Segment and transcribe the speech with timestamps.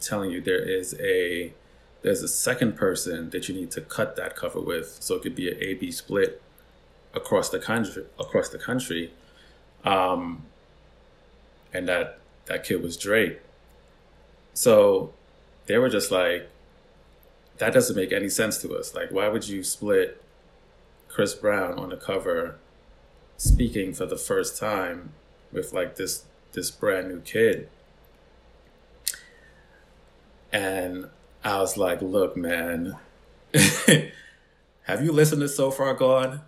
[0.00, 1.52] telling you there is a
[2.02, 5.34] there's a second person that you need to cut that cover with, so it could
[5.34, 6.42] be an A B split
[7.14, 9.12] across the country across the country.
[9.84, 10.44] Um,
[11.72, 13.40] and that that kid was Drake.
[14.54, 15.12] So
[15.66, 16.48] they were just like,
[17.58, 18.94] that doesn't make any sense to us.
[18.94, 20.22] Like, why would you split
[21.08, 22.56] Chris Brown on the cover
[23.36, 25.12] speaking for the first time
[25.52, 27.68] with like this this brand new kid?
[30.52, 31.08] And
[31.44, 32.96] I was like, look, man,
[33.54, 36.40] have you listened to So Far Gone?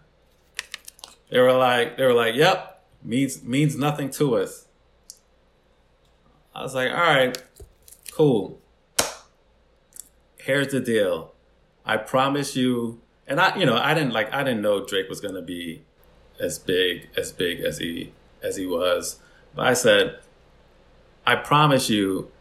[1.31, 4.67] They were like, they were like, yep, means means nothing to us.
[6.55, 7.43] I was like, all right,
[8.13, 8.59] cool.
[10.39, 11.33] Here's the deal.
[11.87, 15.21] I promise you, and I, you know, I didn't like, I didn't know Drake was
[15.21, 15.83] gonna be
[16.41, 19.21] as big, as big as he, as he was.
[19.55, 20.19] But I said,
[21.25, 22.32] I promise you,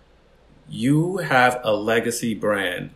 [0.70, 2.92] you have a legacy brand.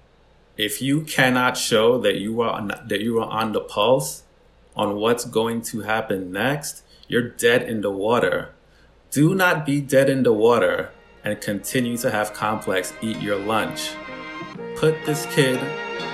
[0.58, 4.24] If you cannot show that you are on, that you are on the pulse
[4.76, 8.54] on what's going to happen next, you're dead in the water.
[9.12, 10.92] Do not be dead in the water
[11.24, 13.92] and continue to have complex eat your lunch.
[14.76, 15.60] Put this kid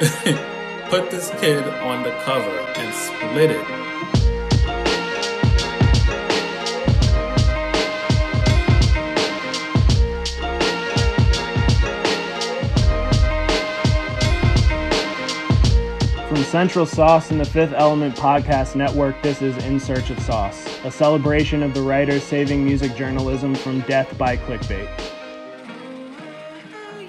[0.90, 3.81] put this kid on the cover and split it.
[16.52, 20.92] Central Sauce and the Fifth Element Podcast Network, this is In Search of Sauce, a
[20.92, 24.90] celebration of the writers saving music journalism from death by clickbait.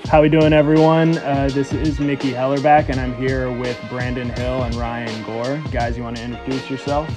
[0.04, 1.18] How we doing, everyone?
[1.18, 5.60] Uh, this is Mickey Hellerback, and I'm here with Brandon Hill and Ryan Gore.
[5.72, 7.08] Guys, you want to introduce yourself?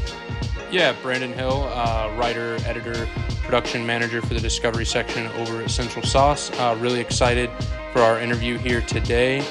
[0.72, 3.08] Yeah, Brandon Hill, uh, writer, editor,
[3.44, 6.50] production manager for the Discovery section over at Central Sauce.
[6.54, 7.52] Uh, really excited
[7.94, 9.45] for our interview here today.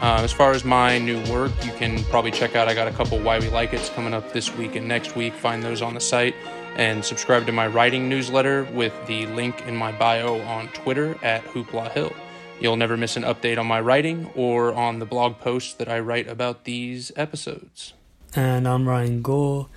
[0.00, 2.68] Uh, as far as my new work, you can probably check out.
[2.68, 5.34] I got a couple Why We Like It's coming up this week and next week.
[5.34, 6.34] Find those on the site
[6.76, 11.44] and subscribe to my writing newsletter with the link in my bio on Twitter at
[11.44, 12.14] Hoopla Hill.
[12.60, 16.00] You'll never miss an update on my writing or on the blog posts that I
[16.00, 17.92] write about these episodes.
[18.34, 19.68] And I'm Ryan Gore,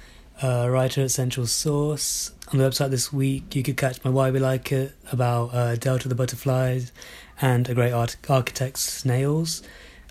[0.42, 2.32] writer at Central Sauce.
[2.54, 5.76] On the website this week, you could catch my Why We Like It about uh,
[5.76, 6.94] Delta the Butterflies
[7.42, 9.62] and a great art- architect's snails.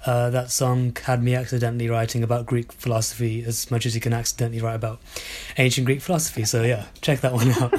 [0.04, 4.12] Uh, that song had me accidentally writing about Greek philosophy as much as you can
[4.12, 5.00] accidentally write about
[5.58, 6.44] ancient Greek philosophy.
[6.44, 7.72] So yeah, check that one out.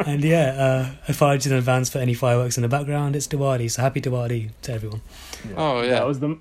[0.06, 3.16] and yeah, uh, I apologize in advance for any fireworks in the background.
[3.16, 5.02] It's Diwali, so happy Diwali to everyone.
[5.48, 5.54] Yeah.
[5.56, 6.38] Oh yeah, that was the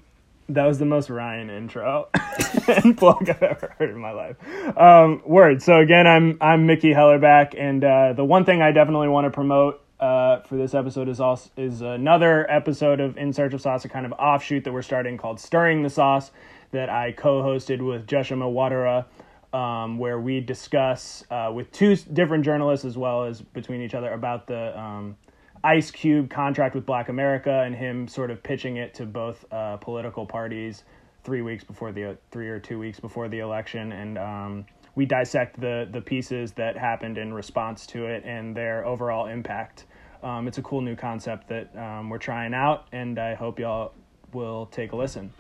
[0.50, 2.10] that was the most Ryan intro
[2.68, 4.36] and plug I've ever heard in my life.
[4.78, 5.62] Um, word.
[5.62, 9.32] So again, I'm I'm Mickey Hellerback, and uh, the one thing I definitely want to
[9.32, 13.84] promote uh, for this episode is also is another episode of In Search of Sauce,
[13.86, 16.32] a kind of offshoot that we're starting called Stirring the Sauce
[16.72, 19.06] that I co-hosted with Joshua Wadara,
[19.52, 24.12] um, where we discuss uh, with two different journalists as well as between each other
[24.12, 25.18] about the um,
[25.64, 29.78] Ice Cube contract with Black America and him sort of pitching it to both uh,
[29.78, 30.84] political parties
[31.24, 34.18] three weeks before the three or two weeks before the election and.
[34.18, 34.66] Um,
[35.00, 39.86] we dissect the the pieces that happened in response to it and their overall impact
[40.22, 43.94] um, it's a cool new concept that um, we're trying out, and I hope y'all
[44.34, 45.32] will take a listen.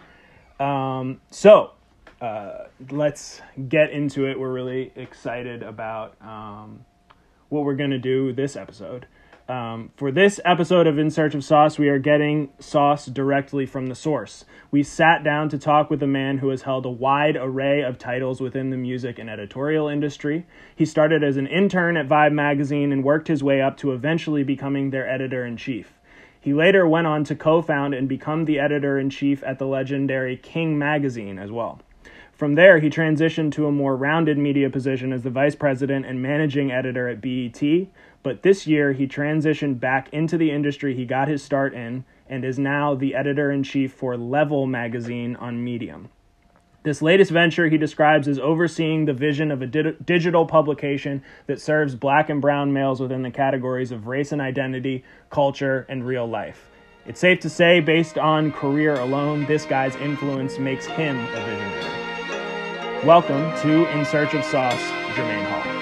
[0.59, 1.71] Um, so,
[2.21, 4.39] uh, let's get into it.
[4.39, 6.85] We're really excited about um,
[7.49, 9.05] what we're to do this episode.
[9.49, 13.87] Um, for this episode of In Search of Sauce, we are getting sauce directly from
[13.87, 14.45] the source.
[14.69, 17.97] We sat down to talk with a man who has held a wide array of
[17.97, 20.45] titles within the music and editorial industry.
[20.75, 24.43] He started as an intern at Vibe magazine and worked his way up to eventually
[24.43, 25.93] becoming their editor in chief.
[26.39, 29.65] He later went on to co found and become the editor in chief at the
[29.65, 31.81] legendary King magazine as well.
[32.39, 36.21] From there, he transitioned to a more rounded media position as the vice president and
[36.21, 37.61] managing editor at BET,
[38.21, 42.43] but this year, he transitioned back into the industry he got his start in and
[42.43, 46.09] is now the editor in chief for Level magazine on Medium.
[46.83, 51.59] This latest venture he describes as overseeing the vision of a di- digital publication that
[51.59, 56.25] serves black and brown males within the categories of race and identity, culture, and real
[56.25, 56.69] life.
[57.05, 63.05] It's safe to say, based on career alone, this guy's influence makes him a visionary.
[63.05, 64.81] Welcome to In Search of Sauce,
[65.15, 65.78] Jermaine Hall.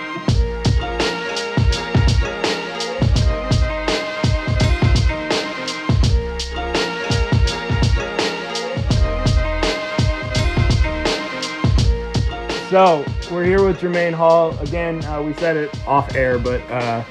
[12.70, 15.02] So we're here with Jermaine Hall again.
[15.06, 17.02] Uh, we said it off air, but uh,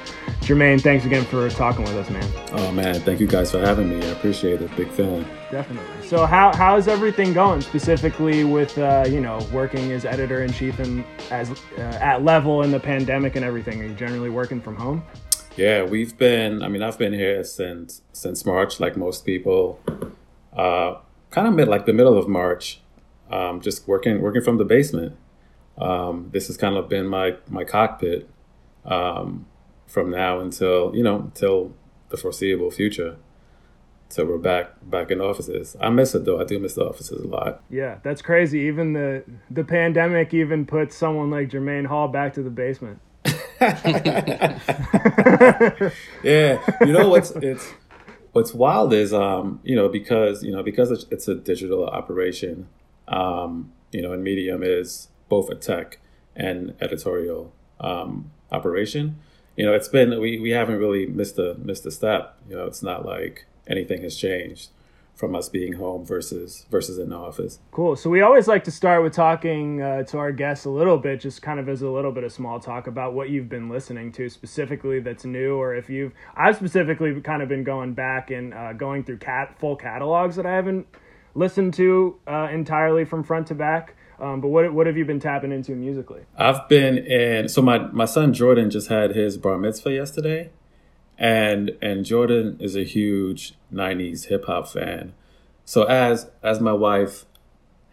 [0.42, 2.30] Jermaine, thanks again for talking with us, man.
[2.52, 4.06] Oh man, thank you guys for having me.
[4.06, 4.76] I appreciate it.
[4.76, 5.26] Big fan.
[5.50, 6.06] Definitely.
[6.06, 10.78] So how how's everything going specifically with uh, you know working as editor in chief
[10.78, 13.80] and as uh, at level in the pandemic and everything?
[13.80, 15.02] Are you generally working from home?
[15.56, 16.62] Yeah, we've been.
[16.62, 19.80] I mean, I've been here since since March, like most people.
[20.54, 20.96] Uh,
[21.30, 22.82] kind of mid, like the middle of March,
[23.30, 25.16] um, just working working from the basement.
[25.78, 28.28] Um, this has kind of been my my cockpit
[28.84, 29.46] um,
[29.86, 31.74] from now until you know until
[32.08, 33.16] the foreseeable future.
[34.08, 35.76] So we're back back in offices.
[35.80, 36.40] I miss it though.
[36.40, 37.62] I do miss the offices a lot.
[37.68, 38.60] Yeah, that's crazy.
[38.60, 43.00] Even the the pandemic even put someone like Jermaine Hall back to the basement.
[46.22, 47.72] yeah, you know what's it's
[48.32, 52.68] what's wild is um you know because you know because it's, it's a digital operation
[53.08, 55.98] um you know and medium is both a tech
[56.34, 59.18] and editorial um operation
[59.56, 62.66] you know it's been we, we haven't really missed a missed a step you know
[62.66, 64.70] it's not like anything has changed
[65.16, 67.58] from us being home versus versus in the office.
[67.72, 67.96] Cool.
[67.96, 71.20] So we always like to start with talking uh, to our guests a little bit,
[71.20, 74.12] just kind of as a little bit of small talk about what you've been listening
[74.12, 76.12] to specifically that's new, or if you've.
[76.36, 80.44] I've specifically kind of been going back and uh, going through cat full catalogs that
[80.44, 80.86] I haven't
[81.34, 83.96] listened to uh, entirely from front to back.
[84.18, 86.22] Um, but what what have you been tapping into musically?
[86.36, 87.48] I've been in.
[87.48, 90.50] So my my son Jordan just had his bar mitzvah yesterday
[91.18, 95.14] and and Jordan is a huge '90s hip hop fan.
[95.64, 97.24] So as as my wife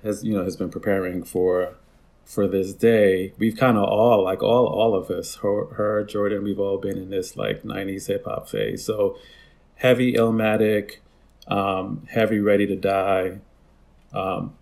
[0.03, 1.75] has you know has been preparing for
[2.25, 6.43] for this day, we've kind of all like all all of us, her, her Jordan,
[6.43, 8.85] we've all been in this like '90s hip hop phase.
[8.85, 9.17] So
[9.75, 10.97] heavy Illmatic,
[11.47, 13.39] um, heavy Ready to Die,
[14.13, 14.55] um,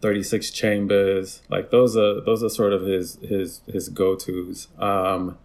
[0.00, 4.68] 36 Chambers, like those are those are sort of his his his go tos.
[4.78, 5.38] Um,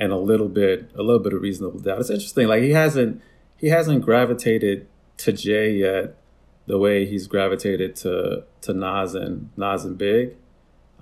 [0.00, 2.00] and a little bit a little bit of reasonable doubt.
[2.00, 2.48] It's interesting.
[2.48, 3.22] Like he hasn't
[3.56, 6.16] he hasn't gravitated to Jay yet
[6.66, 10.36] the way he's gravitated to to Nas and Nas and Big.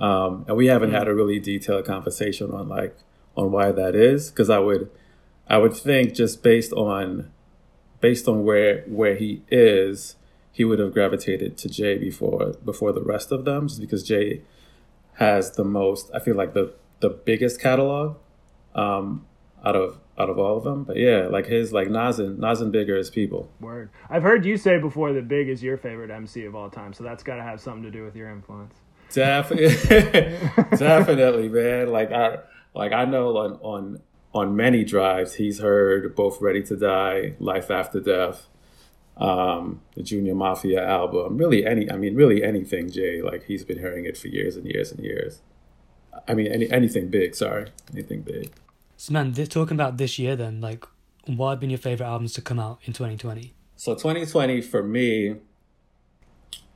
[0.00, 2.96] Um, and we haven't had a really detailed conversation on like
[3.37, 4.90] on why that is because I would
[5.49, 7.31] I would think just based on
[8.00, 10.16] based on where where he is
[10.58, 14.43] he would have gravitated to Jay before before the rest of them just because Jay
[15.14, 18.16] has the most I feel like the the biggest catalog
[18.75, 19.25] um,
[19.64, 20.82] out of out of all of them.
[20.82, 23.49] But yeah, like his like Nas and Nas and Big are his people.
[23.60, 23.90] Word.
[24.10, 27.05] I've heard you say before that Big is your favorite MC of all time, so
[27.05, 28.75] that's got to have something to do with your influence.
[29.12, 29.69] Definitely,
[30.76, 31.93] definitely, man.
[31.93, 32.38] Like I
[32.75, 34.02] like I know on on
[34.34, 38.49] on many drives he's heard both Ready to Die, Life After Death,
[39.19, 41.37] um, the Junior Mafia album.
[41.37, 43.23] Really any I mean really anything Jay.
[43.23, 45.41] Like he's been hearing it for years and years and years.
[46.26, 47.35] I mean any anything big.
[47.35, 48.53] Sorry, anything big.
[49.00, 50.85] So, man, this, talking about this year, then, like,
[51.25, 53.55] what have been your favorite albums to come out in 2020?
[53.76, 55.37] So, 2020 for me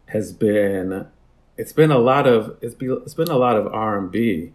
[0.06, 1.08] has been
[1.56, 4.52] it's been a lot of it's been it's been a lot of R and B,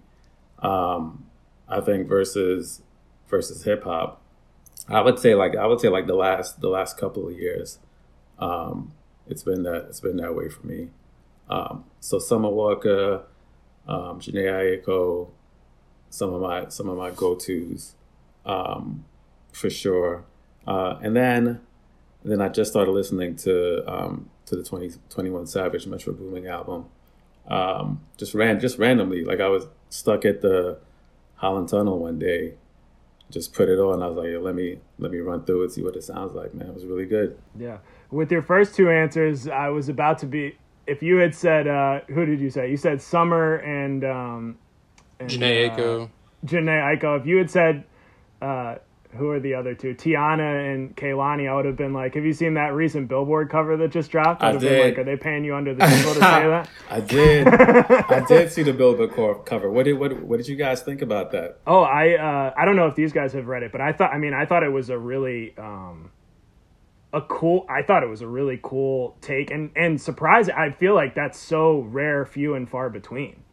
[0.59, 1.25] um,
[1.67, 2.81] I think versus
[3.27, 4.21] versus hip hop.
[4.87, 7.79] I would say like I would say like the last the last couple of years,
[8.39, 8.93] um,
[9.27, 10.89] it's been that it's been that way for me.
[11.49, 13.23] Um, so Summer Walker,
[13.87, 15.29] um, Jhené Aiko,
[16.09, 17.95] some of my some of my go tos,
[18.45, 19.05] um,
[19.51, 20.25] for sure.
[20.65, 21.61] Uh, and then
[22.23, 26.85] then I just started listening to um, to the 20, 21 Savage Metro Boomin album.
[27.47, 30.79] Um, just ran just randomly, like I was stuck at the
[31.35, 32.55] Holland Tunnel one day,
[33.29, 34.01] just put it on.
[34.01, 36.53] I was like, let me let me run through it, see what it sounds like.
[36.53, 37.37] Man, it was really good.
[37.57, 37.77] Yeah.
[38.09, 40.57] With your first two answers, I was about to be.
[40.85, 42.69] If you had said, uh, who did you say?
[42.69, 44.57] You said Summer and um,
[45.19, 46.05] and, Jhené Aiko.
[46.05, 46.07] Uh,
[46.45, 47.19] Jhené Aiko.
[47.19, 47.83] If you had said,
[48.41, 48.75] uh,
[49.17, 49.93] who are the other two?
[49.93, 53.75] Teyana and Kehlani, I would have been like, have you seen that recent Billboard cover
[53.77, 54.43] that just dropped?
[54.43, 54.85] I, I did.
[54.85, 56.69] Like, are they paying you under the table to say that?
[56.89, 57.47] I did.
[58.11, 59.69] I did see the Billboard cover.
[59.69, 61.59] What did what what did you guys think about that?
[61.67, 64.13] Oh, I uh, I don't know if these guys have read it, but I thought
[64.13, 66.11] I mean I thought it was a really um,
[67.13, 70.55] a cool I thought it was a really cool take and and surprising.
[70.55, 73.43] I feel like that's so rare, few and far between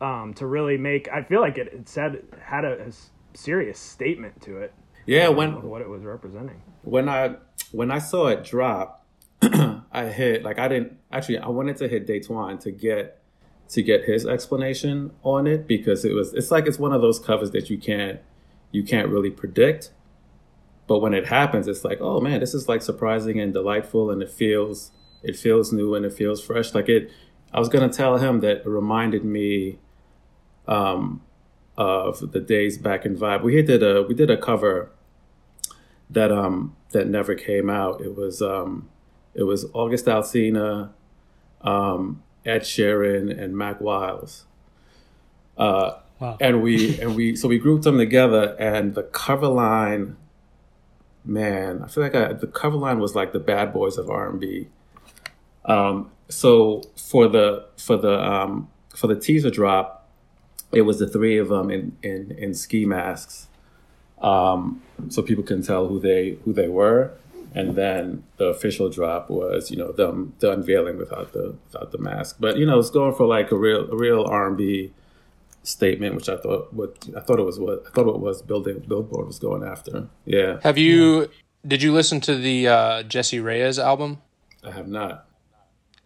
[0.00, 1.08] um, to really make.
[1.08, 2.90] I feel like it, it said had a, a,
[3.32, 4.74] serious statement to it.
[5.06, 6.62] Yeah, when what it was representing.
[6.82, 7.36] When I
[7.72, 9.06] when I saw it drop,
[9.42, 11.38] I hit like I didn't actually.
[11.38, 13.22] I wanted to hit Daytwan to get
[13.70, 16.34] to get his explanation on it because it was.
[16.34, 18.20] It's like it's one of those covers that you can't
[18.72, 19.90] you can't really predict.
[20.86, 24.22] But when it happens, it's like, oh man, this is like surprising and delightful, and
[24.22, 24.90] it feels
[25.22, 26.74] it feels new and it feels fresh.
[26.74, 27.10] Like it,
[27.52, 29.78] I was gonna tell him that it reminded me
[30.66, 31.22] um,
[31.80, 33.42] of the days back in vibe.
[33.42, 34.90] We did a we did a cover
[36.10, 38.00] that um that never came out.
[38.02, 38.88] It was um
[39.34, 40.90] it was August Alsina,
[41.62, 44.44] um, Ed Sheeran, and Mack Wilds.
[45.56, 46.36] Uh, Wow.
[46.38, 50.18] and we and we so we grouped them together, and the cover line,
[51.24, 54.28] man, I feel like I, the cover line was like the bad boys of R
[54.28, 54.68] and B.
[55.64, 59.99] Um, so for the for the um, for the teaser drop,
[60.72, 63.48] it was the three of them in in, in ski masks,
[64.20, 67.12] um, so people can tell who they who they were.
[67.52, 71.98] And then the official drop was, you know, them the unveiling without the without the
[71.98, 72.36] mask.
[72.38, 74.92] But you know, it's going for like a real a real R and B
[75.62, 78.84] statement, which I thought what I thought it was what I thought it was building
[78.86, 80.08] Billboard was going after.
[80.24, 81.28] Yeah, Have you?
[81.66, 84.22] Did you listen to the uh, Jessie Reyez album?
[84.64, 85.26] I have not.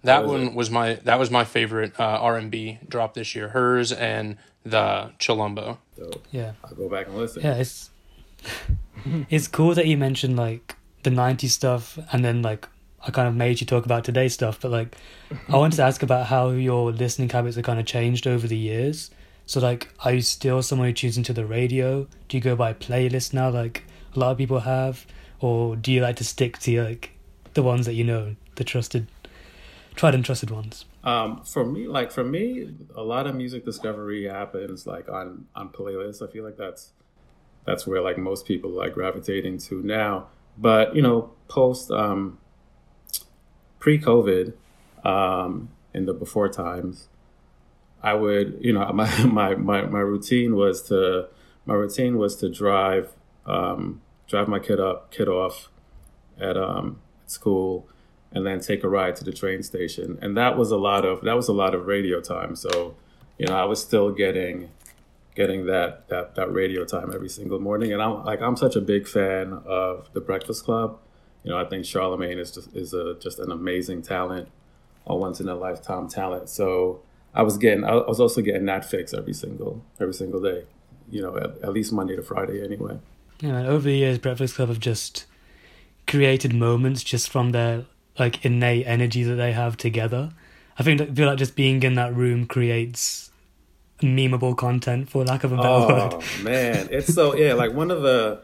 [0.04, 0.54] That was one it?
[0.54, 3.49] was my that was my favorite uh, R and B drop this year.
[3.49, 5.78] Hers and the Chilumbo.
[5.96, 6.52] So Yeah.
[6.64, 7.42] I'll go back and listen.
[7.42, 7.90] Yeah, it's
[9.30, 12.68] it's cool that you mentioned like the '90s stuff, and then like
[13.06, 14.61] I kind of made you talk about today's stuff.
[14.61, 14.96] But like,
[15.49, 18.56] I wanted to ask about how your listening habits have kind of changed over the
[18.56, 19.11] years.
[19.46, 22.06] So like, are you still someone who tunes into the radio?
[22.28, 23.84] Do you go by playlist now, like
[24.16, 25.06] a lot of people have,
[25.40, 27.11] or do you like to stick to like
[27.52, 29.06] the ones that you know, the trusted,
[29.95, 30.85] tried and trusted ones?
[31.03, 35.71] Um, for me, like for me, a lot of music discovery happens like on on
[35.71, 36.27] playlists.
[36.27, 36.93] I feel like that's
[37.65, 40.29] that's where like most people like gravitating to now.
[40.57, 42.39] But you know, post um,
[43.79, 44.55] pre COVID,
[45.05, 47.09] um, in the before times,
[48.03, 51.29] I would you know my my my my routine was to
[51.67, 53.13] my routine was to drive
[53.47, 55.69] um, drive my kid up kid off
[56.39, 57.89] at um, school
[58.35, 60.19] and then take a ride to the train station.
[60.21, 62.57] And that was a lot of that was a lot of radio time.
[62.57, 62.97] So
[63.38, 64.71] you know i was still getting
[65.35, 67.93] getting that that that radio time every single morning.
[67.93, 70.99] And i'm like i'm such a big fan of the breakfast club.
[71.43, 74.49] You know i think charlemagne is just is a just an amazing talent
[75.07, 76.49] a once in a lifetime talent.
[76.49, 77.03] So
[77.35, 80.64] i was getting i was also getting that fix every single every single day
[81.11, 82.99] you know at, at least monday to friday anyway.
[83.41, 85.26] Yeah, over the years, Breakfast Club have just
[86.07, 87.85] created moments just from their
[88.18, 90.33] like innate energy that they have together.
[90.78, 93.30] I think I feel like just being in that room creates
[94.00, 96.25] memeable content, for lack of a better Oh word.
[96.42, 97.54] man, it's so yeah.
[97.54, 98.42] Like one of the,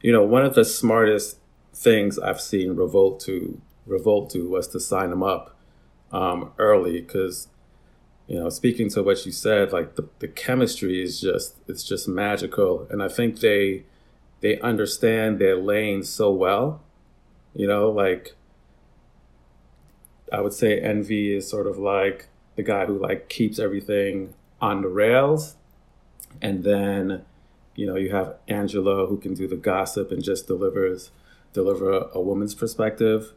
[0.00, 1.38] you know, one of the smartest
[1.74, 5.56] things I've seen Revolt to Revolt to was to sign them up
[6.12, 7.48] um, early because,
[8.26, 12.08] you know, speaking to what you said, like the, the chemistry is just it's just
[12.08, 13.84] magical, and I think they
[14.40, 16.82] they understand their lane so well.
[17.54, 18.35] You know, like
[20.32, 24.82] I would say Envy is sort of like the guy who like keeps everything on
[24.82, 25.56] the rails.
[26.42, 27.22] And then
[27.74, 31.10] you know you have Angela who can do the gossip and just delivers
[31.52, 33.32] deliver a, woman's perspective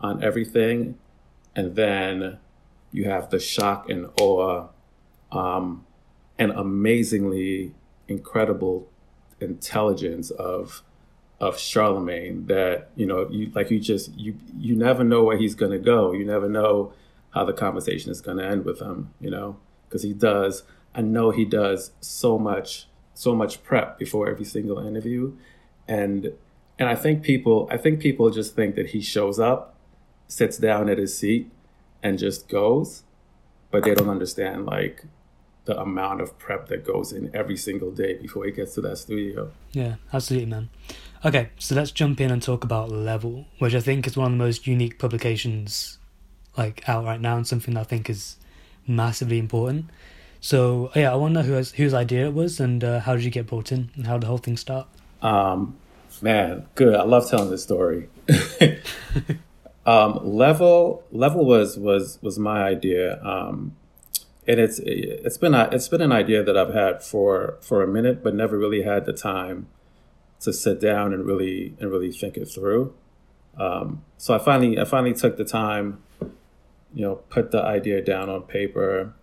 [0.00, 0.98] on everything.
[1.56, 2.38] And then
[2.92, 4.68] you have the shock and awe
[5.30, 5.86] um,
[6.38, 7.74] and amazingly
[8.08, 8.88] incredible
[9.40, 10.82] intelligence of
[11.42, 15.56] of Charlemagne that you know you like you just you you never know where he's
[15.56, 16.12] going to go.
[16.12, 16.92] You never know
[17.34, 19.56] how the conversation is going to end with him you know
[19.88, 20.62] because he does
[20.94, 25.36] I know he does so much so much prep before every single interview.
[25.88, 26.32] And
[26.78, 29.74] and I think people I think people just think that he shows up
[30.28, 31.50] sits down at his seat
[32.02, 33.02] and just goes
[33.70, 35.04] but they don't understand like
[35.64, 38.98] the amount of prep that goes in every single day before he gets to that
[38.98, 39.50] studio.
[39.72, 40.70] Yeah, absolutely, man.
[41.24, 44.32] Okay, so let's jump in and talk about Level, which I think is one of
[44.32, 45.98] the most unique publications
[46.58, 48.38] like out right now, and something that I think is
[48.88, 49.86] massively important.
[50.40, 53.30] So yeah, I know who has, whose idea it was, and uh, how did you
[53.30, 54.88] get brought in, and how did the whole thing start?
[55.22, 55.76] Um,
[56.20, 56.96] man, good.
[56.96, 58.08] I love telling this story.
[59.86, 63.76] um, level level was was was my idea, um,
[64.48, 67.86] and it's it's been a, it's been an idea that I've had for for a
[67.86, 69.68] minute, but never really had the time
[70.42, 72.94] to sit down and really and really think it through.
[73.58, 76.02] Um, so I finally I finally took the time,
[76.94, 79.14] you know, put the idea down on paper,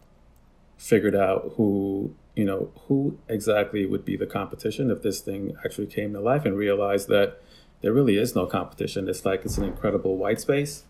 [0.78, 5.88] figured out who you know who exactly would be the competition if this thing actually
[5.88, 7.42] came to life, and realized that
[7.82, 9.08] there really is no competition.
[9.10, 10.84] It's like it's an incredible white space.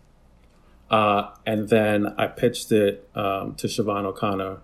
[0.90, 4.58] Uh, and then I pitched it um, to Siobhan O'Connor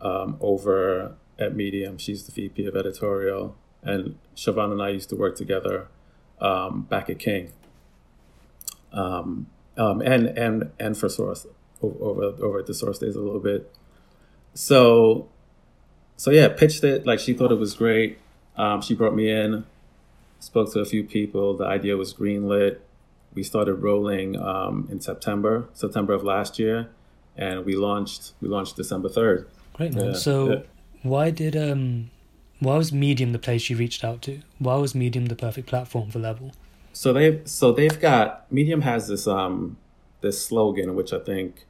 [0.00, 1.98] um, over at Medium.
[1.98, 5.88] She's the VP of editorial, and Siobhan and I used to work together
[6.40, 7.52] um, back at King,
[8.92, 9.46] um,
[9.76, 11.46] um, and and and for Source
[11.82, 13.72] over over at the Source days a little bit.
[14.54, 15.28] So
[16.16, 18.18] so yeah, pitched it like she thought it was great.
[18.56, 19.64] Um, she brought me in,
[20.38, 21.56] spoke to a few people.
[21.56, 22.78] The idea was greenlit.
[23.32, 26.90] We started rolling um, in September, September of last year,
[27.36, 28.32] and we launched.
[28.42, 29.48] We launched December third.
[29.72, 30.06] Great man.
[30.06, 30.60] Yeah, so, yeah.
[31.02, 32.10] why did um,
[32.60, 34.40] why was Medium the place you reached out to?
[34.58, 36.52] Why was Medium the perfect platform for Level?
[36.92, 39.76] So they've so they've got Medium has this um
[40.20, 41.66] this slogan which I think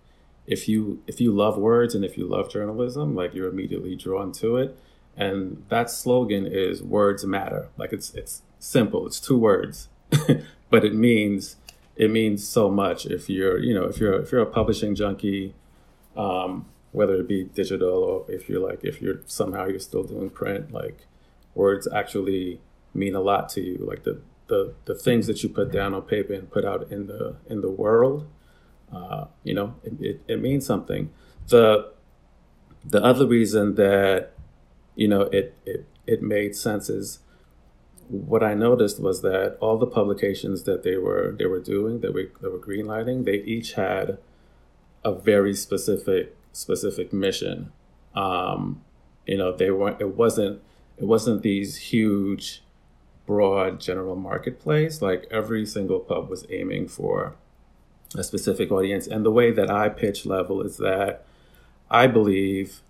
[0.46, 4.32] if you if you love words and if you love journalism like you're immediately drawn
[4.32, 4.76] to it
[5.16, 9.88] and that slogan is words matter like it's it's simple it's two words
[10.70, 11.56] but it means
[11.94, 15.54] it means so much if you're you know if you're if you're a publishing junkie
[16.16, 20.28] um, whether it be digital or if you're like if you're somehow you're still doing
[20.28, 21.06] print like
[21.54, 22.60] words actually
[22.94, 23.78] mean a lot to you.
[23.78, 27.06] Like the the, the things that you put down on paper and put out in
[27.06, 28.26] the in the world
[28.92, 31.10] uh, you know it, it, it means something.
[31.48, 31.92] The
[32.84, 34.32] the other reason that
[34.96, 37.20] you know it, it it made sense is
[38.08, 42.12] what I noticed was that all the publications that they were they were doing that
[42.12, 44.18] were that were greenlighting they each had
[45.04, 47.72] a very specific specific mission.
[48.14, 48.82] Um,
[49.26, 50.60] you know they weren't it wasn't
[50.98, 52.62] it wasn't these huge
[53.26, 55.00] broad general marketplace.
[55.00, 57.36] Like every single pub was aiming for
[58.16, 59.06] a specific audience.
[59.06, 61.24] And the way that I pitch level is that
[61.88, 62.80] I believe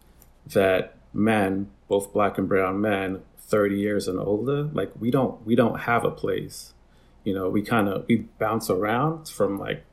[0.46, 5.54] that men both black and brown men 30 years and older like we don't we
[5.54, 6.72] don't have a place.
[7.24, 9.84] You know we kind of we bounce around from like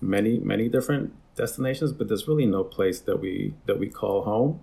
[0.00, 4.60] many many different destinations but there's really no place that we that we call home.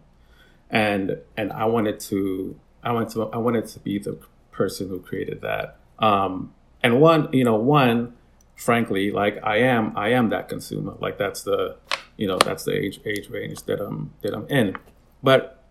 [0.69, 4.17] And and i wanted to i wanted to i wanted to be the
[4.51, 5.77] person who created that.
[5.99, 8.13] Um and one you know one
[8.55, 10.95] frankly like i am i am that consumer.
[10.99, 11.77] Like that's the
[12.17, 14.75] you know that's the age age range that i'm that i'm in.
[15.21, 15.63] But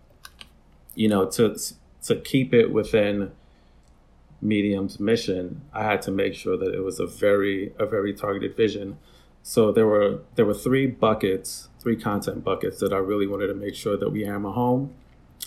[0.95, 1.57] you know to
[2.03, 3.31] to keep it within
[4.41, 8.55] medium's mission i had to make sure that it was a very a very targeted
[8.57, 8.97] vision
[9.43, 13.53] so there were there were three buckets three content buckets that i really wanted to
[13.53, 14.93] make sure that we hammer home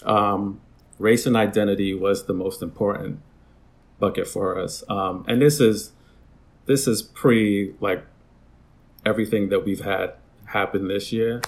[0.04, 0.60] um,
[0.98, 3.18] race and identity was the most important
[3.98, 5.92] bucket for us um, and this is
[6.66, 8.04] this is pre like
[9.04, 10.12] everything that we've had
[10.46, 11.40] happen this year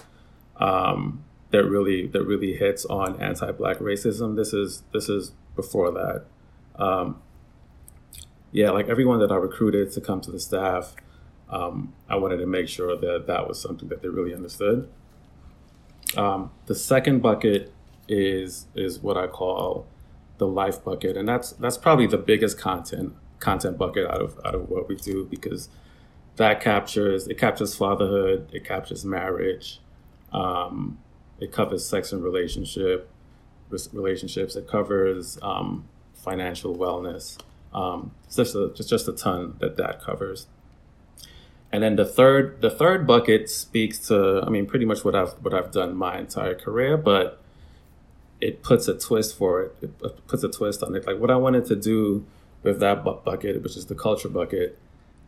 [0.57, 4.37] um, that really that really hits on anti-black racism.
[4.37, 6.25] This is this is before that.
[6.83, 7.21] Um,
[8.53, 10.95] yeah, like everyone that I recruited to come to the staff,
[11.51, 14.89] um, I wanted to make sure that that was something that they really understood.
[16.17, 17.73] Um, the second bucket
[18.09, 19.87] is is what I call
[20.39, 24.55] the life bucket, and that's that's probably the biggest content content bucket out of out
[24.55, 25.69] of what we do because
[26.37, 29.81] that captures it captures fatherhood, it captures marriage,
[30.33, 30.99] um,
[31.41, 33.11] it covers sex and relationship
[33.93, 34.57] relationships.
[34.57, 37.39] It covers um, financial wellness.
[37.73, 40.47] Um, it's just a, just just a ton that that covers.
[41.71, 45.33] And then the third the third bucket speaks to I mean pretty much what I've
[45.45, 47.41] what I've done my entire career, but
[48.41, 49.77] it puts a twist for it.
[49.83, 51.07] It puts a twist on it.
[51.07, 52.25] Like what I wanted to do
[52.63, 54.79] with that bu- bucket, which is the culture bucket,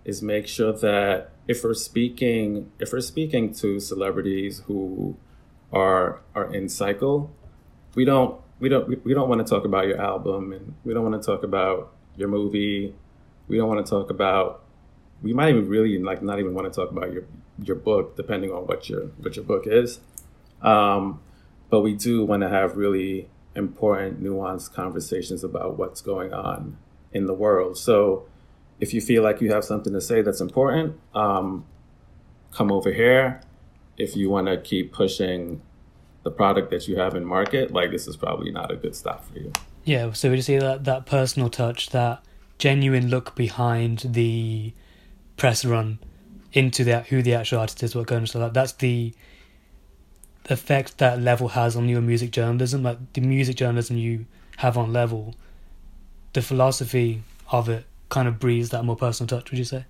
[0.05, 5.16] is make sure that if we're speaking if we're speaking to celebrities who
[5.72, 7.31] are are in cycle,
[7.94, 10.94] we don't we don't we, we don't want to talk about your album and we
[10.94, 12.94] don't want to talk about your movie.
[13.48, 14.62] We don't want to talk about
[15.23, 17.25] we might even really like not even want to talk about your
[17.63, 20.01] your book depending on what your what your book is.
[20.63, 21.21] Um,
[21.69, 26.77] but we do want to have really important nuanced conversations about what's going on
[27.13, 27.77] in the world.
[27.77, 28.27] So
[28.79, 31.65] if you feel like you have something to say that's important, um,
[32.53, 33.41] come over here
[34.01, 35.61] if you want to keep pushing
[36.23, 39.25] the product that you have in market, like this is probably not a good stop
[39.25, 39.53] for you.
[39.85, 42.23] Yeah, so we just see that that personal touch, that
[42.59, 44.73] genuine look behind the
[45.40, 45.98] press run
[46.53, 49.14] into that who the actual artist is, what going so that that's the
[50.50, 54.26] effect that level has on your music journalism, like the music journalism you
[54.59, 55.35] have on level,
[56.35, 59.50] the philosophy of it kind of breathes that more personal touch.
[59.50, 59.87] Would you say?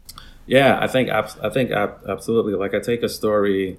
[0.47, 2.55] Yeah, I think I think absolutely.
[2.55, 3.77] Like I take a story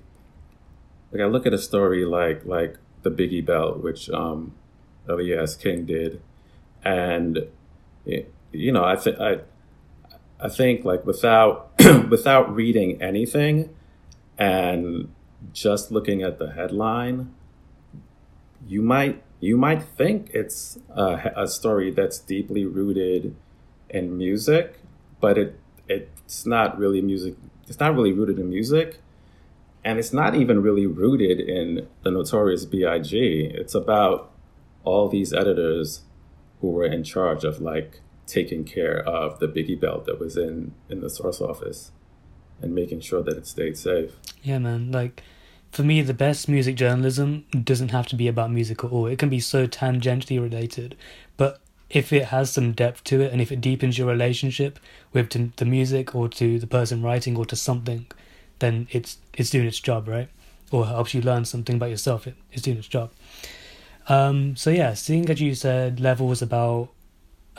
[1.14, 4.54] like I look at a story like like the Biggie Belt, which um,
[5.08, 6.22] Elias King did,
[6.84, 7.48] and
[8.06, 9.40] you know I think I
[10.42, 11.72] I think like without
[12.10, 13.76] without reading anything
[14.38, 15.14] and
[15.54, 17.34] just looking at the headline,
[18.68, 23.36] you might you might think it's a, a story that's deeply rooted
[23.90, 24.80] in music,
[25.20, 27.36] but it it's not really music.
[27.68, 29.00] It's not really rooted in music
[29.84, 33.52] and it's not even really rooted in the notorious B.I.G.
[33.54, 34.32] It's about
[34.84, 36.02] all these editors
[36.60, 40.74] who were in charge of like taking care of the Biggie belt that was in
[40.90, 41.92] in the source office
[42.62, 44.12] and making sure that it stayed safe.
[44.44, 44.92] Yeah, man.
[44.92, 45.24] Like
[45.72, 49.08] for me, the best music journalism doesn't have to be about music at all.
[49.08, 50.96] It can be so tangentially related,
[51.38, 54.80] but if it has some depth to it and if it deepens your relationship
[55.12, 58.06] with the music or to the person writing or to something,
[58.60, 60.30] then it's it's doing its job, right?
[60.72, 62.28] Or helps you learn something about yourself.
[62.28, 63.12] It, it's doing its job.
[64.08, 66.90] Um, so yeah, seeing as you said level was about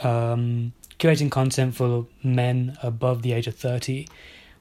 [0.03, 4.07] um, curating content for men above the age of thirty,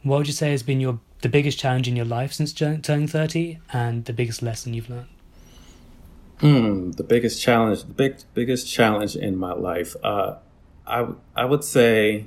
[0.02, 3.06] what would you say has been your the biggest challenge in your life since turning
[3.06, 5.08] thirty, and the biggest lesson you've learned?
[6.40, 9.94] Hmm, the biggest challenge, the big biggest challenge in my life.
[10.02, 10.36] Uh,
[10.86, 12.26] I I would say,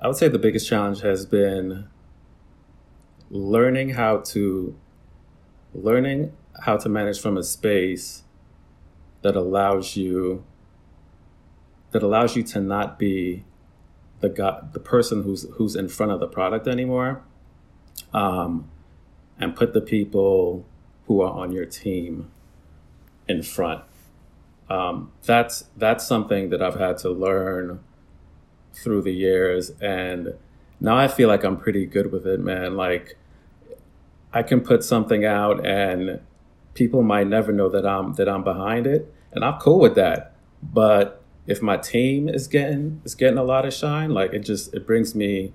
[0.00, 1.88] I would say the biggest challenge has been
[3.30, 4.76] learning how to
[5.72, 6.32] learning
[6.64, 8.22] how to manage from a space
[9.22, 10.44] that allows you
[11.94, 13.44] that allows you to not be
[14.18, 17.22] the guy, the person who's who's in front of the product anymore,
[18.12, 18.68] um,
[19.38, 20.66] and put the people
[21.06, 22.32] who are on your team
[23.28, 23.82] in front.
[24.68, 27.78] Um, that's that's something that I've had to learn
[28.72, 30.34] through the years, and
[30.80, 32.76] now I feel like I'm pretty good with it, man.
[32.76, 33.16] Like
[34.32, 36.18] I can put something out, and
[36.74, 40.34] people might never know that I'm that I'm behind it, and I'm cool with that.
[40.60, 44.74] But if my team is getting is getting a lot of shine, like it just
[44.74, 45.52] it brings me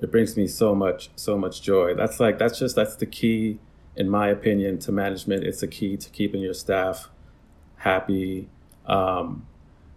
[0.00, 1.94] it brings me so much so much joy.
[1.94, 3.58] That's like that's just that's the key
[3.98, 5.42] in my opinion, to management.
[5.42, 7.10] It's a key to keeping your staff
[7.78, 8.48] happy.
[8.86, 9.46] Um,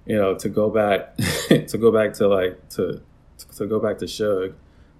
[0.08, 1.16] you know, to go back,
[1.48, 3.02] to go back to like to
[3.56, 4.56] to go back to Suge.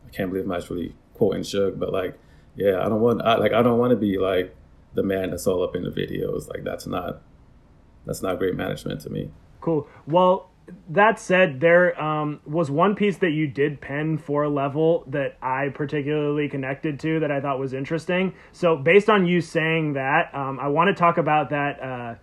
[0.06, 2.18] I can't believe I'm actually quoting Suge, but like,
[2.56, 4.56] yeah, I don't want I, like I don't want to be like
[4.94, 6.48] the man that's all up in the videos.
[6.48, 7.24] Like that's not
[8.06, 9.32] that's not great management to me.
[9.62, 9.88] Cool.
[10.08, 10.52] Well,
[10.90, 15.38] that said, there um, was one piece that you did pen for a level that
[15.42, 18.34] I particularly connected to that I thought was interesting.
[18.52, 22.16] So, based on you saying that, um, I want to talk about that uh,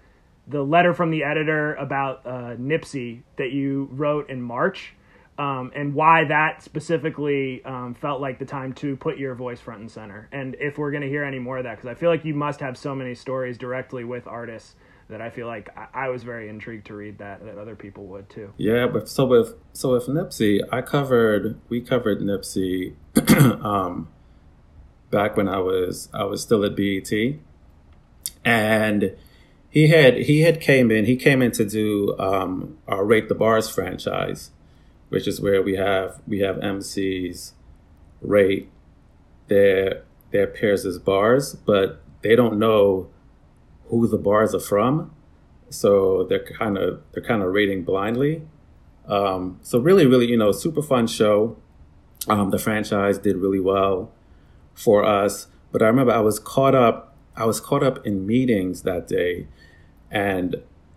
[0.47, 4.95] the letter from the editor about uh, Nipsey that you wrote in March.
[5.39, 9.79] Um, and why that specifically um, felt like the time to put your voice front
[9.79, 10.29] and center.
[10.33, 12.35] And if we're going to hear any more of that, because I feel like you
[12.35, 14.75] must have so many stories directly with artists
[15.09, 18.07] that I feel like I, I, was very intrigued to read that that other people
[18.07, 18.53] would too.
[18.57, 22.95] Yeah, but so with so with Nipsey, I covered we covered Nipsey
[23.65, 24.09] um,
[25.11, 27.11] back when I was I was still at BET,
[28.45, 29.17] and
[29.71, 33.35] he had he had came in he came in to do um, our Rate the
[33.35, 34.51] Bars franchise,
[35.09, 37.53] which is where we have we have MCs
[38.21, 38.71] rate
[39.49, 43.09] their their pairs as bars, but they don't know
[43.89, 45.15] who the bars are from,
[45.71, 48.43] so they're kind of they're kind of rating blindly.
[49.07, 51.57] Um, so really, really, you know, super fun show.
[52.29, 54.13] Um, the franchise did really well
[54.75, 57.17] for us, but I remember I was caught up.
[57.37, 59.47] I was caught up in meetings that day,
[60.11, 60.57] and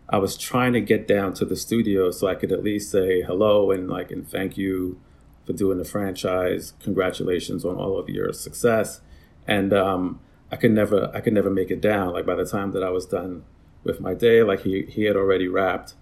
[0.09, 3.21] I was trying to get down to the studio so I could at least say
[3.21, 4.99] hello and like and thank you
[5.45, 6.73] for doing the franchise.
[6.83, 9.01] Congratulations on all of your success.
[9.47, 10.19] And um,
[10.51, 12.13] I could never I could never make it down.
[12.13, 13.43] Like by the time that I was done
[13.83, 15.95] with my day, like he he had already wrapped,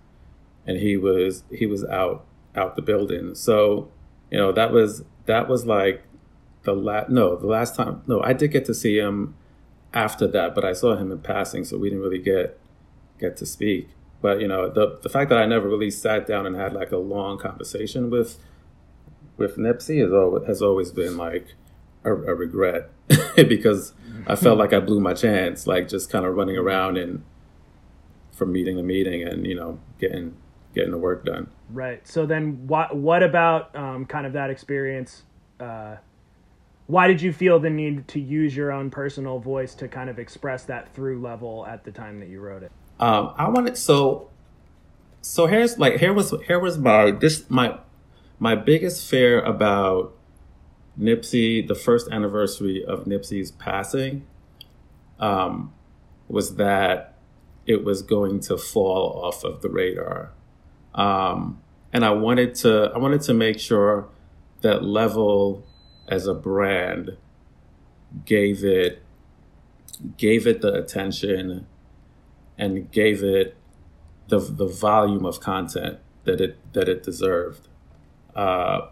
[0.65, 3.35] and he was he was out out the building.
[3.35, 3.91] So
[4.31, 6.03] you know that was that was like
[6.63, 9.35] the last no the last time no I did get to see him
[9.93, 12.59] after that, but I saw him in passing, so we didn't really get
[13.19, 13.89] get to speak.
[14.21, 16.91] But you know the the fact that I never really sat down and had like
[16.91, 18.38] a long conversation with
[19.38, 21.53] with Nipsey has always has always been like
[22.03, 22.89] a, a regret
[23.35, 23.93] because
[24.27, 27.23] I felt like I blew my chance, like just kind of running around and
[28.32, 30.36] from meeting to meeting and you know getting
[30.73, 31.49] getting the work done.
[31.71, 32.08] Right.
[32.08, 35.23] So then, what what about um, kind of that experience?
[35.60, 35.97] Uh,
[36.88, 40.17] why did you feel the need to use your own personal voice to kind of
[40.17, 42.71] express that through level at the time that you wrote it?
[42.99, 44.29] Um, I wanted so
[45.21, 47.77] so here's like here was here was my this my
[48.39, 50.15] my biggest fear about
[50.99, 54.25] Nipsey, the first anniversary of Nipsey's passing,
[55.19, 55.73] um,
[56.27, 57.15] was that
[57.65, 60.31] it was going to fall off of the radar.
[60.93, 61.62] Um,
[61.93, 64.07] and I wanted to I wanted to make sure
[64.62, 65.65] that Level
[66.07, 67.17] as a brand
[68.25, 69.03] gave it
[70.17, 71.67] gave it the attention
[72.57, 73.55] and gave it
[74.27, 77.67] the the volume of content that it that it deserved.
[78.35, 78.88] Uh,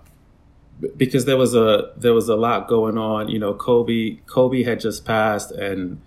[0.95, 3.29] because there was a there was a lot going on.
[3.29, 6.01] You know, Kobe Kobe had just passed, and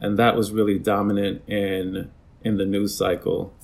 [0.00, 2.10] and that was really dominant in
[2.42, 3.54] in the news cycle.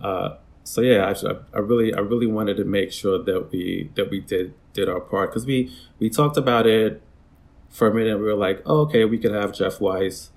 [0.00, 4.10] Uh, so yeah, I, I really I really wanted to make sure that we that
[4.10, 7.02] we did did our part because we we talked about it
[7.68, 8.18] for a minute.
[8.18, 10.30] We were like, oh, okay, we could have Jeff Weiss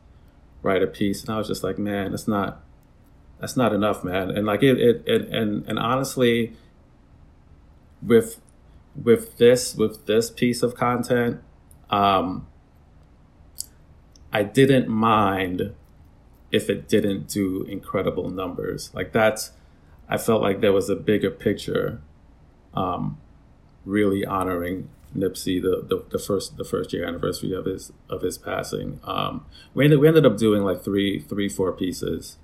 [0.62, 2.63] write a piece, and I was just like, man, that's not
[3.39, 4.32] that's not enough, man.
[4.32, 6.53] And like it, it, it and and honestly,
[8.01, 8.39] with
[8.95, 11.41] with this with this piece of content,
[11.89, 12.47] um,
[14.32, 15.73] I didn't mind
[16.51, 18.91] if it didn't do incredible numbers.
[18.93, 19.51] Like that's,
[20.08, 22.01] I felt like there was a bigger picture,
[22.73, 23.17] um,
[23.86, 28.38] really honoring Nipsey the, the, the first the first year anniversary of his of his
[28.38, 28.99] passing.
[29.03, 32.38] Um, we ended we ended up doing like three three four pieces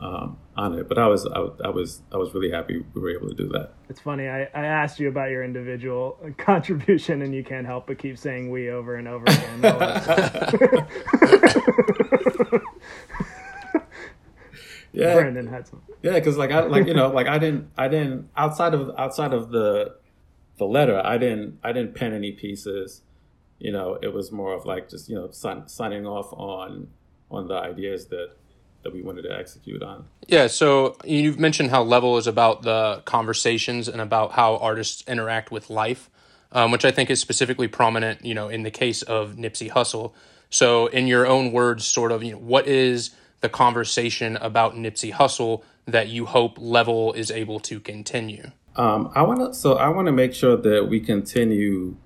[0.00, 3.10] um, on it, but I was I, I, was I was really happy we were
[3.10, 3.72] able to do that.
[3.88, 4.28] It's funny.
[4.28, 8.50] I, I asked you about your individual contribution, and you can't help but keep saying
[8.50, 9.60] "we" over and over again.
[14.92, 15.82] yeah, Brandon had some.
[16.02, 19.32] Yeah, because like I like you know like I didn't I didn't outside of outside
[19.32, 19.96] of the
[20.58, 23.02] the letter I didn't I didn't pen any pieces.
[23.58, 26.88] You know, it was more of like just you know sign, signing off on
[27.30, 28.32] on the ideas that
[28.86, 30.04] that we wanted to execute on.
[30.28, 35.50] Yeah, so you've mentioned how Level is about the conversations and about how artists interact
[35.50, 36.08] with life,
[36.52, 40.12] um, which I think is specifically prominent, you know, in the case of Nipsey Hussle.
[40.50, 45.12] So, in your own words, sort of, you know, what is the conversation about Nipsey
[45.12, 48.52] Hussle that you hope Level is able to continue?
[48.76, 51.96] Um, I want to, so I want to make sure that we continue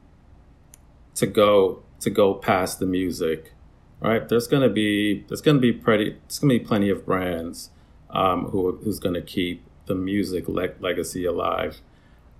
[1.16, 3.52] to go to go past the music
[4.00, 4.28] right?
[4.28, 7.70] There's going to be there's to be pretty there's to be plenty of brands
[8.10, 11.80] um, who who's going to keep the music le- legacy alive.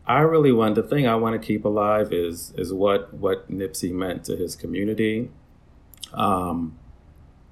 [0.06, 3.92] I really want the thing I want to keep alive is is what what Nipsey
[3.92, 5.30] meant to his community,
[6.12, 6.78] um,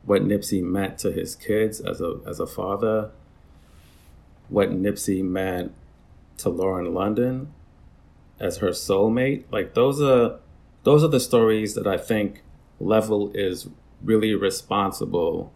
[0.05, 3.11] what Nipsey meant to his kids as a as a father,
[4.49, 5.73] what Nipsey meant
[6.39, 7.53] to Lauren London
[8.41, 9.45] as her soulmate.
[9.51, 10.39] Like those are
[10.85, 12.43] those are the stories that I think
[12.81, 13.69] Level is
[14.03, 15.53] really responsible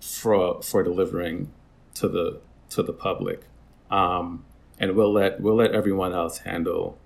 [0.00, 1.52] for for delivering
[1.94, 3.42] to the to the public,
[3.90, 4.44] um,
[4.78, 6.98] and we'll let we'll let everyone else handle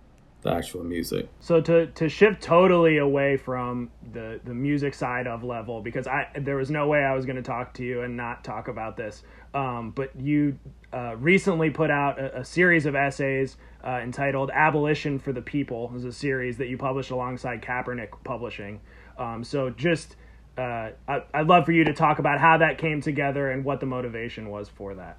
[0.44, 1.28] the actual music.
[1.40, 6.28] So to to shift totally away from the the music side of level because I
[6.38, 8.96] there was no way I was going to talk to you and not talk about
[8.96, 9.22] this.
[9.54, 10.58] Um, but you
[10.92, 15.86] uh, recently put out a, a series of essays uh, entitled "Abolition for the People."
[15.86, 18.80] It was a series that you published alongside Kaepernick Publishing.
[19.16, 20.16] Um, so just
[20.56, 23.80] uh, I, would love for you to talk about how that came together and what
[23.80, 25.18] the motivation was for that.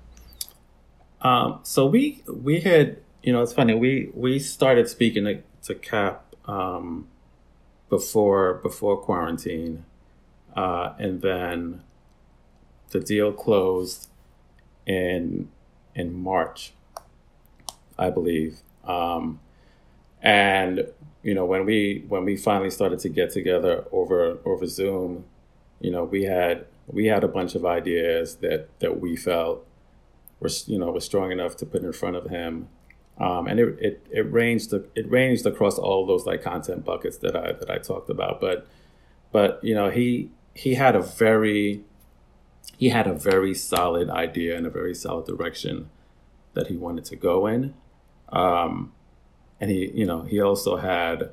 [1.22, 5.76] Um, so we we had you know it's funny we we started speaking to, to
[5.76, 7.08] Cap um,
[7.90, 9.86] before before quarantine,
[10.56, 11.82] uh, and then
[12.92, 14.10] the deal closed
[14.86, 15.50] in
[15.96, 16.74] in March,
[17.98, 18.60] I believe.
[18.84, 19.40] Um,
[20.22, 20.92] and
[21.26, 25.26] you know when we when we finally started to get together over over Zoom,
[25.80, 29.66] you know we had we had a bunch of ideas that that we felt
[30.40, 32.70] were you know was strong enough to put in front of him,
[33.20, 37.36] um, and it, it it ranged it ranged across all those like content buckets that
[37.36, 38.68] I that I talked about, but
[39.32, 41.82] but you know he he had a very
[42.78, 45.90] he had a very solid idea and a very solid direction
[46.54, 47.74] that he wanted to go in.
[48.30, 48.92] Um,
[49.60, 51.32] and he you know he also had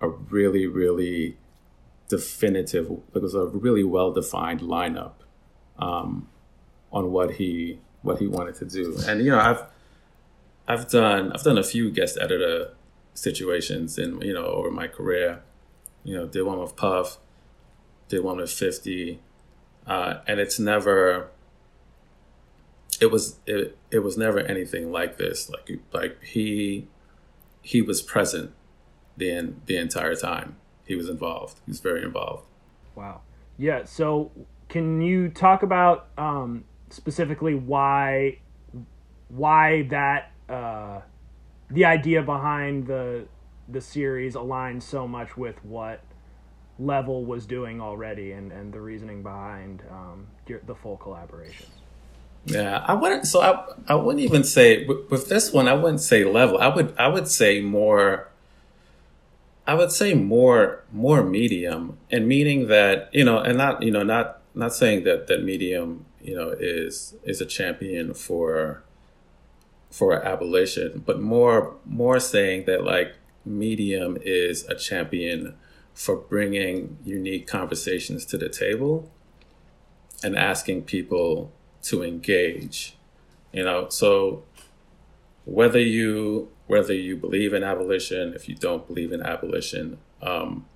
[0.00, 1.36] a really really
[2.08, 5.12] definitive it was a really well defined lineup
[5.78, 6.28] um,
[6.92, 8.96] on what he what he wanted to do.
[9.06, 9.64] And you know i've
[10.68, 12.72] i've done i've done a few guest editor
[13.14, 15.42] situations in you know over my career.
[16.04, 17.18] You know did one with puff
[18.08, 19.18] did one with 50
[19.86, 21.30] uh, and it's never
[23.00, 25.50] it was it, it was never anything like this.
[25.50, 26.88] Like like he
[27.66, 28.52] he was present
[29.16, 30.54] the the entire time.
[30.86, 31.58] He was involved.
[31.66, 32.44] He was very involved.
[32.94, 33.22] Wow.
[33.58, 33.84] Yeah.
[33.84, 34.30] So,
[34.68, 38.38] can you talk about um, specifically why
[39.28, 41.00] why that uh,
[41.68, 43.26] the idea behind the
[43.68, 46.04] the series aligns so much with what
[46.78, 51.66] Level was doing already, and and the reasoning behind um, the full collaboration.
[52.46, 53.26] Yeah, I wouldn't.
[53.26, 55.66] So I, I wouldn't even say with, with this one.
[55.66, 56.58] I wouldn't say level.
[56.58, 58.28] I would, I would say more.
[59.66, 64.04] I would say more, more medium, and meaning that you know, and not you know,
[64.04, 68.84] not not saying that that medium you know is is a champion for
[69.90, 75.54] for abolition, but more more saying that like medium is a champion
[75.94, 79.10] for bringing unique conversations to the table
[80.22, 81.50] and asking people
[81.86, 82.96] to engage.
[83.52, 84.44] You know, so
[85.44, 90.66] whether you whether you believe in abolition, if you don't believe in abolition, um,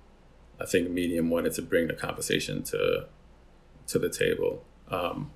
[0.59, 3.07] I think Medium wanted to bring the conversation to
[3.87, 5.31] to the table um,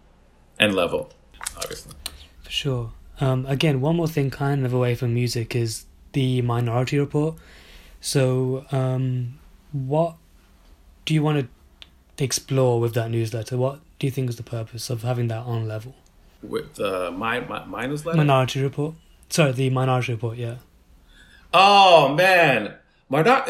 [0.57, 1.11] and level,
[1.57, 1.93] obviously.
[2.43, 2.93] For sure.
[3.19, 7.35] Um, again, one more thing, kind of away from music, is the Minority Report.
[8.01, 9.39] So, um,
[9.71, 10.15] what
[11.05, 11.47] do you want
[12.17, 13.57] to explore with that newsletter?
[13.57, 15.95] What do you think is the purpose of having that on level?
[16.43, 18.95] With uh, my, my newsletter, Minority Report.
[19.29, 20.37] Sorry, the Minority Report.
[20.37, 20.55] Yeah.
[21.53, 22.75] Oh man,
[23.09, 23.45] Minor-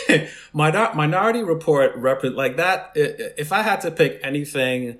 [0.52, 2.92] Minor- Minority Report rep- like that.
[2.94, 4.98] If I had to pick anything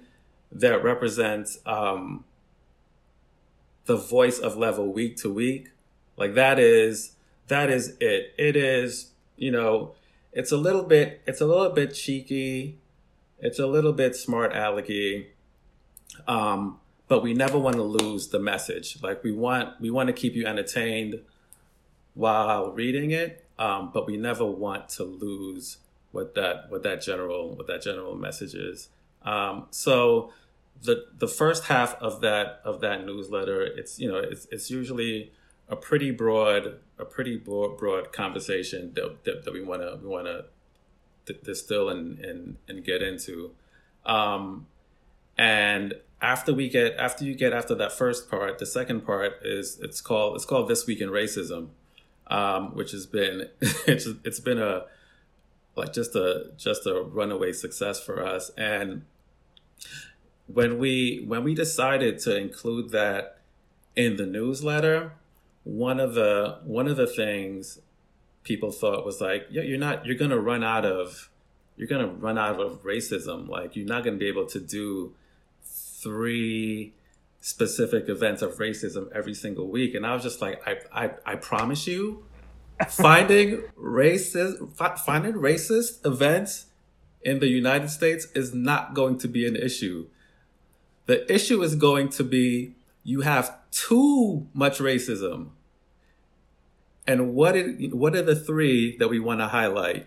[0.52, 2.24] that represents um,
[3.86, 5.70] the voice of level week to week,
[6.16, 7.12] like that is
[7.48, 8.34] that is it.
[8.36, 9.92] It is you know,
[10.32, 12.78] it's a little bit it's a little bit cheeky,
[13.42, 15.26] it's a little bit smart alecky,
[16.26, 19.02] um, but we never want to lose the message.
[19.02, 21.20] Like we want we want to keep you entertained
[22.14, 25.78] while reading it, um, but we never want to lose
[26.12, 28.88] what that what that general what that general message is.
[29.22, 30.32] Um, so
[30.82, 35.32] the the first half of that of that newsletter, it's you know it's it's usually
[35.68, 40.08] a pretty broad a pretty broad, broad conversation that, that, that we want to we
[40.08, 40.44] want to
[41.32, 43.52] distill and, and and get into.
[44.04, 44.66] Um,
[45.36, 49.78] and after we get after you get after that first part, the second part is
[49.80, 51.68] it's called it's called this week in racism
[52.30, 54.84] um, which has been it's it's been a
[55.76, 58.50] like just a just a runaway success for us.
[58.56, 59.04] And
[60.46, 63.38] when we when we decided to include that
[63.96, 65.12] in the newsletter,
[65.64, 67.80] one of the one of the things
[68.42, 71.30] people thought was like, yeah, you're not you're gonna run out of
[71.76, 73.48] you're gonna run out of racism.
[73.48, 75.14] Like you're not gonna be able to do
[75.64, 76.94] three
[77.40, 79.94] specific events of racism every single week.
[79.94, 82.24] And I was just like, I, I, I promise you,
[82.88, 86.66] finding racist, finding racist events
[87.22, 90.06] in the United States is not going to be an issue.
[91.06, 95.48] The issue is going to be you have too much racism.
[97.10, 100.06] And what are, what are the three that we want to highlight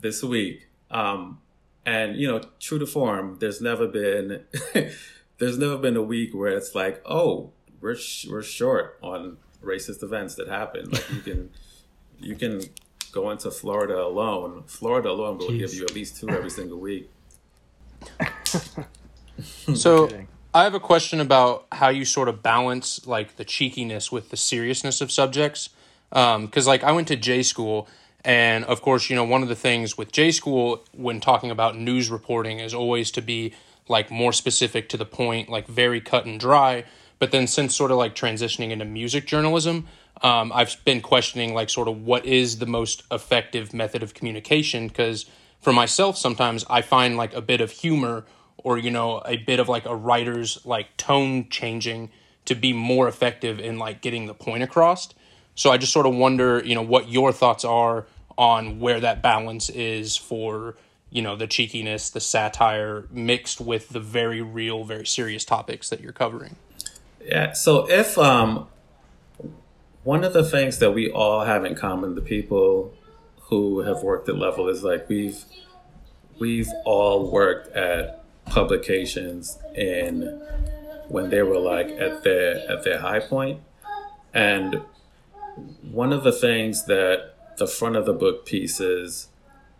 [0.00, 0.68] this week?
[0.88, 1.40] Um,
[1.84, 4.44] and you know, true to form, there's never been
[5.38, 7.50] there's never been a week where it's like, oh,
[7.80, 10.90] we're sh- we're short on racist events that happen.
[10.90, 11.50] Like you can
[12.20, 12.62] you can
[13.10, 14.62] go into Florida alone.
[14.68, 15.58] Florida alone will Jeez.
[15.58, 17.10] give you at least two every single week.
[19.74, 20.08] so
[20.54, 24.36] I have a question about how you sort of balance like the cheekiness with the
[24.36, 25.70] seriousness of subjects.
[26.10, 27.88] Because um, like I went to J school,
[28.24, 31.76] and of course, you know, one of the things with J school when talking about
[31.76, 33.52] news reporting is always to be
[33.88, 36.84] like more specific to the point, like very cut and dry.
[37.18, 39.86] But then since sort of like transitioning into music journalism,
[40.22, 44.88] um, I've been questioning like sort of what is the most effective method of communication
[44.88, 45.26] because
[45.60, 48.24] for myself sometimes I find like a bit of humor
[48.58, 52.10] or you know a bit of like a writer's like tone changing
[52.44, 55.08] to be more effective in like getting the point across.
[55.54, 59.22] So I just sort of wonder, you know, what your thoughts are on where that
[59.22, 60.76] balance is for
[61.10, 66.00] you know the cheekiness the satire mixed with the very real very serious topics that
[66.00, 66.56] you're covering.
[67.24, 68.66] Yeah so if um
[70.02, 72.92] one of the things that we all have in common the people
[73.42, 75.44] who have worked at level is like we've
[76.38, 80.42] we've all worked at publications in
[81.08, 83.60] when they were like at their at their high point.
[84.32, 84.80] And
[85.82, 89.28] one of the things that the front of the book pieces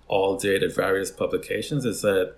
[0.06, 2.34] all did at various publications is that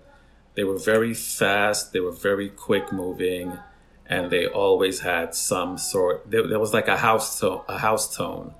[0.55, 3.59] they were very fast, they were very quick moving,
[4.07, 6.29] and they always had some sort.
[6.29, 8.53] There, there was like a house tone, a house tone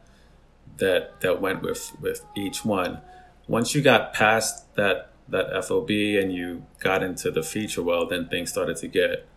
[0.78, 3.02] that that went with with each one.
[3.48, 8.28] Once you got past that that FOB and you got into the feature world, then
[8.28, 9.28] things started to get,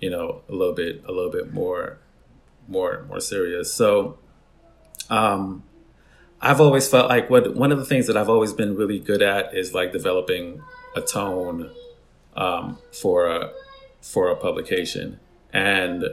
[0.00, 1.98] you know, a little bit a little bit more
[2.68, 3.72] more more serious.
[3.72, 4.18] So,
[5.10, 5.62] um,
[6.40, 9.22] I've always felt like what one of the things that I've always been really good
[9.22, 10.62] at is like developing
[10.94, 11.70] a tone
[12.36, 13.52] um, for a
[14.00, 15.18] for a publication.
[15.52, 16.04] And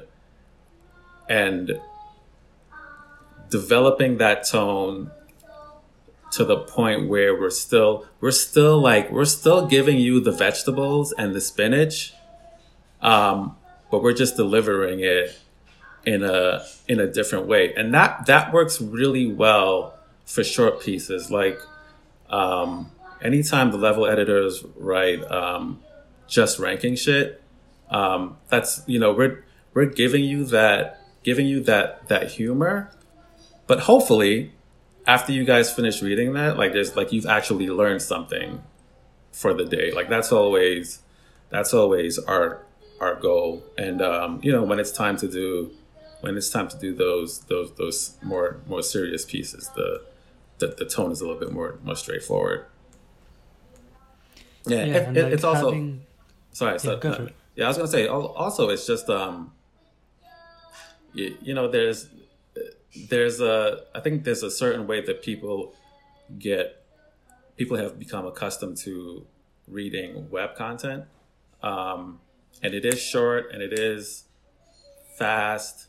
[1.30, 1.80] and
[3.50, 5.12] developing that tone
[6.32, 11.14] to the point where we're still we're still like we're still giving you the vegetables
[11.14, 12.14] and the spinach
[13.02, 13.56] um,
[13.92, 15.38] but we're just delivering it
[16.06, 19.94] in a in a different way and that that works really well
[20.26, 21.30] for short pieces.
[21.32, 21.60] Like
[22.30, 22.92] um,
[23.22, 25.82] anytime the level editors write um,
[26.28, 27.42] just ranking shit,
[27.90, 29.44] Um, that's you know we're
[29.74, 32.90] we're giving you that giving you that that humor,
[33.68, 34.52] but hopefully
[35.06, 38.64] after you guys finish reading that, like there's like you've actually learned something
[39.32, 39.92] for the day.
[39.92, 41.00] Like that's always
[41.50, 42.66] that's always our
[43.00, 43.64] our goal.
[43.78, 45.72] And um, you know when it's time to do
[46.24, 50.02] when it's time to do those those those more more serious pieces, the
[50.60, 52.66] the, the tone is a little bit more more straightforward.
[54.66, 56.06] Yeah, Yeah, it- it- like, it's also having-
[56.54, 56.80] sorry.
[56.80, 59.52] So, go no, yeah, I was gonna say also it's just um,
[61.14, 62.08] you, you know, there's
[63.10, 65.74] there's a I think there's a certain way that people
[66.40, 66.86] get
[67.58, 69.26] people have become accustomed to
[69.68, 71.04] reading web content,
[71.62, 72.22] um,
[72.62, 74.24] and it is short and it is
[75.18, 75.88] fast.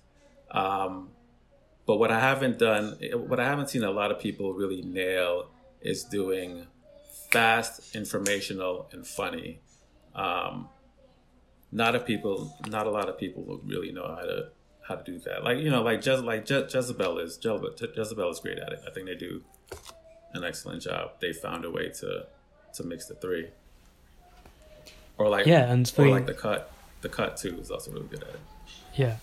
[0.55, 1.11] Um,
[1.87, 2.97] but what I haven't done,
[3.29, 5.51] what I haven't seen a lot of people really nail
[5.83, 6.67] is doing
[7.31, 9.61] fast, informational, and funny.
[10.15, 10.69] Um,
[11.73, 14.49] not a people, not a lot of people will really know how to
[14.87, 15.43] how to do that.
[15.45, 17.59] Like you know, like just like Je- Jezebel is Je-
[17.97, 18.81] Jezebel is great at it.
[18.87, 19.43] I think they do
[20.33, 21.13] an excellent job.
[21.21, 22.27] They found a way to
[22.75, 23.49] to mix the three.
[25.19, 28.23] Or like Yeah, and or like the cut, the cut too is also really good
[28.23, 28.41] at it.
[28.95, 29.17] Yeah.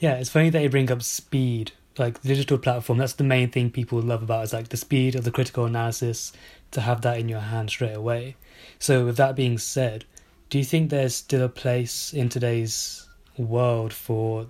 [0.00, 1.72] Yeah, it's funny that you bring up speed.
[1.98, 5.14] Like the digital platform, that's the main thing people love about is like the speed
[5.14, 6.32] of the critical analysis
[6.70, 8.36] to have that in your hand straight away.
[8.78, 10.06] So with that being said,
[10.48, 14.46] do you think there's still a place in today's world for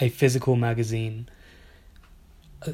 [0.00, 1.28] a physical magazine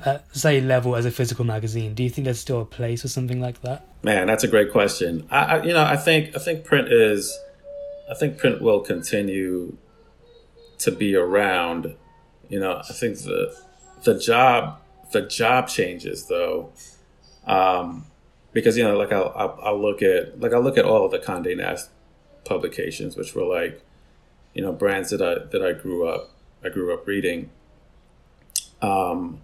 [0.05, 1.95] at say level as a physical magazine?
[1.95, 3.87] Do you think there's still a place for something like that?
[4.03, 5.27] Man, that's a great question.
[5.31, 7.39] I, I you know, I think I think print is
[8.11, 9.77] I think print will continue
[10.83, 11.97] to be around.
[12.49, 13.55] You know, I think the
[14.05, 14.81] the job
[15.13, 16.73] the job changes though.
[17.47, 18.07] Um
[18.53, 21.11] because you know, like I'll, I'll I'll look at like I look at all of
[21.11, 21.91] the Condé Nast
[22.45, 23.83] publications, which were like,
[24.55, 26.31] you know, brands that I that I grew up
[26.65, 27.51] I grew up reading.
[28.81, 29.41] Um,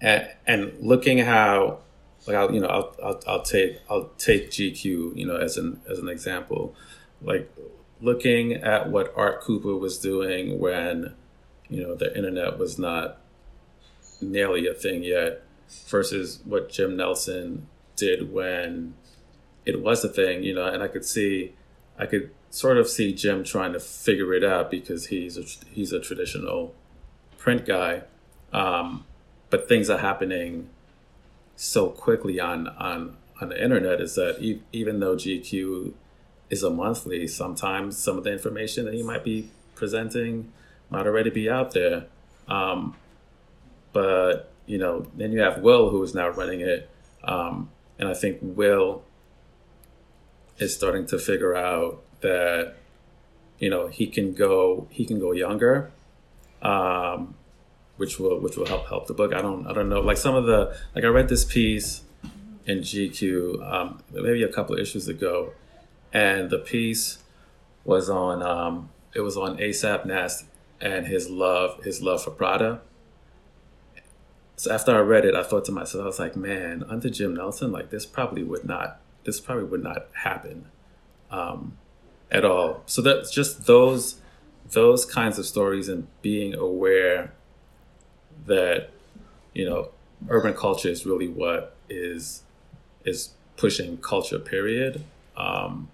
[0.00, 1.78] and and looking how
[2.26, 5.80] like I'll you know I'll, I'll I'll take I'll take GQ you know as an
[5.88, 6.74] as an example,
[7.22, 7.50] like
[8.00, 11.14] looking at what Art Cooper was doing when
[11.68, 13.18] you know the internet was not
[14.20, 15.42] nearly a thing yet,
[15.88, 17.66] versus what Jim Nelson
[17.96, 18.94] did when
[19.64, 21.54] it was a thing, you know, and I could see
[21.98, 25.92] I could sort of see Jim trying to figure it out because he's a, he's
[25.92, 26.74] a traditional
[27.38, 28.02] print guy.
[28.52, 29.04] Um,
[29.50, 30.70] but things are happening
[31.56, 35.92] so quickly on on on the internet is that e- even though GQ
[36.50, 40.52] is a monthly, sometimes some of the information that he might be presenting
[40.90, 42.06] might already be out there.
[42.48, 42.96] Um,
[43.92, 46.90] but you know, then you have Will who is now running it,
[47.24, 49.02] um, and I think Will
[50.58, 52.74] is starting to figure out that
[53.58, 55.90] you know he can go he can go younger.
[56.62, 57.34] Um,
[57.96, 59.34] which will which will help help the book.
[59.34, 60.00] I don't I don't know.
[60.00, 62.02] Like some of the like I read this piece
[62.66, 65.52] in GQ um, maybe a couple of issues ago,
[66.16, 67.18] and the piece
[67.84, 70.46] was on um, it was on ASAP Nast
[70.80, 72.80] and his love his love for Prada.
[74.56, 77.36] So after I read it, I thought to myself, I was like, man, under Jim
[77.36, 80.64] Nelson, like this probably would not this probably would not happen
[81.30, 81.76] um,
[82.30, 82.82] at all.
[82.86, 84.16] So that's just those
[84.70, 87.34] those kinds of stories and being aware
[88.46, 88.88] that
[89.52, 89.90] you know
[90.30, 92.42] urban culture is really what is
[93.04, 95.04] is pushing culture period
[95.36, 95.88] um,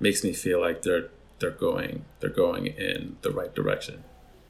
[0.00, 4.02] makes me feel like they're they're going they're going in the right direction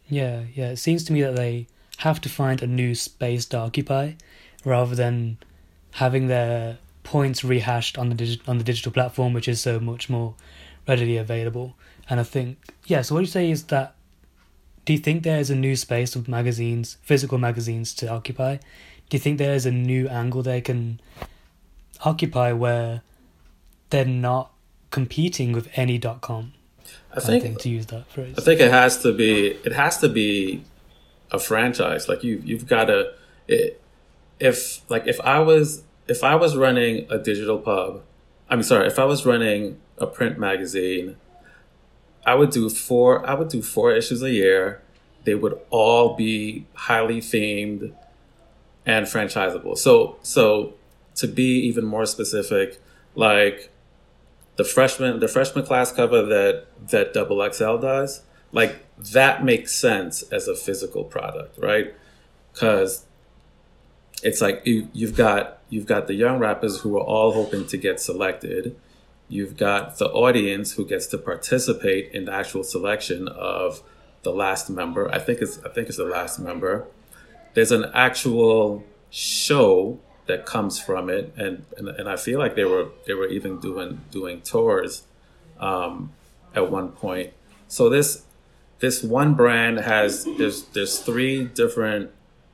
[0.08, 0.70] Yeah, yeah.
[0.70, 1.66] It seems to me that they
[1.98, 4.14] have to find a new space to occupy,
[4.64, 5.38] rather than
[5.92, 10.10] having their points rehashed on the digi- on the digital platform, which is so much
[10.10, 10.34] more
[10.88, 11.76] readily available.
[12.08, 13.02] And I think, yeah.
[13.02, 13.94] So what you say is that,
[14.84, 18.56] do you think there is a new space of magazines, physical magazines, to occupy?
[19.08, 21.00] Do you think there is a new angle they can
[22.04, 23.02] occupy where
[23.90, 24.52] they're not
[24.90, 26.52] competing with any dot com?
[27.12, 28.34] i I think think to use that phrase.
[28.38, 30.64] I think it has to be it has to be
[31.30, 32.08] a franchise.
[32.08, 33.12] Like you you've got to
[33.48, 33.80] it,
[34.38, 38.02] if like if I was if I was running a digital pub,
[38.48, 41.16] I'm sorry, if I was running a print magazine,
[42.26, 44.82] I would do four I would do four issues a year.
[45.24, 47.92] They would all be highly themed
[48.86, 49.76] and franchisable.
[49.78, 50.74] So so
[51.16, 52.80] to be even more specific,
[53.14, 53.69] like
[54.60, 58.20] the freshman the freshman class cover that that double XL does,
[58.52, 61.94] like that makes sense as a physical product, right?
[62.52, 63.06] Because
[64.22, 67.78] it's like you, you've got you've got the young rappers who are all hoping to
[67.78, 68.76] get selected.
[69.30, 73.82] You've got the audience who gets to participate in the actual selection of
[74.24, 75.10] the last member.
[75.10, 76.86] I think it's I think it's the last member.
[77.54, 82.64] There's an actual show that comes from it, and, and and I feel like they
[82.64, 85.02] were they were even doing doing tours
[85.58, 86.12] um,
[86.54, 87.32] at one point.
[87.68, 88.24] So this
[88.78, 92.10] this one brand has there's there's three different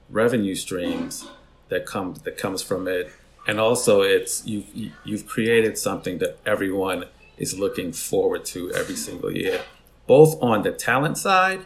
[0.09, 1.29] revenue streams
[1.69, 3.11] that come that comes from it,
[3.47, 4.65] and also it's you
[5.05, 7.05] you've created something that everyone
[7.39, 9.61] is looking forward to every single year,
[10.07, 11.61] both on the talent side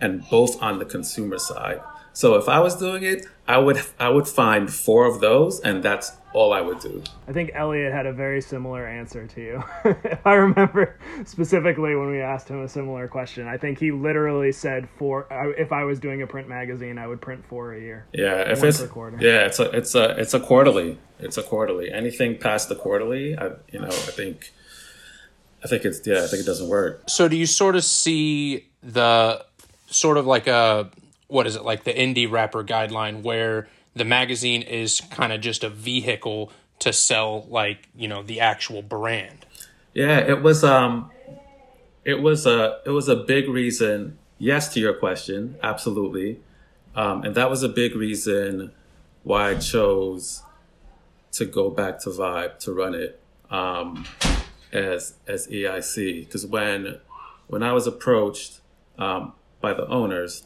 [0.00, 1.80] and both on the consumer side.
[2.16, 5.82] So if I was doing it, I would I would find four of those, and
[5.82, 7.04] that's all I would do.
[7.28, 9.62] I think Elliot had a very similar answer to you.
[10.02, 14.50] if I remember specifically when we asked him a similar question, I think he literally
[14.50, 15.26] said four.
[15.58, 18.06] If I was doing a print magazine, I would print four a year.
[18.14, 18.80] Yeah, if it's
[19.20, 20.98] yeah, it's a it's a it's a quarterly.
[21.18, 21.92] It's a quarterly.
[21.92, 24.52] Anything past the quarterly, I you know I think.
[25.62, 26.24] I think it's yeah.
[26.24, 27.02] I think it doesn't work.
[27.10, 29.44] So do you sort of see the
[29.88, 30.90] sort of like a
[31.28, 35.64] what is it like the indie rapper guideline where the magazine is kind of just
[35.64, 39.46] a vehicle to sell like you know the actual brand?
[39.94, 41.10] Yeah it was um
[42.04, 46.40] it was a it was a big reason yes to your question absolutely.
[46.94, 48.72] Um, and that was a big reason
[49.26, 50.44] why i chose
[51.32, 53.20] to go back to vibe to run it
[53.50, 54.06] um,
[54.72, 56.98] as as eic because when
[57.48, 58.60] when i was approached
[58.98, 60.45] um, by the owners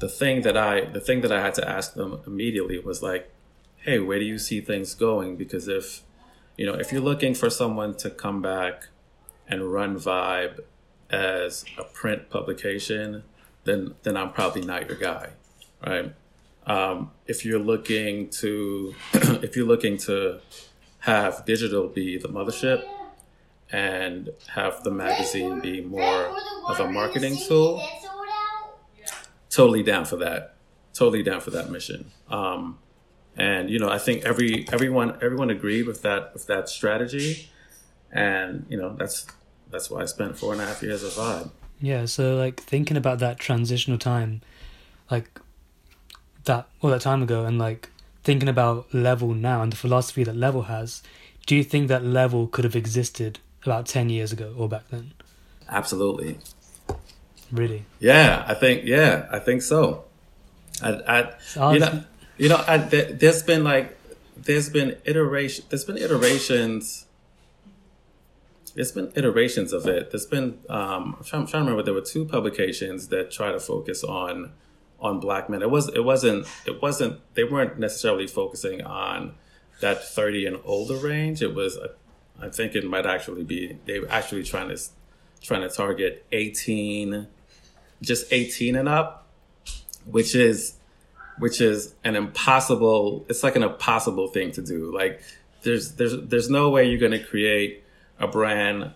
[0.00, 3.30] the thing that I the thing that I had to ask them immediately was like,
[3.78, 5.36] hey, where do you see things going?
[5.36, 6.02] Because if
[6.56, 8.88] you know, if you're looking for someone to come back
[9.48, 10.60] and run Vibe
[11.10, 13.24] as a print publication,
[13.64, 15.30] then then I'm probably not your guy,
[15.84, 16.14] right?
[16.66, 20.40] Um, if you're looking to if you're looking to
[21.00, 22.82] have digital be the mothership
[23.70, 26.34] and have the magazine be more
[26.68, 27.82] of a marketing tool
[29.54, 30.56] totally down for that.
[30.92, 32.10] Totally down for that mission.
[32.28, 32.78] Um,
[33.36, 37.48] and you know, I think every everyone everyone agreed with that with that strategy,
[38.12, 39.26] and you know, that's
[39.70, 41.50] that's why I spent four and a half years at Vibe.
[41.80, 42.04] Yeah.
[42.04, 44.42] So like thinking about that transitional time,
[45.10, 45.40] like
[46.44, 47.90] that all that time ago, and like
[48.22, 51.02] thinking about level now and the philosophy that level has,
[51.46, 55.12] do you think that level could have existed about ten years ago or back then?
[55.68, 56.38] Absolutely.
[57.52, 57.84] Really?
[58.00, 60.04] Yeah, I think yeah, I think so.
[60.82, 62.04] I, I you know,
[62.36, 63.96] you know, I, there's been like,
[64.36, 67.06] there's been iteration, there's been iterations.
[68.74, 70.10] There's been iterations of it.
[70.10, 71.84] There's been um, I'm, trying, I'm trying to remember.
[71.84, 74.50] There were two publications that try to focus on
[74.98, 75.62] on black men.
[75.62, 79.34] It was it wasn't it wasn't they weren't necessarily focusing on
[79.80, 81.40] that 30 and older range.
[81.40, 81.78] It was
[82.40, 84.82] I think it might actually be they were actually trying to
[85.40, 87.28] trying to target 18
[88.02, 89.26] just 18 and up,
[90.04, 90.76] which is
[91.38, 94.94] which is an impossible it's like an impossible thing to do.
[94.94, 95.22] Like
[95.62, 97.82] there's there's there's no way you're going to create
[98.18, 98.92] a brand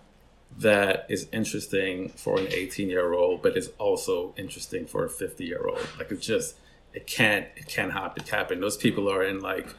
[0.57, 5.45] that is interesting for an 18 year old but is also interesting for a 50
[5.45, 6.55] year old like it just
[6.93, 8.61] it can't it can't happen.
[8.61, 9.75] Those people are in like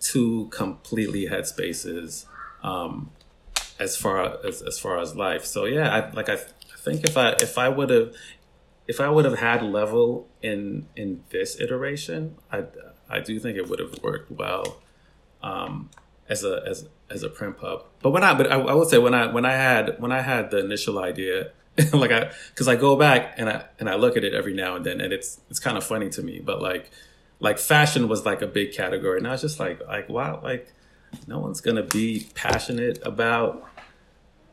[0.00, 2.26] two completely headspaces
[2.62, 3.10] um
[3.78, 5.44] as far as as far as life.
[5.44, 8.14] So yeah i like i, I think if i if i would have
[8.88, 12.64] if I would have had level in in this iteration, I
[13.08, 14.78] I do think it would have worked well
[15.42, 15.90] um,
[16.28, 17.84] as a as as a print pub.
[18.00, 20.20] But when I but I, I would say when I when I had when I
[20.20, 21.52] had the initial idea,
[21.92, 24.76] like I because I go back and I and I look at it every now
[24.76, 26.40] and then, and it's it's kind of funny to me.
[26.40, 26.90] But like
[27.40, 30.72] like fashion was like a big category, and I was just like like wow like
[31.26, 33.68] no one's gonna be passionate about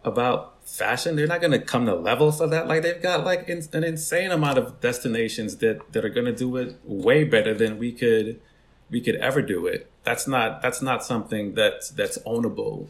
[0.04, 2.68] about fashion, they're not going to come to level for that.
[2.68, 6.36] Like they've got like in, an insane amount of destinations that that are going to
[6.36, 8.42] do it way better than we could
[8.90, 9.90] we could ever do it.
[10.04, 12.88] That's not that's not something that's that's ownable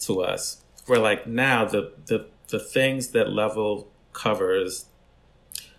[0.00, 0.62] to us.
[0.86, 4.86] Where like now the the the things that level covers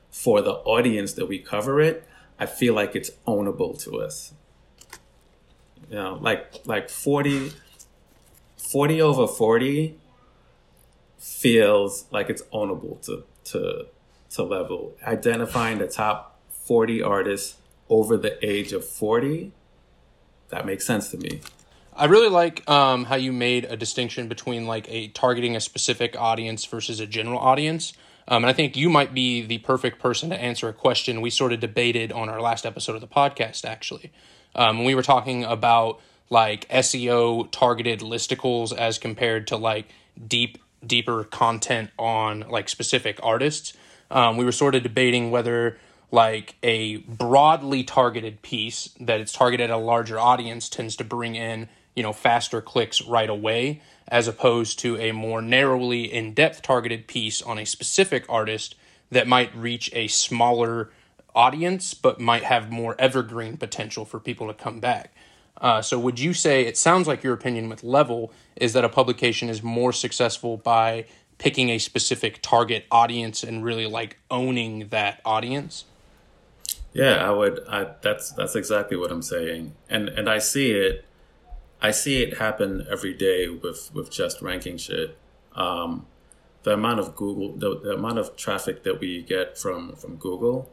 [0.10, 2.08] for the audience that we cover it,
[2.40, 4.34] I feel like it's ownable to us.
[5.90, 7.52] You know, like like 40
[8.58, 9.98] 40 over 40
[11.20, 13.88] feels like it's ownable to to
[14.32, 14.96] to level.
[15.06, 17.58] Identifying the top 40 artists
[17.90, 19.52] over the age of 40,
[20.50, 21.42] that makes sense to me.
[21.96, 26.16] I really like um, how you made a distinction between like a targeting a specific
[26.18, 27.94] audience versus a general audience.
[28.28, 31.32] Um, and I think you might be the perfect person to answer a question we
[31.32, 34.12] sort of debated on our last episode of the podcast, actually.
[34.56, 36.00] Um, we were talking about
[36.30, 39.90] like SEO targeted listicles as compared to like
[40.28, 43.74] deep deeper content on like specific artists.
[44.12, 45.78] Um, we were sort of debating whether
[46.12, 51.36] like a broadly targeted piece that it's targeted at a larger audience tends to bring
[51.36, 57.08] in you know faster clicks right away as opposed to a more narrowly in-depth targeted
[57.08, 58.76] piece on a specific artist
[59.12, 60.90] that might reach a smaller
[61.36, 65.14] audience but might have more evergreen potential for people to come back
[65.62, 68.90] uh, so would you say it sounds like your opinion with level is that a
[68.90, 71.06] publication is more successful by
[71.38, 75.86] picking a specific target audience and really like owning that audience?
[76.94, 79.74] Yeah i would I, that's that's exactly what i'm saying.
[79.90, 81.06] And and i see it
[81.82, 85.18] i see it happen every day with with just ranking shit.
[85.56, 86.06] Um
[86.64, 90.70] the amount of google the, the amount of traffic that we get from from google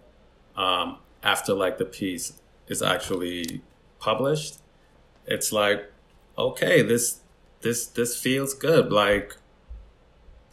[0.57, 3.63] um after like the piece is actually
[4.01, 4.59] published
[5.27, 5.93] it's like
[6.39, 7.21] okay this
[7.61, 8.93] this this feels good.
[8.93, 9.37] Like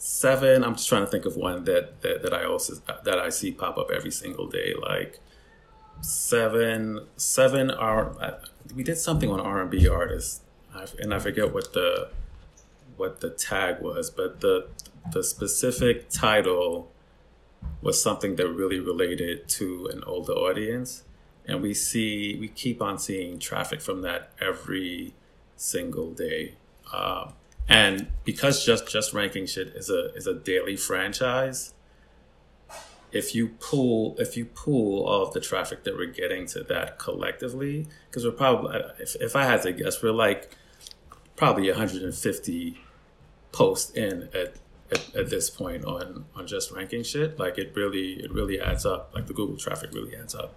[0.06, 2.74] seven i'm just trying to think of one that that, that i also
[3.06, 4.74] that i see pop up every single day.
[4.82, 5.20] Like
[6.02, 8.40] seven seven are
[8.76, 10.42] we did something on r&b artists.
[11.00, 12.10] And i forget what the
[12.98, 14.68] what the tag was but the
[15.12, 16.92] the specific title
[17.82, 21.04] was something that really related to an older audience
[21.48, 25.14] and we see we keep on seeing traffic from that every
[25.56, 26.56] single day.
[26.92, 27.34] Um,
[27.68, 31.74] and because just just ranking shit is a is a daily franchise
[33.14, 37.00] if you pull if you pull all of the traffic that we're getting to that
[37.00, 40.58] collectively because we're probably if, if i had to guess we're like
[41.36, 42.78] probably 150
[43.52, 44.56] posts in at,
[44.92, 47.40] at, at this point on on just ranking shit.
[47.40, 49.12] Like it really it really adds up.
[49.16, 50.54] Like the google traffic really adds up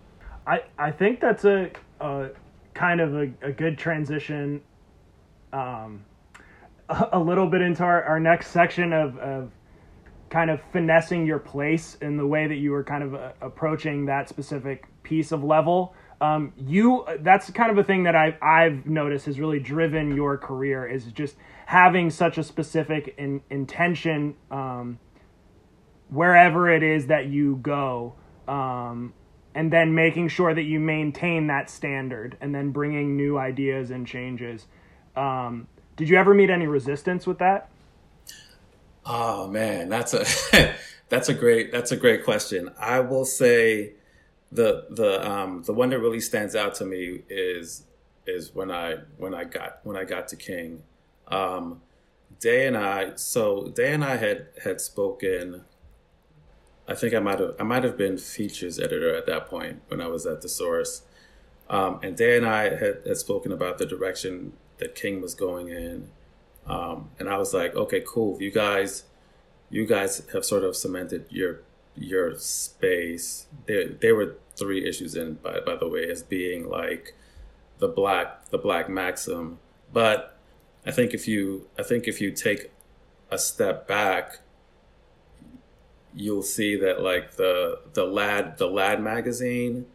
[0.46, 1.70] I, I think that's a,
[2.00, 2.30] a
[2.74, 4.62] kind of a, a good transition
[5.52, 6.04] um,
[6.88, 9.50] a, a, little bit into our, our next section of, of
[10.30, 14.06] kind of finessing your place in the way that you were kind of uh, approaching
[14.06, 15.94] that specific piece of level.
[16.20, 20.38] Um, you that's kind of a thing that I've I've noticed has really driven your
[20.38, 21.36] career is just
[21.66, 24.98] having such a specific in, intention um,
[26.08, 28.14] wherever it is that you go.
[28.48, 29.12] Um,
[29.56, 34.06] and then making sure that you maintain that standard and then bringing new ideas and
[34.06, 34.66] changes.
[35.16, 37.70] Um, did you ever meet any resistance with that?
[39.06, 40.26] Oh man, that's a
[41.08, 42.70] that's a great that's a great question.
[42.78, 43.94] I will say
[44.52, 47.84] the the um, the one that really stands out to me is
[48.26, 50.82] is when I when I got when I got to King.
[51.28, 51.80] Um,
[52.40, 55.64] Day and I so Day and I had had spoken
[56.88, 60.00] I think I might have I might have been features editor at that point when
[60.00, 61.02] I was at the source.
[61.68, 65.68] Um, and Dan and I had, had spoken about the direction that King was going
[65.68, 66.10] in.
[66.66, 68.40] Um, and I was like, okay, cool.
[68.40, 69.04] You guys,
[69.70, 71.60] you guys have sort of cemented your
[71.96, 73.46] your space.
[73.66, 77.14] There, there were three issues in, by by the way, as being like
[77.78, 79.58] the black the black maxim.
[79.92, 80.38] But
[80.84, 82.70] I think if you I think if you take
[83.30, 84.40] a step back
[86.16, 89.86] you'll see that like the the lad the lad magazine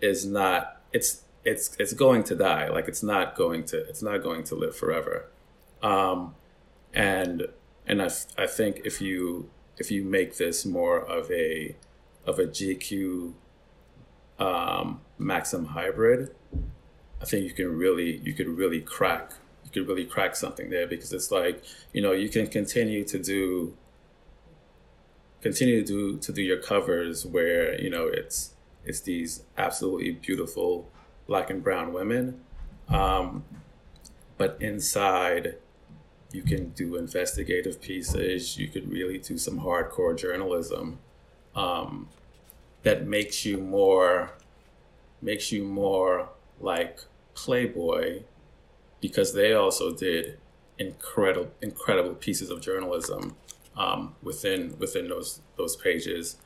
[0.00, 2.68] is not it's it's it's going to die.
[2.68, 5.26] Like it's not going to it's not going to live forever.
[5.82, 6.34] Um
[6.94, 7.46] and
[7.86, 11.76] and i i think if you if you make this more of a
[12.26, 13.32] of a gq
[14.38, 16.34] um maxim hybrid
[17.20, 19.32] i think you can really you could really crack
[19.64, 23.18] you could really crack something there because it's like you know you can continue to
[23.18, 23.74] do
[25.40, 30.88] continue to do to do your covers where you know it's it's these absolutely beautiful
[31.26, 32.40] black and brown women.
[32.88, 33.44] Um,
[34.36, 35.56] but inside
[36.32, 38.58] you can do investigative pieces.
[38.58, 40.98] You could really do some hardcore journalism
[41.54, 42.08] um,
[42.82, 44.32] that makes you more
[45.20, 46.28] makes you more
[46.60, 47.00] like
[47.34, 48.22] playboy
[49.00, 50.38] because they also did
[50.78, 53.36] incredible incredible pieces of journalism
[53.78, 56.36] um, within within those those pages,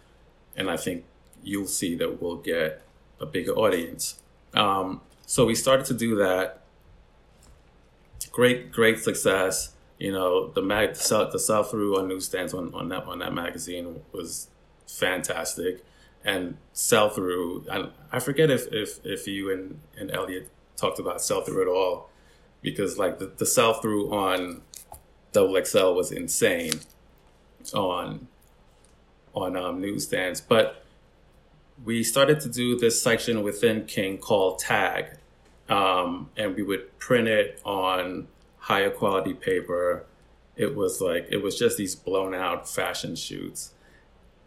[0.55, 1.05] and I think
[1.43, 2.83] you'll see that we'll get
[3.19, 4.23] a bigger audience.
[4.55, 6.63] Um, so we started to do that.
[8.31, 9.75] Great, great success.
[9.99, 13.19] You know, the mag the sell, the sell through on newsstands on, on that on
[13.21, 14.49] that magazine was
[14.87, 15.85] fantastic,
[16.25, 17.65] and sell through.
[17.71, 21.69] I, I forget if, if if you and and Elliot talked about sell through at
[21.69, 22.11] all,
[22.61, 24.63] because like the, the sell through on
[25.33, 26.73] Double XL was insane
[27.73, 28.29] on
[29.35, 30.41] on um, newsstands.
[30.41, 30.85] But
[31.85, 35.17] we started to do this section within King called Tag,
[35.69, 40.05] um, and we would print it on higher quality paper.
[40.57, 43.73] It was like it was just these blown out fashion shoots,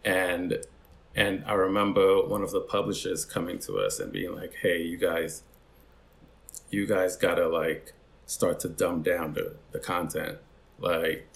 [0.04, 0.64] and
[1.14, 4.96] and I remember one of the publishers coming to us and being like, "Hey, you
[4.96, 5.42] guys,
[6.70, 7.92] you guys gotta like
[8.26, 10.38] start to dumb down the, the content.
[10.78, 11.28] Like,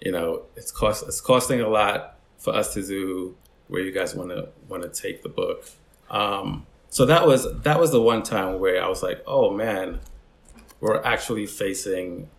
[0.00, 3.36] you know, it's cost it's costing a lot for us to do
[3.68, 5.64] where you guys want to want to take the book."
[6.10, 10.00] Um, so that was that was the one time where I was like, "Oh man,
[10.80, 12.30] we're actually facing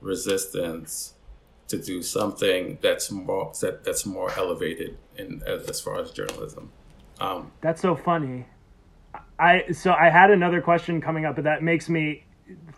[0.00, 1.14] resistance
[1.68, 6.72] to do something that's more that, that's more elevated in as, as far as journalism."
[7.20, 8.46] Um, That's so funny.
[9.38, 12.24] I so I had another question coming up, but that makes me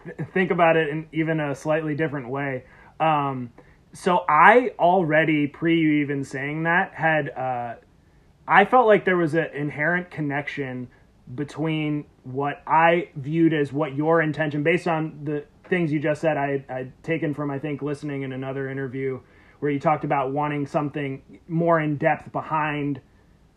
[0.05, 2.65] th- think about it in even a slightly different way.
[2.99, 3.53] Um,
[3.93, 7.75] so I already pre you even saying that had uh,
[8.47, 10.89] I felt like there was an inherent connection
[11.35, 16.37] between what I viewed as what your intention, based on the things you just said,
[16.37, 19.21] I I'd taken from I think listening in another interview
[19.61, 23.01] where you talked about wanting something more in depth behind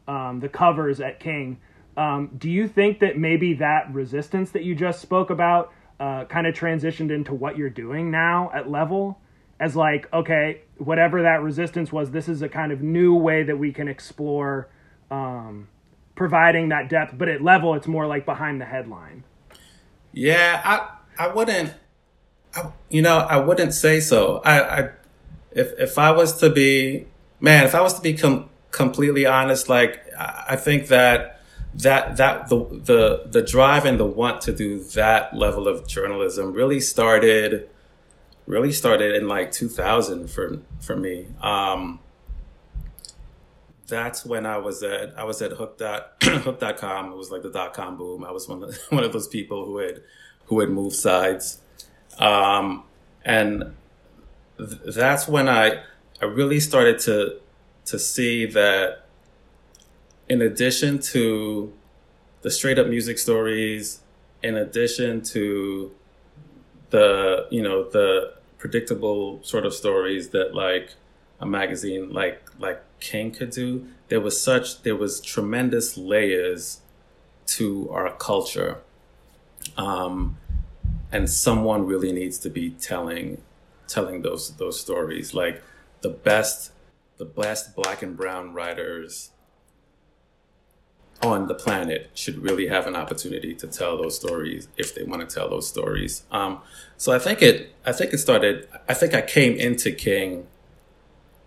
[0.07, 1.59] um, the covers at King.
[1.95, 6.45] Um, do you think that maybe that resistance that you just spoke about uh, kind
[6.45, 9.19] of transitioned into what you're doing now at level?
[9.63, 13.57] As like, okay, whatever that resistance was, this is a kind of new way that
[13.57, 14.67] we can explore
[15.09, 15.69] um,
[16.15, 17.17] providing that depth.
[17.17, 19.23] But at level, it's more like behind the headline.
[20.11, 21.73] Yeah, I I wouldn't,
[22.53, 24.41] I, you know, I wouldn't say so.
[24.43, 24.89] I, I
[25.51, 27.07] if if I was to be
[27.39, 31.41] man, if I was to be com- completely honest, like I, think that
[31.75, 36.51] that that the the the drive and the want to do that level of journalism
[36.51, 37.69] really started
[38.45, 41.27] really started in like 2000 for for me.
[41.41, 41.99] Um,
[43.87, 47.11] that's when I was at I was at hook dot hook.com.
[47.11, 48.23] It was like the dot com boom.
[48.23, 50.01] I was one of one of those people who had
[50.45, 51.59] who had moved sides.
[52.19, 52.83] Um,
[53.25, 53.73] and
[54.57, 55.83] th- that's when I
[56.21, 57.39] I really started to
[57.85, 59.05] to see that
[60.29, 61.73] in addition to
[62.41, 63.99] the straight up music stories,
[64.41, 65.91] in addition to
[66.93, 70.93] the you know the predictable sort of stories that like
[71.39, 76.81] a magazine like like King could do, there was such there was tremendous layers
[77.57, 78.77] to our culture,
[79.75, 80.37] um,
[81.11, 83.41] and someone really needs to be telling
[83.87, 85.33] telling those those stories.
[85.33, 85.63] Like
[86.01, 86.71] the best
[87.17, 89.31] the best black and brown writers
[91.23, 95.27] on the planet should really have an opportunity to tell those stories if they want
[95.27, 96.23] to tell those stories.
[96.31, 96.61] Um,
[96.97, 100.47] so I think it I think it started I think I came into King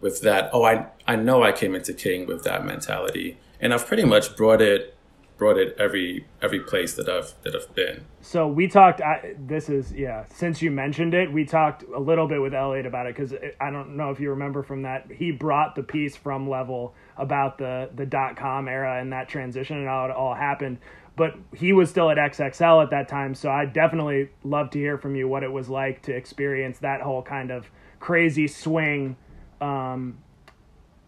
[0.00, 3.86] with that oh I I know I came into King with that mentality and I've
[3.86, 4.96] pretty much brought it
[5.36, 8.04] brought it every every place that I've that I've been.
[8.20, 9.00] So we talked.
[9.00, 10.24] I, this is yeah.
[10.28, 13.70] Since you mentioned it, we talked a little bit with Elliot about it because I
[13.70, 15.10] don't know if you remember from that.
[15.10, 19.78] He brought the piece from Level about the the dot com era and that transition
[19.78, 20.78] and how it all happened.
[21.16, 24.98] But he was still at XXL at that time, so I definitely love to hear
[24.98, 29.16] from you what it was like to experience that whole kind of crazy swing,
[29.62, 30.18] um,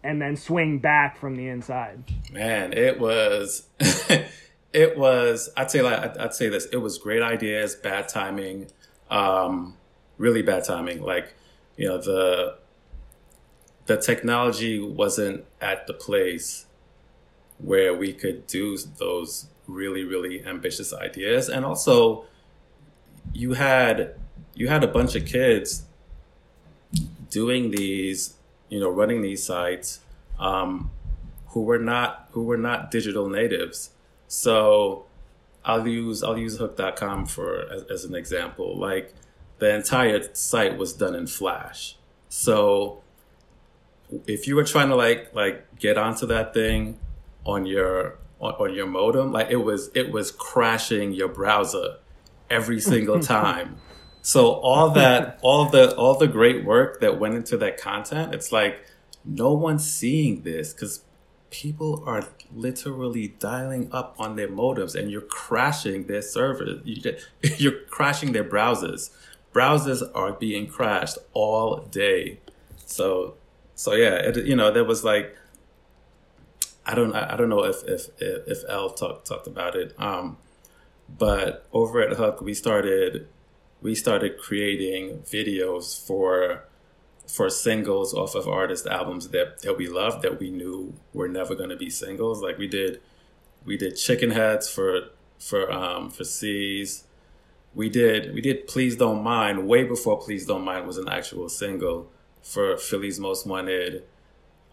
[0.03, 2.03] and then swing back from the inside.
[2.31, 3.67] Man, it was,
[4.73, 5.49] it was.
[5.55, 6.65] I'd say like I'd say this.
[6.65, 8.71] It was great ideas, bad timing,
[9.11, 9.77] um,
[10.17, 11.03] really bad timing.
[11.03, 11.35] Like,
[11.77, 12.57] you know, the
[13.89, 16.67] the technology wasn't at the place
[17.57, 22.25] where we could do those really really ambitious ideas, and also
[23.33, 24.13] you had
[24.53, 25.85] you had a bunch of kids
[27.31, 28.35] doing these,
[28.69, 30.01] you know, running these sites.
[30.37, 30.91] Um,
[31.47, 33.89] who were not who were not digital natives.
[34.27, 35.05] So
[35.65, 38.77] I'll use I'll use hook.com for as, as, an example.
[38.77, 39.15] Like
[39.57, 41.97] the entire site was done in Flash.
[42.29, 43.01] So
[44.25, 46.99] if you were trying to like like get onto that thing
[47.45, 51.97] on your on, on your modem, like it was it was crashing your browser
[52.49, 53.77] every single time.
[54.21, 58.51] so all that all the all the great work that went into that content, it's
[58.51, 58.83] like
[59.25, 61.03] no one's seeing this because
[61.49, 66.81] people are literally dialing up on their modems and you're crashing their servers.
[66.83, 67.25] You get,
[67.59, 69.11] you're crashing their browsers.
[69.53, 72.39] Browsers are being crashed all day.
[72.85, 73.35] So,
[73.79, 75.37] so yeah, it, you know, there was like,
[76.85, 79.95] I don't, I don't know if, if, if L talked, talked about it.
[79.97, 80.35] Um,
[81.07, 83.29] but over at Hook, we started,
[83.81, 86.65] we started creating videos for
[87.25, 91.55] for singles off of artist albums that, that we loved that we knew were never
[91.55, 92.99] going to be singles like we did
[93.63, 97.05] we did chicken heads for for um, for C's.
[97.73, 101.47] We did we did Please Don't Mind way before Please Don't Mind was an actual
[101.47, 102.11] single
[102.41, 104.03] for Philly's Most Wanted.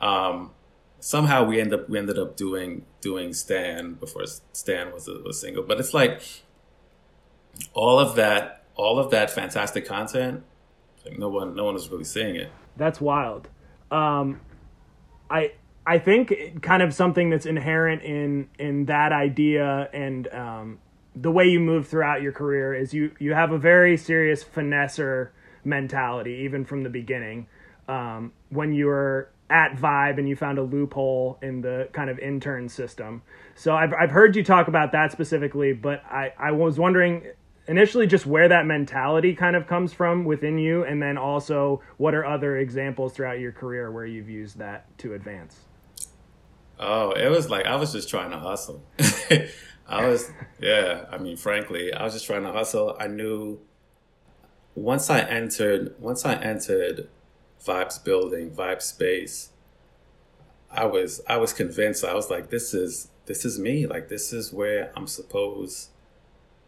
[0.00, 0.52] Um,
[1.00, 5.40] somehow we ended up we ended up doing doing Stan before Stan was a, was
[5.40, 5.62] single.
[5.62, 6.20] But it's like
[7.72, 10.44] all of that all of that fantastic content.
[11.04, 12.50] Like no one no one is really seeing it.
[12.76, 13.48] That's wild.
[13.90, 14.40] Um,
[15.30, 15.52] I
[15.86, 20.78] I think kind of something that's inherent in in that idea and um,
[21.14, 25.30] the way you move throughout your career is you you have a very serious finesser
[25.64, 27.46] mentality even from the beginning.
[27.88, 32.18] Um, when you were at Vibe and you found a loophole in the kind of
[32.18, 33.22] intern system.
[33.54, 37.26] So I've I've heard you talk about that specifically, but I I was wondering
[37.68, 42.14] initially just where that mentality kind of comes from within you and then also what
[42.14, 45.56] are other examples throughout your career where you've used that to advance?
[46.78, 48.82] Oh it was like i was just trying to hustle.
[49.88, 50.30] I was
[50.60, 52.96] yeah i mean frankly i was just trying to hustle.
[52.98, 53.60] I knew
[54.74, 57.08] once i entered once i entered
[57.64, 59.50] vibes building vibe space
[60.70, 64.32] i was i was convinced i was like this is this is me like this
[64.32, 65.90] is where i'm supposed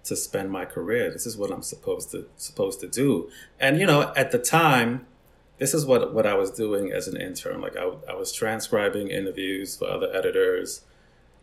[0.09, 1.11] to spend my career.
[1.11, 3.31] This is what I'm supposed to supposed to do.
[3.61, 5.07] And you know, at the time,
[5.59, 7.61] this is what what I was doing as an intern.
[7.61, 10.83] Like I, I was transcribing interviews for other editors.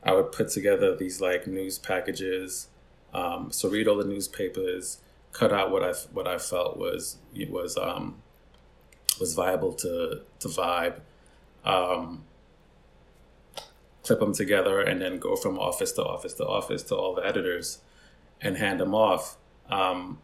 [0.04, 2.68] I would put together these like news packages.
[3.14, 5.00] Um, so read all the newspapers,
[5.32, 7.18] cut out what I what I felt was
[7.50, 8.22] was um,
[9.20, 11.00] was viable to to vibe.
[11.64, 12.24] Um,
[14.04, 17.26] clip them together and then go from office to office to office to all the
[17.26, 17.80] editors
[18.40, 19.38] and hand them off.
[19.70, 20.20] Um,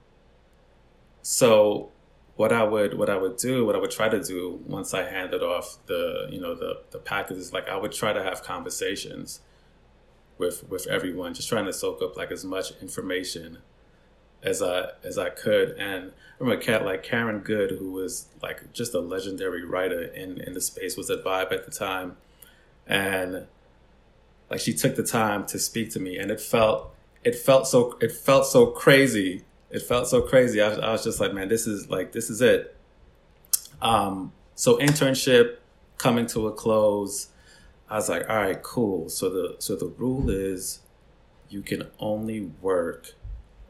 [1.23, 1.89] so
[2.35, 5.03] what I would what I would do, what I would try to do once I
[5.09, 9.41] handed off the you know the the packages, like I would try to have conversations
[10.37, 13.59] with with everyone, just trying to soak up like as much information
[14.43, 15.71] as I as I could.
[15.77, 20.01] And I remember a cat like Karen Good, who was like just a legendary writer
[20.01, 22.17] in in the space, was at Vibe at the time,
[22.87, 23.47] and
[24.49, 27.97] like she took the time to speak to me, and it felt it felt so
[28.01, 29.43] it felt so crazy.
[29.69, 30.61] It felt so crazy.
[30.61, 32.75] I I was just like, man, this is like this is it.
[33.81, 35.57] Um, so internship
[35.97, 37.27] coming to a close.
[37.89, 39.09] I was like, all right, cool.
[39.09, 40.79] So the so the rule is
[41.49, 43.13] you can only work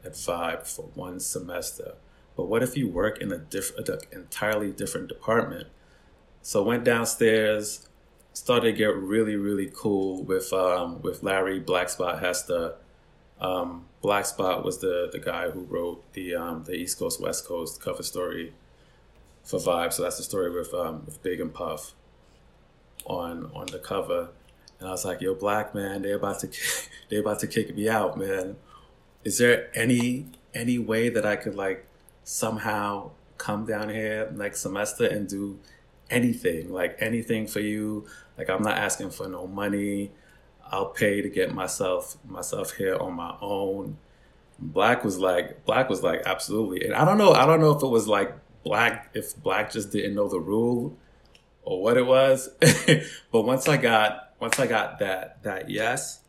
[0.04, 1.94] at Vibe for one semester.
[2.36, 5.68] But what if you work in a different, entirely different department?
[6.40, 7.88] So went downstairs,
[8.32, 12.74] started to get really, really cool with um, with Larry Blackspot Hester,
[13.42, 17.44] um, Black Spot was the the guy who wrote the um, the East Coast West
[17.44, 18.54] Coast cover story
[19.42, 19.92] for Vibe.
[19.92, 21.92] So that's the story with um, with Big and Puff
[23.04, 24.28] on on the cover.
[24.78, 26.50] And I was like, "Yo, Black man, they about to
[27.10, 28.56] they about to kick me out, man.
[29.24, 31.86] Is there any any way that I could like
[32.24, 35.58] somehow come down here next semester and do
[36.10, 38.06] anything, like anything for you?
[38.36, 40.10] Like I'm not asking for no money."
[40.72, 43.98] I'll pay to get myself myself here on my own.
[44.58, 47.82] Black was like Black was like absolutely, and I don't know I don't know if
[47.82, 50.96] it was like Black if Black just didn't know the rule
[51.62, 52.48] or what it was,
[53.30, 56.20] but once I got once I got that that yes,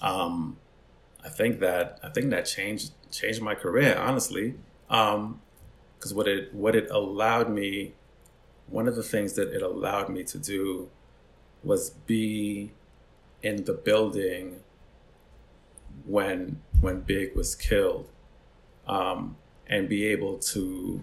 [0.00, 0.56] um,
[1.26, 4.54] I think that I think that changed changed my career honestly,
[4.88, 5.40] um,
[5.98, 7.94] because what it what it allowed me,
[8.68, 10.88] one of the things that it allowed me to do
[11.64, 12.70] was be
[13.42, 14.60] in the building
[16.04, 18.08] when when Big was killed,
[18.86, 21.02] um, and be able to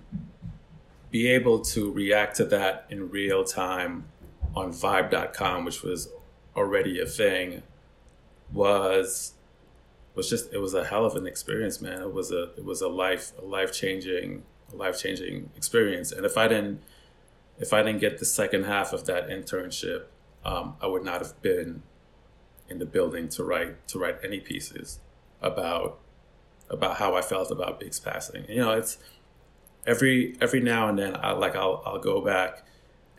[1.12, 4.06] be able to react to that in real time
[4.56, 6.10] on Vibe.com, which was
[6.56, 7.62] already a thing,
[8.52, 9.34] was
[10.16, 12.02] was just it was a hell of an experience, man.
[12.02, 14.44] It was a it was a life a life changing
[14.74, 16.12] life changing experience.
[16.12, 16.82] And if I didn't
[17.60, 20.06] if I didn't get the second half of that internship,
[20.44, 21.84] um, I would not have been
[22.70, 25.00] in the building to write to write any pieces
[25.42, 26.00] about
[26.70, 28.46] about how I felt about Big's passing.
[28.50, 28.98] You know, it's
[29.86, 32.64] every every now and then I like I'll I'll go back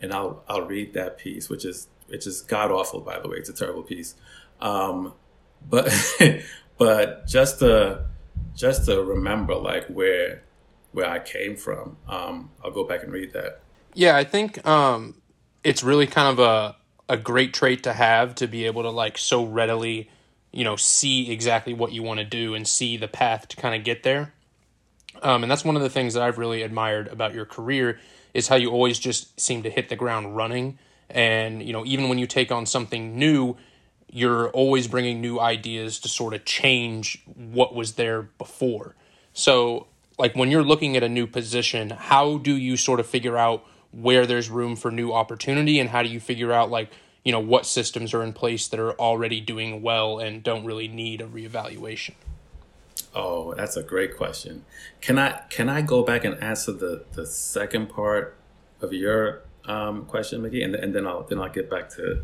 [0.01, 3.37] and I'll I'll read that piece, which is which is god awful by the way.
[3.37, 4.15] It's a terrible piece.
[4.61, 5.15] Um,
[5.69, 5.93] but
[6.79, 8.07] but just to
[8.55, 10.43] just to remember like where
[10.93, 13.61] where I came from, um, I'll go back and read that.
[13.95, 15.21] Yeah, I think um,
[15.63, 16.77] it's really kind of a
[17.09, 20.11] a great trait to have to be able to like so readily,
[20.53, 23.75] you know, see exactly what you want to do and see the path to kind
[23.75, 24.33] of get there.
[25.23, 27.99] Um, and that's one of the things that I've really admired about your career
[28.33, 30.79] is how you always just seem to hit the ground running.
[31.09, 33.57] And, you know, even when you take on something new,
[34.15, 38.95] you're always bringing new ideas to sort of change what was there before.
[39.33, 39.89] So,
[40.21, 43.67] like when you're looking at a new position, how do you sort of figure out
[43.91, 46.91] where there's room for new opportunity and how do you figure out like,
[47.25, 50.87] you know, what systems are in place that are already doing well and don't really
[50.87, 52.15] need a reevaluation?
[53.17, 54.65] Oh, that's a great question.
[55.01, 58.37] Can I can I go back and answer the the second part
[58.81, 62.23] of your um, question, Mickey, and, and then I'll then I'll get back to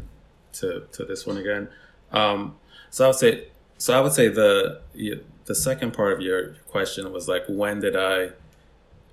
[0.54, 1.68] to to this one again.
[2.12, 2.56] Um,
[2.90, 3.48] so I would say
[3.78, 4.80] so I would say the
[5.44, 8.30] the second part of your question was like when did I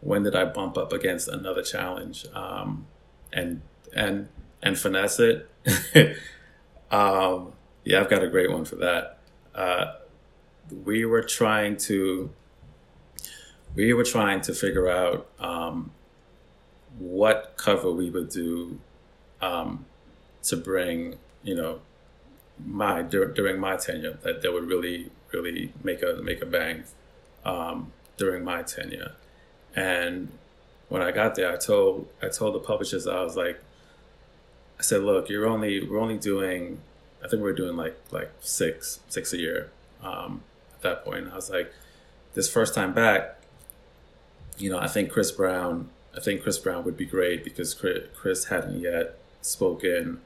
[0.01, 2.87] when did I bump up against another challenge um,
[3.33, 3.61] and
[3.95, 4.27] and
[4.61, 5.49] and finesse it?
[6.91, 9.19] um, yeah, I've got a great one for that.
[9.55, 9.93] Uh,
[10.83, 12.29] we were trying to
[13.75, 15.91] we were trying to figure out um,
[16.99, 18.79] what cover we would do
[19.41, 19.85] um,
[20.43, 21.79] to bring you know
[22.65, 26.83] my dur- during my tenure that, that would really really make a make a bang
[27.45, 29.13] um, during my tenure.
[29.75, 30.31] And
[30.89, 33.61] when I got there I told I told the publishers I was like
[34.79, 36.79] I said look you're only we're only doing
[37.23, 39.71] I think we're doing like like six six a year
[40.01, 40.43] um,
[40.75, 41.29] at that point.
[41.31, 41.71] I was like
[42.33, 43.41] this first time back
[44.57, 48.45] you know I think Chris Brown I think Chris Brown would be great because Chris
[48.45, 50.21] hadn't yet spoken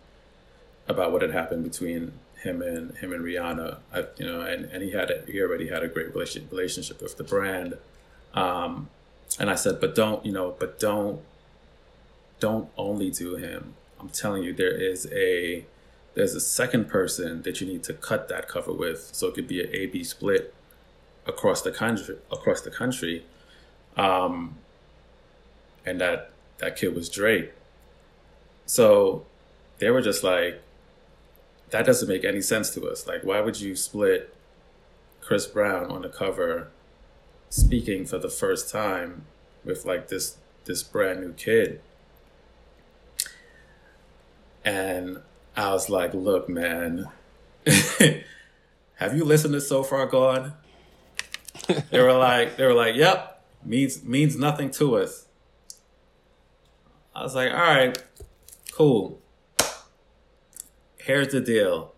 [0.87, 2.13] about what had happened between
[2.43, 3.77] him and him and Rihanna.
[3.93, 7.01] I, you know, and, and he had a, he already had a great relationship relationship
[7.01, 7.77] with the brand.
[8.33, 8.89] Um,
[9.39, 11.21] and I said, but don't you know, but don't
[12.39, 13.75] don't only do him.
[13.99, 15.65] I'm telling you, there is a
[16.13, 19.47] there's a second person that you need to cut that cover with, so it could
[19.47, 20.53] be an A B split
[21.27, 23.23] across the country across the country.
[23.95, 24.55] Um,
[25.85, 27.51] and that that kid was Drake.
[28.65, 29.25] So
[29.79, 30.61] they were just like,
[31.71, 33.07] that doesn't make any sense to us.
[33.07, 34.35] Like, why would you split
[35.21, 36.69] Chris Brown on the cover,
[37.49, 39.23] speaking for the first time
[39.63, 41.81] with like this this brand new kid?
[44.63, 45.21] And
[45.55, 47.07] I was like, look, man,
[48.95, 50.53] have you listened to So Far Gone?
[51.89, 55.25] they were like, they were like, yep, means means nothing to us.
[57.15, 58.03] I was like, all right,
[58.73, 59.20] cool.
[61.03, 61.93] Here's the deal.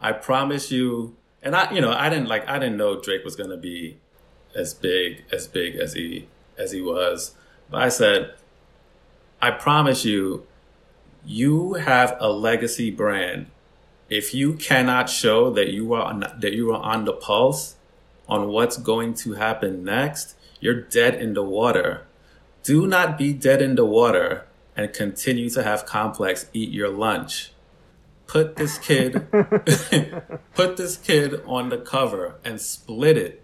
[0.00, 3.36] I promise you, and I, you know, I didn't like, I didn't know Drake was
[3.36, 3.98] gonna be
[4.54, 7.34] as big, as big as he, as he was.
[7.70, 8.32] But I said,
[9.42, 10.46] I promise you,
[11.22, 13.48] you have a legacy brand.
[14.08, 17.76] If you cannot show that you are on, that you are on the pulse
[18.26, 22.06] on what's going to happen next, you're dead in the water.
[22.62, 27.52] Do not be dead in the water and continue to have complex eat your lunch
[28.26, 29.30] put this kid
[30.54, 33.42] put this kid on the cover and split it.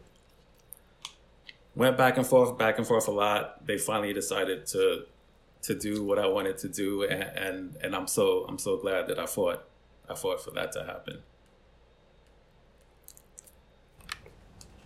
[1.74, 3.66] Went back and forth back and forth a lot.
[3.66, 5.07] They finally decided to
[5.62, 9.07] to do what i wanted to do and and, and i'm so i'm so glad
[9.07, 9.62] that i fought
[10.11, 11.22] i fought for that to happen.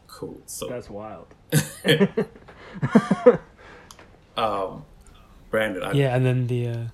[0.06, 0.68] Cool so.
[0.68, 1.34] That's wild.
[4.36, 4.84] Um
[5.50, 5.82] Brandon.
[5.82, 6.84] I, yeah, and then the uh,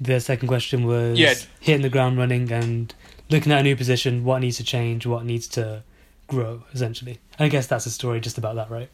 [0.00, 1.34] the second question was yeah.
[1.60, 2.94] hitting the ground running and
[3.30, 5.82] looking at a new position, what needs to change, what needs to
[6.26, 7.18] grow, essentially.
[7.38, 8.90] I guess that's a story just about that, right?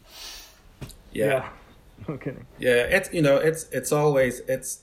[1.11, 1.25] Yeah.
[1.25, 1.49] yeah.
[2.07, 2.45] No kidding.
[2.59, 4.81] Yeah, it's you know, it's it's always it's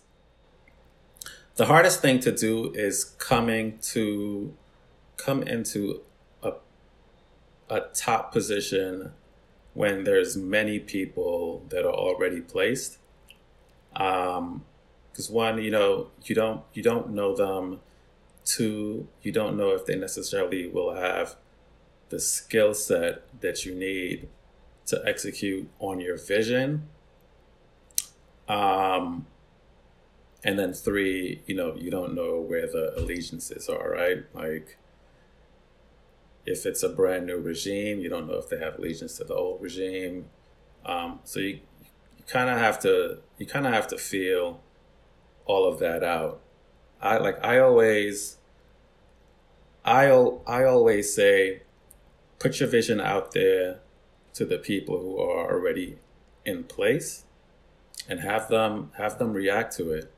[1.57, 4.55] the hardest thing to do is coming to
[5.19, 6.01] come into
[6.43, 6.53] a
[7.69, 9.13] a top position
[9.75, 12.99] when there's many people that are already placed
[13.97, 14.65] um,
[15.13, 17.81] because one, you know, you don't you don't know them.
[18.45, 21.37] Two, you don't know if they necessarily will have
[22.09, 24.29] the skill set that you need
[24.87, 26.89] to execute on your vision.
[28.49, 29.27] Um,
[30.45, 34.25] and then three, you know, you don't know where the allegiances are, right?
[34.35, 34.77] Like,
[36.45, 39.35] if it's a brand new regime, you don't know if they have allegiance to the
[39.35, 40.27] old regime.
[40.85, 41.61] Um, so you
[42.19, 44.61] you kind of have to you kind of have to feel
[45.47, 46.41] all of that out.
[47.01, 48.39] I like I always
[49.85, 51.63] I I always say
[52.39, 53.81] put your vision out there
[54.35, 55.99] to the people who are already
[56.45, 57.25] in place
[58.09, 60.13] and have them have them react to it.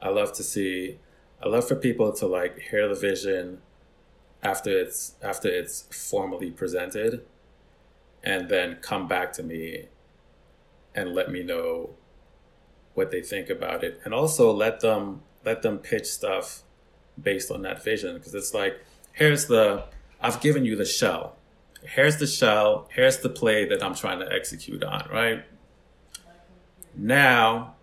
[0.00, 0.98] I love to see
[1.42, 3.60] I love for people to like hear the vision
[4.42, 7.24] after it's after it's formally presented
[8.22, 9.86] and then come back to me
[10.94, 11.90] and let me know
[12.98, 16.62] what they think about it and also let them let them pitch stuff
[17.20, 18.74] based on that vision because it's like
[19.12, 19.84] here's the
[20.20, 21.36] I've given you the shell.
[21.82, 22.88] Here's the shell.
[22.92, 25.44] Here's the play that I'm trying to execute on, right?
[26.96, 27.76] Now,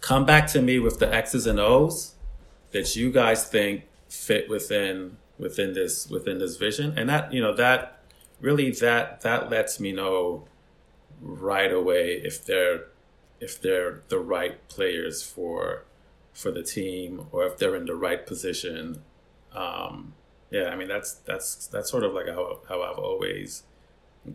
[0.00, 2.14] come back to me with the X's and O's
[2.72, 6.98] that you guys think fit within within this within this vision.
[6.98, 8.02] And that, you know, that
[8.40, 10.48] really that that lets me know
[11.20, 12.86] right away if they're
[13.40, 15.84] if they're the right players for
[16.32, 19.02] for the team or if they're in the right position.
[19.52, 20.14] Um,
[20.50, 23.64] yeah, I mean that's that's that's sort of like how how I've always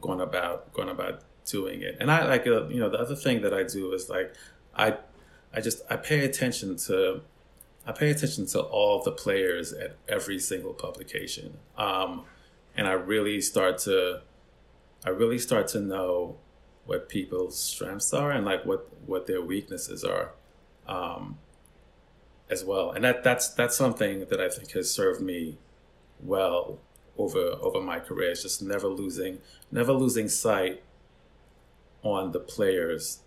[0.02, 1.98] gone about gone about doing it.
[2.00, 4.34] And I like uh, you know the other thing that I do is like
[4.76, 4.98] I
[5.54, 7.22] I just I pay attention to
[7.86, 11.58] I pay attention to all the players at every single publication.
[11.78, 12.26] Um,
[12.76, 14.22] and I really start to
[15.06, 16.38] I really start to know
[16.86, 20.32] what people's strengths are and like what what their weaknesses are
[20.88, 21.38] um,
[22.50, 22.92] as well.
[22.92, 25.58] And that that's that's something that I think has served me
[26.22, 26.80] well
[27.18, 28.32] over over my career.
[28.32, 29.40] It's just never losing
[29.72, 30.84] never losing sight
[32.04, 33.20] on the players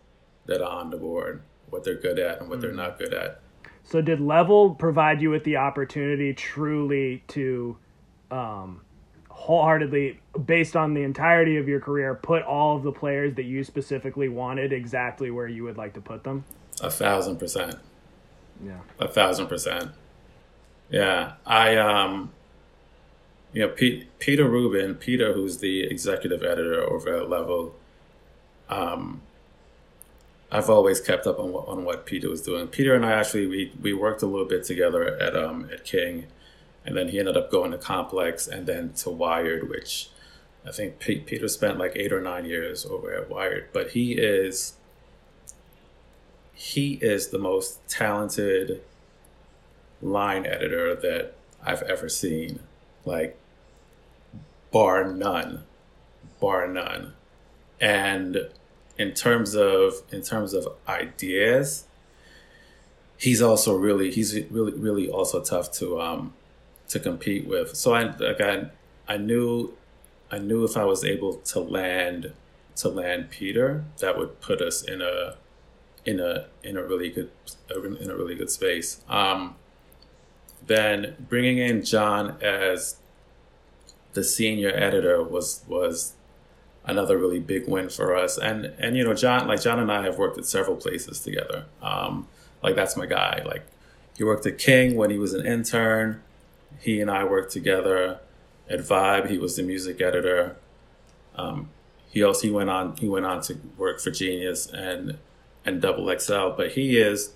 [0.46, 2.66] that are on the board, what they're good at and what mm-hmm.
[2.66, 3.40] they're not good at.
[3.84, 7.76] So did level provide you with the opportunity truly to
[8.30, 8.82] um,
[9.36, 13.62] wholeheartedly based on the entirety of your career put all of the players that you
[13.62, 16.42] specifically wanted exactly where you would like to put them?
[16.80, 17.76] A thousand percent.
[18.64, 18.80] Yeah.
[18.98, 19.90] A thousand percent.
[20.90, 21.34] Yeah.
[21.44, 22.32] I um
[23.52, 27.74] you know, Pete, Peter Rubin, Peter, who's the executive editor over at Level,
[28.68, 29.22] um,
[30.50, 32.68] I've always kept up on what on what Peter was doing.
[32.68, 36.26] Peter and I actually we we worked a little bit together at um at King,
[36.86, 40.08] and then he ended up going to Complex and then to Wired, which
[40.64, 43.68] I think Peter spent like eight or nine years over at Wired.
[43.72, 44.74] But he is
[46.54, 48.82] he is the most talented
[50.00, 52.60] line editor that I've ever seen,
[53.04, 53.36] like
[54.70, 55.64] bar none,
[56.40, 57.14] bar none,
[57.80, 58.48] and
[58.96, 61.84] in terms of in terms of ideas,
[63.18, 66.32] he's also really he's really really also tough to um
[66.88, 67.76] to compete with.
[67.76, 68.70] So I again
[69.08, 69.74] I knew
[70.30, 72.32] I knew if I was able to land
[72.76, 75.36] to land Peter, that would put us in a
[76.04, 77.30] in a in a really good
[77.70, 79.02] in a really good space.
[79.08, 79.56] Um,
[80.66, 82.96] then bringing in John as
[84.12, 86.14] the senior editor was was
[86.84, 88.38] another really big win for us.
[88.38, 91.66] And and you know, John, like John and I have worked at several places together.
[91.82, 92.28] Um,
[92.62, 93.42] like that's my guy.
[93.44, 93.66] Like
[94.16, 96.22] he worked at King when he was an intern.
[96.80, 98.20] He and I worked together
[98.68, 99.28] at Vibe.
[99.30, 100.56] He was the music editor.
[101.36, 101.70] Um,
[102.08, 105.18] he also he went on he went on to work for Genius and
[105.64, 106.50] and Double XL.
[106.56, 107.32] But he is,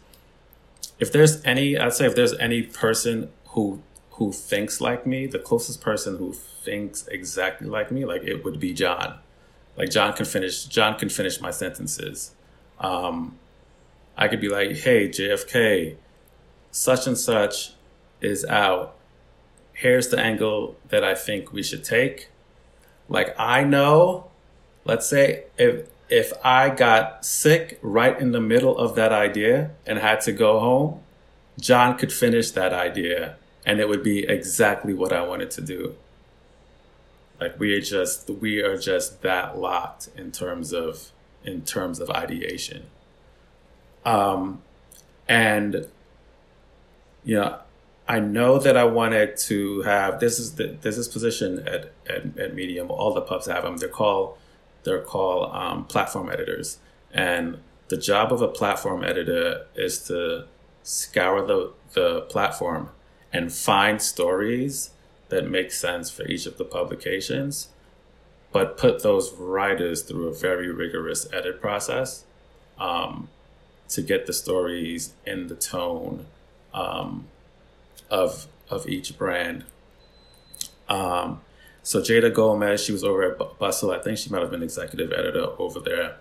[0.99, 3.83] if there's any, I'd say if there's any person who
[4.13, 8.61] who thinks like me, the closest person who thinks exactly like me, like it would
[8.61, 9.19] be John.
[9.77, 10.65] Like John can finish.
[10.65, 12.33] John can finish my sentences.
[12.79, 13.39] Um,
[14.17, 15.97] I could be like, "Hey, JFK,
[16.71, 17.73] such and such
[18.21, 18.95] is out.
[19.81, 22.29] Here's the angle that I think we should take."
[23.09, 24.31] Like I know,
[24.85, 29.99] let's say if if I got sick right in the middle of that idea and
[29.99, 31.01] had to go home,
[31.59, 35.97] John could finish that idea and it would be exactly what I wanted to do.
[37.41, 41.11] Like we are just we are just that locked in terms of
[41.45, 42.87] in terms of ideation.
[44.05, 44.63] Um,
[45.29, 45.89] and
[47.25, 47.61] you know,
[48.11, 52.37] I know that I wanted to have this is the, this is position at, at,
[52.37, 52.91] at Medium.
[52.91, 53.77] All the pubs have them.
[53.77, 54.37] They're called
[54.83, 56.79] they're called um, platform editors,
[57.13, 60.47] and the job of a platform editor is to
[60.83, 62.89] scour the the platform
[63.33, 64.91] and find stories
[65.29, 67.69] that make sense for each of the publications,
[68.51, 72.25] but put those writers through a very rigorous edit process
[72.77, 73.29] um,
[73.89, 76.27] to get the stories in the tone
[76.75, 77.29] um,
[78.11, 79.65] of of each brand.
[80.89, 81.41] Um,
[81.83, 83.91] so Jada Gomez, she was over at Bustle.
[83.91, 86.17] I think she might have been executive editor over there.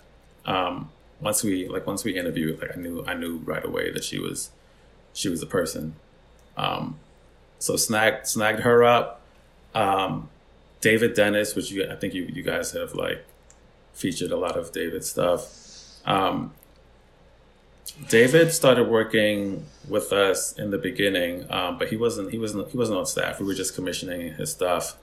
[0.46, 4.04] Um, once we like once we interviewed, like I knew I knew right away that
[4.04, 4.52] she was
[5.14, 5.96] she was the person.
[6.56, 7.00] Um,
[7.58, 9.22] so snagged snagged her up.
[9.76, 10.30] Um,
[10.82, 13.26] David Dennis, which you I think you you guys have like
[13.94, 15.48] featured a lot of David stuff.
[16.06, 16.54] Um,
[18.08, 22.78] David started working with us in the beginning, um, but he wasn't he wasn't he
[22.78, 23.40] wasn't on staff.
[23.40, 24.98] We were just commissioning his stuff.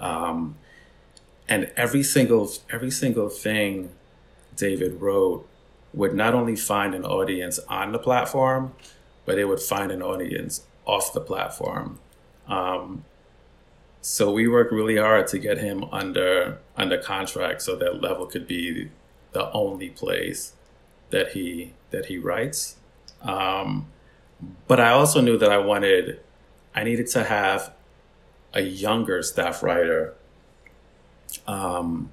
[0.00, 0.56] Um,
[1.48, 3.90] and every single every single thing
[4.56, 5.46] David wrote
[5.92, 8.74] would not only find an audience on the platform,
[9.24, 11.98] but it would find an audience off the platform.
[12.46, 13.04] Um,
[14.00, 18.46] so we worked really hard to get him under under contract so that level could
[18.46, 18.90] be
[19.32, 20.54] the only place
[21.10, 22.76] that he that he writes.
[23.22, 23.86] Um,
[24.66, 26.20] but I also knew that I wanted
[26.74, 27.74] I needed to have
[28.54, 30.14] a younger staff writer.
[31.46, 32.10] Um,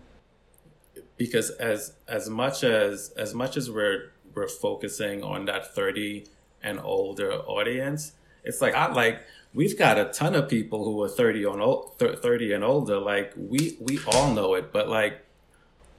[1.18, 6.26] because as as much as as much as we're we're focusing on that 30
[6.62, 9.22] and older audience, it's like I like
[9.56, 13.78] we've got a ton of people who are 30 on 30 and older like we
[13.80, 15.22] we all know it but like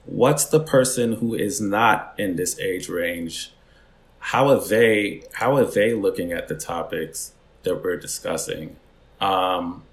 [0.05, 3.51] what's the person who is not in this age range
[4.31, 7.33] how are they how are they looking at the topics
[7.63, 8.75] that we're discussing?
[9.21, 9.83] Um,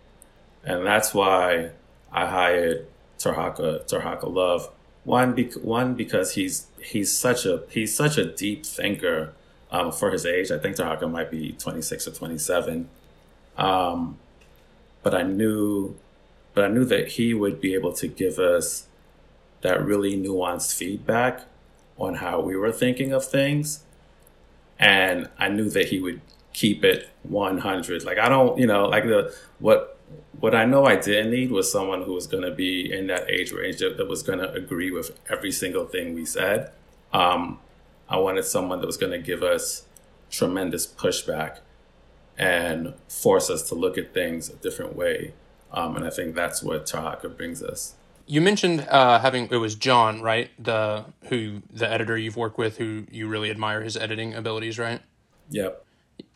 [0.65, 1.71] and that's why
[2.13, 2.87] i hired
[3.19, 4.71] Tirhakah Tirhakah Love.
[5.05, 9.33] One one because he's he's such a he's such a deep thinker
[9.71, 10.51] um, for his age.
[10.51, 12.89] I think Tirhakah might be 26 or 27
[13.57, 14.19] um,
[15.05, 15.95] but I knew,
[16.55, 18.89] but I knew that he would be able to give us
[19.61, 21.43] that really nuanced feedback
[21.99, 23.85] on how we were thinking of things.
[24.79, 26.21] And I knew that he would
[26.53, 28.05] keep it 100.
[28.05, 29.99] Like I don't, you know, like the what
[30.41, 33.31] what I know I didn't need was someone who was going to be in that
[33.31, 36.71] age range that, that was going to agree with every single thing we said.
[37.13, 37.61] Um,
[38.09, 39.87] I wanted someone that was going to give us
[40.31, 41.61] tremendous pushback
[42.37, 45.35] and force us to look at things a different way.
[45.73, 47.95] Um, and I think that's what Tirhakah brings us.
[48.27, 50.51] You mentioned uh, having it was John, right?
[50.59, 55.01] The who the editor you've worked with, who you really admire his editing abilities, right?
[55.51, 55.85] Yep.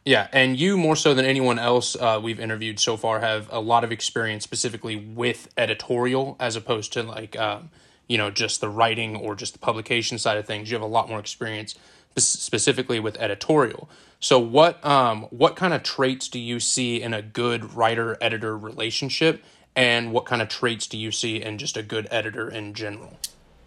[0.04, 3.60] Yeah, and you more so than anyone else uh, we've interviewed so far have a
[3.60, 7.60] lot of experience specifically with editorial, as opposed to like uh,
[8.06, 10.70] you know just the writing or just the publication side of things.
[10.70, 11.74] You have a lot more experience
[12.16, 13.88] specifically with editorial.
[14.20, 18.56] So what um, what kind of traits do you see in a good writer editor
[18.56, 19.42] relationship,
[19.78, 23.16] and what kind of traits do you see in just a good editor in general?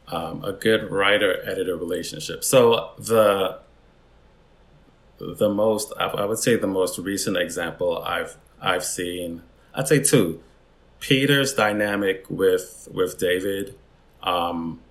[0.10, 2.44] Um, a good writer editor relationship.
[2.44, 3.60] So the
[5.20, 9.44] the most I would say the most recent example I've I've seen
[9.74, 10.44] I'd say two.
[11.00, 13.78] Peter's dynamic with with David
[14.22, 14.82] um,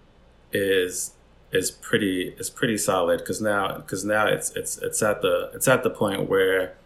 [0.52, 1.12] is
[1.52, 5.68] is pretty is pretty solid because now because now it's it's it's at the it's
[5.68, 6.76] at the point where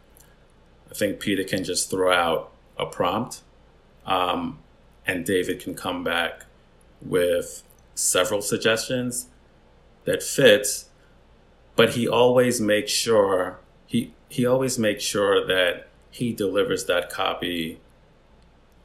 [0.91, 3.43] I think Peter can just throw out a prompt,
[4.07, 4.59] um,
[5.07, 6.45] and David can come back
[7.01, 7.63] with
[7.95, 9.29] several suggestions
[10.05, 10.87] that fits,
[11.77, 17.81] but he always makes sure he he always makes sure that he delivers that copy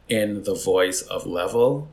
[0.08, 1.88] in the voice of level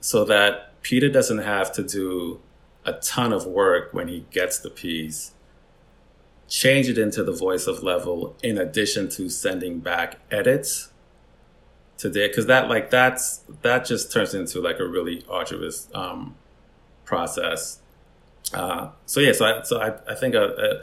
[0.00, 2.40] so that Peter doesn't have to do
[2.84, 5.32] a ton of work when he gets the piece,
[6.48, 10.90] change it into the voice of level in addition to sending back edits
[11.98, 16.36] to there because that like that's that just turns into like a really arduous um,
[17.04, 17.80] process.
[18.54, 20.82] Uh, so yeah, so I, so I, I think a,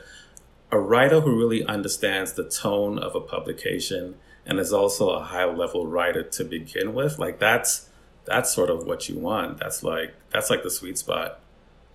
[0.71, 4.15] a, a writer who really understands the tone of a publication
[4.45, 7.89] and is also a high level writer to begin with, like that's
[8.25, 9.59] that's sort of what you want.
[9.59, 11.39] That's like that's like the sweet spot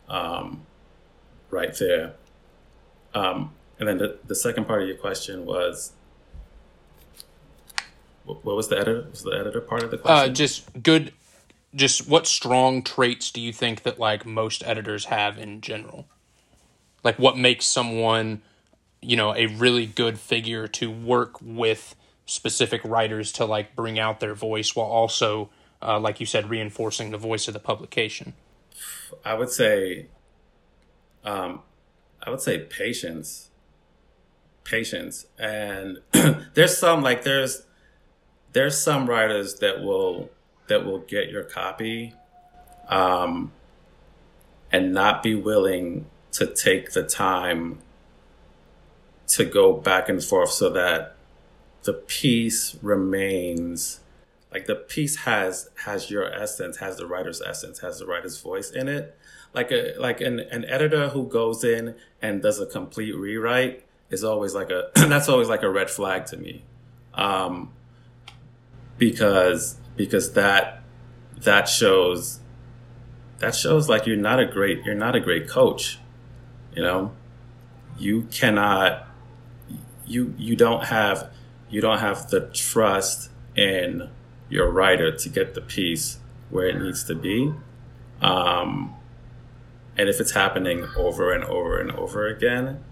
[0.09, 0.67] um,
[1.51, 2.15] right there.
[3.15, 5.93] Um, and then the, the second part of your question was
[8.25, 9.07] what was the editor?
[9.11, 10.31] Was the editor part of the uh, question?
[10.31, 11.13] Uh, just good.
[11.75, 16.07] Just what strong traits do you think that like most editors have in general?
[17.03, 18.43] Like what makes someone,
[19.01, 21.95] you know, a really good figure to work with
[22.27, 25.51] specific writers to like bring out their voice while also,
[25.83, 28.35] uh, like you said, reinforcing the voice of the publication.
[29.25, 30.07] I would say,
[31.25, 31.63] um,
[32.23, 33.51] I would say patience,
[34.65, 35.99] patience, and
[36.55, 37.63] there's some like there's
[38.53, 40.31] there's some writers that will
[40.69, 42.15] that will get your copy,
[42.89, 43.53] um,
[44.73, 47.79] and not be willing to take the time
[49.27, 51.17] to go back and forth so that
[51.83, 54.01] the piece remains.
[54.53, 58.71] Like the piece has has your essence has the writer's essence has the writer's voice
[58.71, 59.17] in it.
[59.55, 64.25] Like a like an, an editor who goes in and does a complete rewrite is
[64.25, 66.65] always like a that's always like a red flag to me.
[67.15, 67.71] Um
[69.01, 70.81] because because that
[71.39, 72.39] that shows
[73.41, 75.99] that shows like you're not a great you're not a great coach
[76.77, 77.11] you know
[77.99, 79.09] you cannot
[80.07, 81.31] you you don't have
[81.69, 84.09] you don't have the trust in
[84.49, 86.19] your writer to get the piece
[86.51, 87.55] where it needs to be.
[88.21, 88.97] Um,
[89.97, 92.83] and if it's happening over and over and over again,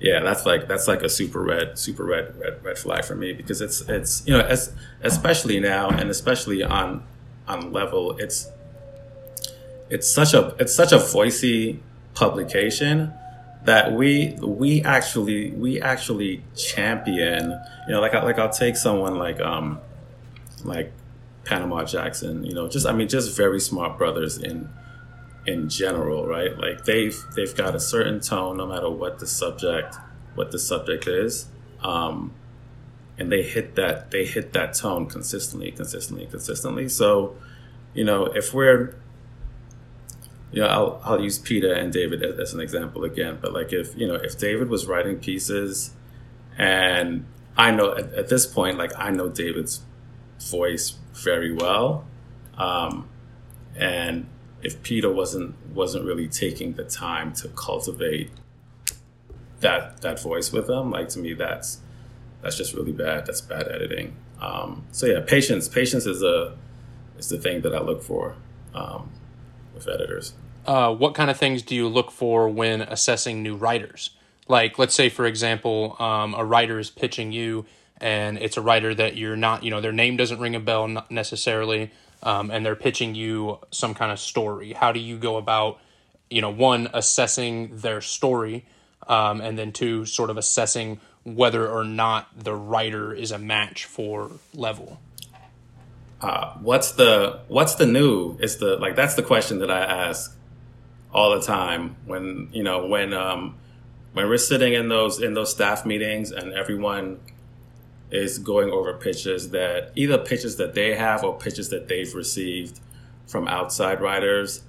[0.00, 3.32] yeah, that's like that's like a super red, super red, red, red flag for me
[3.32, 7.02] because it's it's you know as especially now and especially on
[7.48, 8.50] on level it's
[9.88, 11.78] it's such a it's such a voicey
[12.14, 13.12] publication
[13.64, 19.16] that we we actually we actually champion you know like I, like I'll take someone
[19.16, 19.80] like um
[20.64, 20.92] like
[21.44, 24.68] Panama Jackson you know just I mean just very smart brothers in
[25.46, 29.96] in general right like they've they've got a certain tone no matter what the subject
[30.34, 31.46] what the subject is
[31.82, 32.32] um
[33.18, 37.36] and they hit that they hit that tone consistently consistently consistently so
[37.94, 38.96] you know if we're
[40.52, 43.38] you know, I'll, I'll use Peter and David as, as, an example again.
[43.40, 45.92] But like, if you know, if David was writing pieces,
[46.56, 49.82] and I know at, at this point, like I know David's
[50.40, 52.06] voice very well,
[52.56, 53.08] um,
[53.74, 54.26] and
[54.66, 58.30] if Peter wasn't wasn't really taking the time to cultivate
[59.60, 61.80] that that voice with them, like to me, that's
[62.42, 63.26] that's just really bad.
[63.26, 64.16] That's bad editing.
[64.40, 65.68] Um, so yeah, patience.
[65.68, 66.56] Patience is a
[67.18, 68.36] is the thing that I look for
[68.74, 69.10] um,
[69.74, 70.34] with editors
[70.66, 74.10] uh, what kind of things do you look for when assessing new writers?
[74.48, 77.66] Like, let's say, for example, um, a writer is pitching you,
[77.98, 80.88] and it's a writer that you're not, you know, their name doesn't ring a bell
[81.08, 81.90] necessarily,
[82.22, 84.72] um, and they're pitching you some kind of story.
[84.72, 85.78] How do you go about,
[86.30, 88.64] you know, one, assessing their story,
[89.08, 93.84] um, and then two, sort of assessing whether or not the writer is a match
[93.84, 95.00] for level?
[96.20, 100.34] Uh, what's the what's the new is the like that's the question that I ask
[101.12, 103.56] all the time when you know when um,
[104.14, 107.20] when we're sitting in those in those staff meetings and everyone
[108.10, 112.80] is going over pitches that either pitches that they have or pitches that they've received
[113.26, 114.62] from outside writers.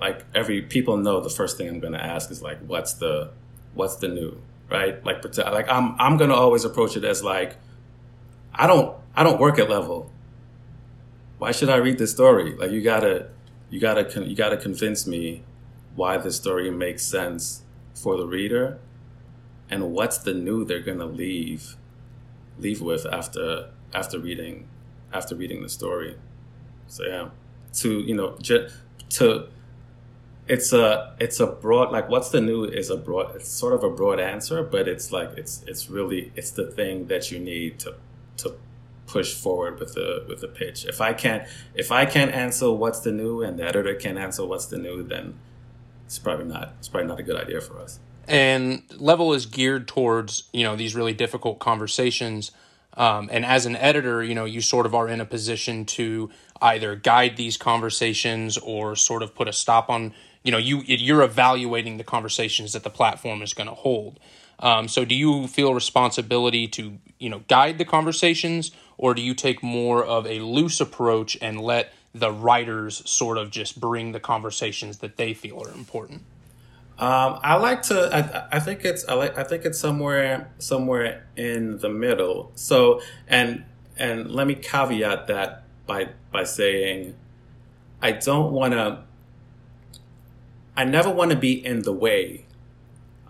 [0.00, 3.32] Like every people know the first thing i'm going to ask is like what's the
[3.74, 4.40] what's the new
[4.70, 5.04] right?
[5.04, 7.56] Like like i'm i'm going to always approach it as like
[8.54, 10.10] i don't i don't work at level.
[11.38, 12.54] Why should i read this story?
[12.54, 13.28] Like you got to
[13.70, 15.42] you got to you got to convince me
[15.94, 17.62] why this story makes sense
[17.94, 18.78] for the reader
[19.70, 21.76] and what's the new they're going to leave
[22.58, 24.68] leave with after after reading
[25.12, 26.16] after reading the story.
[26.88, 27.28] So yeah.
[27.74, 28.68] To you know ju-
[29.10, 29.48] to
[30.48, 33.82] it's a it's a broad like what's the new is a broad it's sort of
[33.82, 37.78] a broad answer but it's like it's it's really it's the thing that you need
[37.80, 37.94] to
[38.36, 38.54] to
[39.06, 40.84] push forward with the with the pitch.
[40.84, 44.44] If i can't if i can't answer what's the new and the editor can't answer
[44.46, 45.34] what's the new then
[46.04, 47.98] it's probably not it's probably not a good idea for us.
[48.28, 52.50] And level is geared towards you know these really difficult conversations.
[52.96, 56.30] Um, and as an editor, you know, you sort of are in a position to
[56.62, 60.14] either guide these conversations or sort of put a stop on.
[60.42, 64.18] You know, you you're evaluating the conversations that the platform is going to hold.
[64.58, 69.34] Um, so, do you feel responsibility to you know guide the conversations, or do you
[69.34, 74.20] take more of a loose approach and let the writers sort of just bring the
[74.20, 76.22] conversations that they feel are important?
[76.98, 78.08] Um, I like to.
[78.10, 79.06] I, I, think it's.
[79.06, 79.36] I like.
[79.36, 82.52] I think it's somewhere somewhere in the middle.
[82.54, 83.64] So and
[83.98, 87.14] and let me caveat that by by saying,
[88.00, 89.04] I don't want to.
[90.74, 92.46] I never want to be in the way.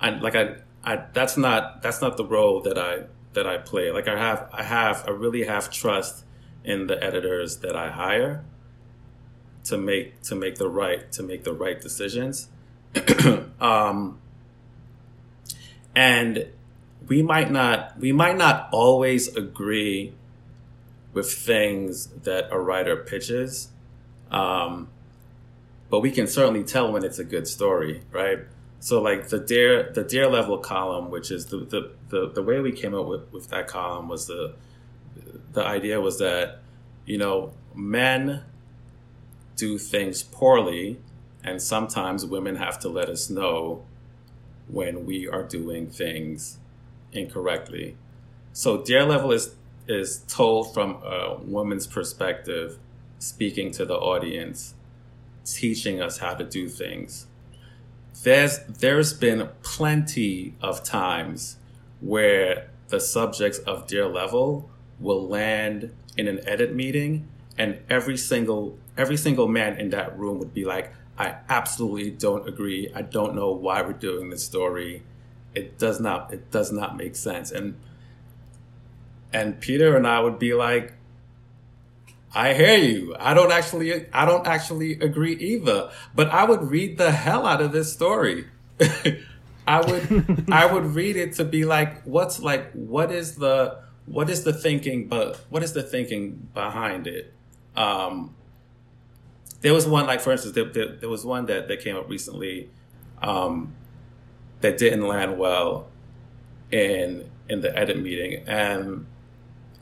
[0.00, 0.56] I like I.
[0.84, 3.90] I that's not that's not the role that I that I play.
[3.90, 6.24] Like I have I have I really have trust
[6.64, 8.44] in the editors that I hire
[9.64, 12.48] to make to make the right to make the right decisions.
[13.60, 14.18] Um,
[15.94, 16.46] and
[17.08, 20.12] we might not we might not always agree
[21.12, 23.68] with things that a writer pitches,
[24.30, 24.88] um,
[25.88, 28.40] but we can certainly tell when it's a good story, right?
[28.80, 32.60] So like the dear the dear level column, which is the the, the, the way
[32.60, 34.54] we came up with, with that column was the
[35.52, 36.60] the idea was that
[37.06, 38.42] you know men
[39.56, 40.98] do things poorly,
[41.46, 43.84] and sometimes women have to let us know
[44.68, 46.58] when we are doing things
[47.12, 47.96] incorrectly.
[48.52, 49.54] So Dear Level is
[49.88, 52.78] is told from a woman's perspective,
[53.20, 54.74] speaking to the audience,
[55.44, 57.26] teaching us how to do things.
[58.24, 61.58] There's there's been plenty of times
[62.00, 64.68] where the subjects of Dear Level
[64.98, 67.28] will land in an edit meeting
[67.58, 72.48] and every single every single man in that room would be like, I absolutely don't
[72.48, 72.90] agree.
[72.94, 75.02] I don't know why we're doing this story.
[75.54, 77.50] It does not it does not make sense.
[77.50, 77.78] And
[79.32, 80.94] and Peter and I would be like,
[82.34, 83.16] I hear you.
[83.18, 85.90] I don't actually I don't actually agree either.
[86.14, 88.46] But I would read the hell out of this story.
[89.66, 94.30] I would I would read it to be like, what's like, what is the what
[94.30, 97.32] is the thinking, but what is the thinking behind it?
[97.74, 98.35] Um,
[99.66, 102.08] there was one like, for instance, there, there, there was one that that came up
[102.08, 102.70] recently
[103.20, 103.74] um,
[104.60, 105.88] that didn't land well
[106.70, 109.06] in in the edit meeting, and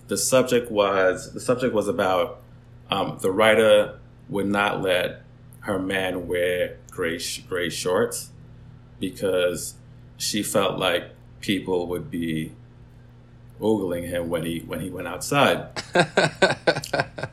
[0.08, 2.40] the subject was the subject was about
[2.90, 4.00] um, the writer
[4.30, 5.20] would not let
[5.60, 8.30] her man wear gray gray shorts
[8.98, 9.74] because
[10.16, 11.10] she felt like
[11.42, 12.52] people would be
[13.60, 15.68] ogling him when he when he went outside.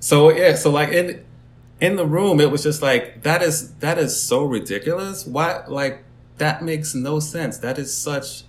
[0.00, 1.22] so yeah, so like in
[1.82, 5.26] in the room, it was just like that is that is so ridiculous.
[5.26, 6.04] Why like
[6.38, 7.58] that makes no sense.
[7.58, 8.44] That is such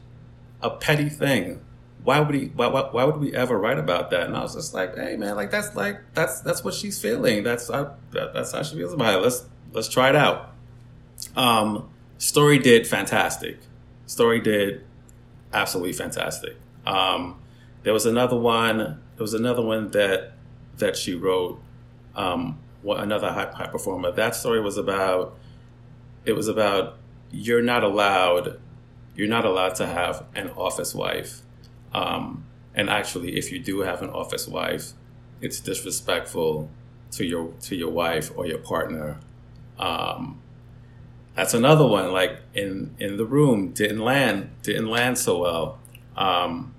[0.61, 1.59] a petty thing.
[2.03, 2.51] Why would he?
[2.53, 4.27] Why, why, why would we ever write about that?
[4.27, 7.43] And I was just like, hey man, like that's like that's that's what she's feeling.
[7.43, 9.23] That's that, that's how she feels about it.
[9.23, 10.53] Let's let's try it out.
[11.35, 11.89] Um,
[12.19, 13.57] story did fantastic.
[14.05, 14.85] Story did
[15.51, 16.55] absolutely fantastic.
[16.85, 17.39] Um,
[17.81, 18.77] there was another one.
[18.77, 20.33] There was another one that
[20.77, 21.59] that she wrote.
[22.15, 24.11] Um, another high, high performer.
[24.11, 25.37] That story was about.
[26.25, 26.97] It was about
[27.31, 28.59] you're not allowed.
[29.15, 31.41] You're not allowed to have an office wife.
[31.93, 32.45] Um,
[32.75, 34.93] and actually, if you do have an office wife,
[35.41, 36.69] it's disrespectful
[37.11, 39.19] to your to your wife or your partner.
[39.77, 40.41] Um,
[41.35, 42.11] that's another one.
[42.11, 45.79] Like in in the room, didn't land didn't land so well.
[46.15, 46.73] Um,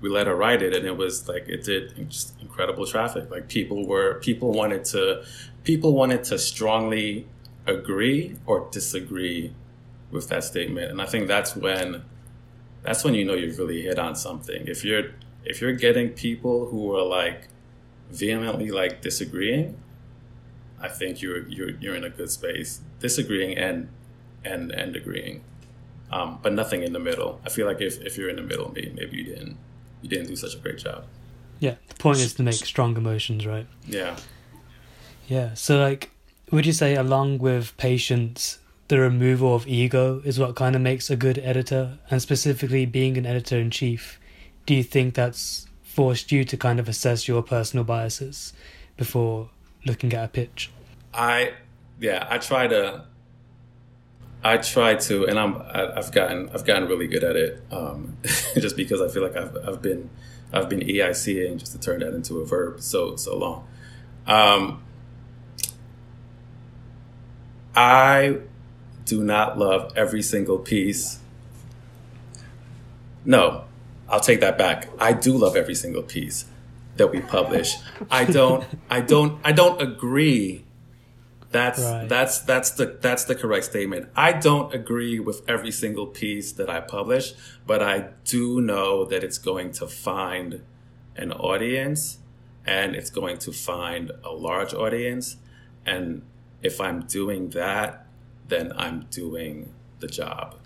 [0.00, 3.30] we let her write it, and it was like it did just incredible traffic.
[3.30, 5.24] Like people were people wanted to
[5.64, 7.26] people wanted to strongly
[7.66, 9.54] agree or disagree
[10.10, 12.02] with that statement, and I think that's when
[12.82, 14.66] that's when you know you've really hit on something.
[14.66, 15.10] If you're
[15.44, 17.48] if you're getting people who are like
[18.10, 19.76] vehemently like disagreeing,
[20.80, 22.80] I think you're you're you're in a good space.
[23.00, 23.88] Disagreeing and
[24.44, 25.44] and and agreeing,
[26.10, 27.38] um, but nothing in the middle.
[27.44, 29.58] I feel like if, if you're in the middle, maybe maybe you didn't
[30.02, 31.04] you didn't do such a great job.
[31.58, 33.66] Yeah, the point is to make strong emotions, right?
[33.86, 34.16] Yeah.
[35.28, 35.54] Yeah.
[35.54, 36.10] So, like,
[36.50, 38.58] would you say, along with patience,
[38.88, 43.16] the removal of ego is what kind of makes a good editor, and specifically being
[43.16, 44.18] an editor in chief?
[44.66, 48.52] Do you think that's forced you to kind of assess your personal biases
[48.96, 49.50] before
[49.84, 50.70] looking at a pitch?
[51.12, 51.52] I,
[52.00, 53.04] yeah, I try to.
[54.42, 58.16] I try to, and I'm I, have gotten I've gotten really good at it, um,
[58.54, 60.10] just because I feel like I've I've been
[60.52, 63.66] I've been EICing just to turn that into a verb so so long.
[64.26, 64.82] Um,
[67.74, 68.38] I
[69.04, 71.18] do not love every single piece.
[73.24, 73.64] No,
[74.08, 74.88] I'll take that back.
[74.98, 76.46] I do love every single piece
[76.96, 77.76] that we publish.
[78.10, 80.64] I don't I don't I don't agree
[81.50, 82.08] that's right.
[82.08, 84.08] that's that's the that's the correct statement.
[84.14, 87.32] I don't agree with every single piece that I publish,
[87.66, 90.62] but I do know that it's going to find
[91.16, 92.18] an audience
[92.64, 95.36] and it's going to find a large audience
[95.84, 96.22] and
[96.62, 98.06] if I'm doing that,
[98.46, 100.56] then I'm doing the job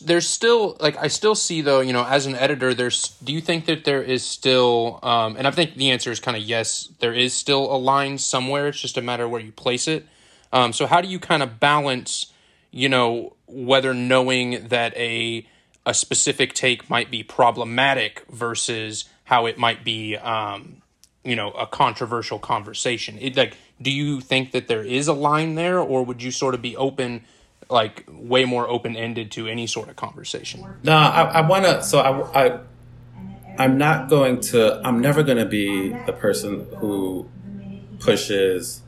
[0.00, 3.40] there's still like I still see though you know as an editor there's do you
[3.40, 6.88] think that there is still um, and I think the answer is kind of yes
[7.00, 10.06] there is still a line somewhere it's just a matter where you place it
[10.54, 12.32] um, so how do you kind of balance,
[12.70, 15.46] you know, whether knowing that a
[15.84, 20.80] a specific take might be problematic versus how it might be, um,
[21.24, 23.18] you know, a controversial conversation?
[23.20, 26.54] It, like, do you think that there is a line there, or would you sort
[26.54, 27.24] of be open?
[27.70, 30.62] like way more open ended to any sort of conversation.
[30.82, 31.82] No, I, I want to.
[31.82, 32.60] So I, I,
[33.58, 34.82] I'm not going to.
[34.84, 37.26] I'm never going to be the person who
[38.00, 38.83] pushes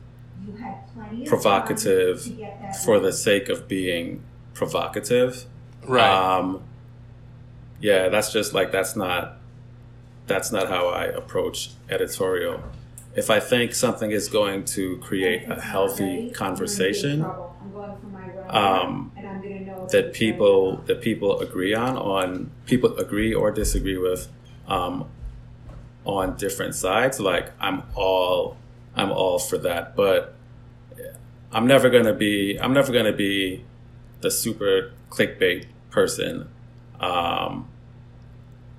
[1.23, 2.31] provocative
[2.71, 4.23] for the sake of being
[4.53, 5.45] provocative.
[5.87, 6.09] Right.
[6.37, 6.63] Um,
[7.79, 9.37] yeah, that's just like that's not
[10.27, 12.63] that's not how I approach editorial.
[13.15, 17.35] If I think something is going to create a healthy conversation
[18.49, 19.11] um,
[19.89, 24.29] that people that people agree on on people agree or disagree with
[24.67, 25.09] um,
[26.05, 28.57] on different sides, like I'm all
[28.95, 29.95] I'm all for that.
[29.97, 30.35] But
[31.51, 33.63] I'm never gonna be I'm never gonna be
[34.21, 36.49] the super clickbait person,
[36.99, 37.67] um,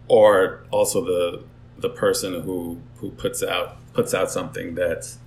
[0.08, 1.44] or also the
[1.78, 5.18] the person who who puts out puts out something that's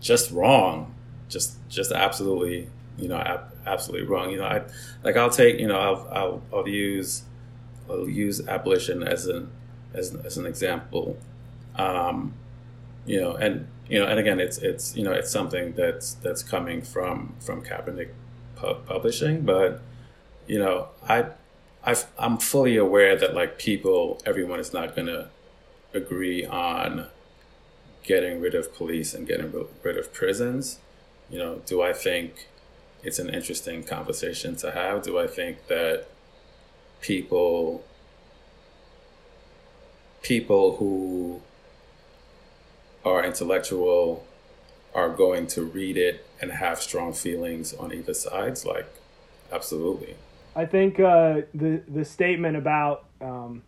[0.00, 0.94] just wrong,
[1.28, 2.68] just just absolutely
[2.98, 4.30] you know ab- absolutely wrong.
[4.30, 4.62] You know, I
[5.02, 7.22] like I'll take you know I'll I'll, I'll use
[7.88, 9.50] I'll use abolition as an
[9.94, 11.16] as, as an example.
[11.76, 12.34] Um,
[13.06, 16.42] you know, and you know, and again, it's it's you know, it's something that's that's
[16.42, 18.10] coming from from Kaepernick
[18.56, 19.82] pu- publishing, but
[20.46, 21.26] you know, I,
[21.84, 25.28] i am fully aware that like people, everyone is not gonna
[25.92, 27.06] agree on
[28.02, 29.52] getting rid of police and getting
[29.82, 30.78] rid of prisons.
[31.30, 32.48] You know, do I think
[33.02, 35.02] it's an interesting conversation to have?
[35.02, 36.06] Do I think that
[37.00, 37.84] people
[40.22, 41.42] people who
[43.04, 44.24] are intellectual
[44.94, 48.64] are going to read it and have strong feelings on either sides?
[48.64, 48.86] Like
[49.52, 50.14] absolutely.
[50.56, 53.62] I think uh, the the statement about um,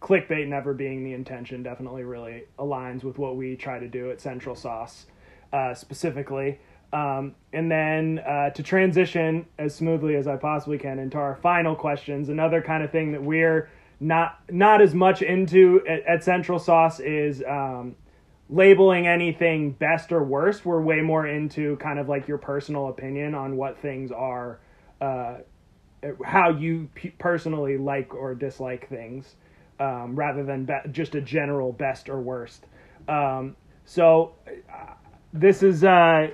[0.00, 4.20] clickbait never being the intention definitely really aligns with what we try to do at
[4.20, 5.06] central sauce
[5.52, 6.58] uh, specifically.
[6.92, 11.74] Um, and then uh, to transition as smoothly as i possibly can into our final
[11.74, 13.70] questions another kind of thing that we're
[14.02, 17.94] not not as much into at, at Central Sauce is um,
[18.52, 20.64] labeling anything best or worst.
[20.64, 24.60] We're way more into kind of like your personal opinion on what things are,
[25.00, 25.38] uh,
[26.24, 29.36] how you p- personally like or dislike things,
[29.80, 32.66] um, rather than be- just a general best or worst.
[33.08, 33.56] Um,
[33.86, 34.92] so uh,
[35.32, 36.28] this is uh,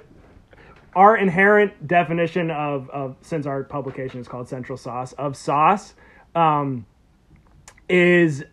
[0.97, 5.95] our inherent definition of, of since our publication is called Central Sauce of sauce.
[6.35, 6.85] Um,
[7.89, 8.45] is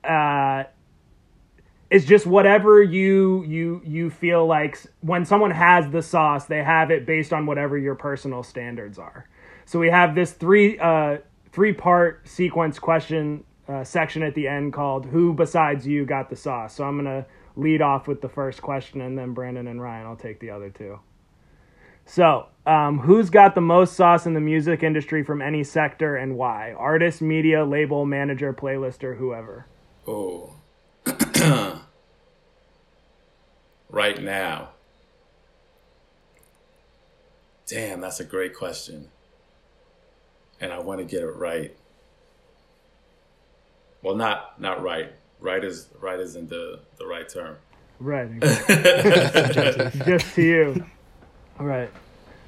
[1.90, 6.92] is just whatever you you you feel like when someone has the sauce they have
[6.92, 9.28] it based on whatever your personal standards are
[9.66, 11.18] so we have this three uh
[11.52, 16.36] three part sequence question uh, section at the end called who besides you got the
[16.36, 17.26] sauce so i'm gonna
[17.56, 20.70] lead off with the first question and then brandon and ryan i'll take the other
[20.70, 21.00] two
[22.06, 26.38] so, um, who's got the most sauce in the music industry from any sector and
[26.38, 26.74] why?
[26.74, 29.66] Artist, media, label, manager, playlister, whoever.
[30.08, 30.55] Oh.
[33.90, 34.70] right now.
[37.68, 39.10] Damn, that's a great question.
[40.62, 41.76] And I want to get it right.
[44.02, 45.12] Well, not not right.
[45.40, 47.58] Right is right isn't the the right term.
[48.00, 48.30] Right.
[48.42, 50.86] Just to you.
[51.60, 51.90] All right.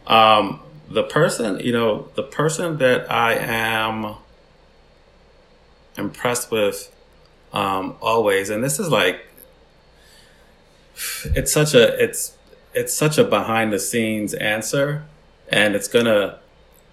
[0.05, 4.15] Um, the person, you know, the person that I am
[5.97, 6.93] impressed with
[7.53, 9.21] um, always, and this is like,
[11.25, 12.35] it's such a it's
[12.73, 15.05] it's such a behind the scenes answer,
[15.49, 16.39] and it's gonna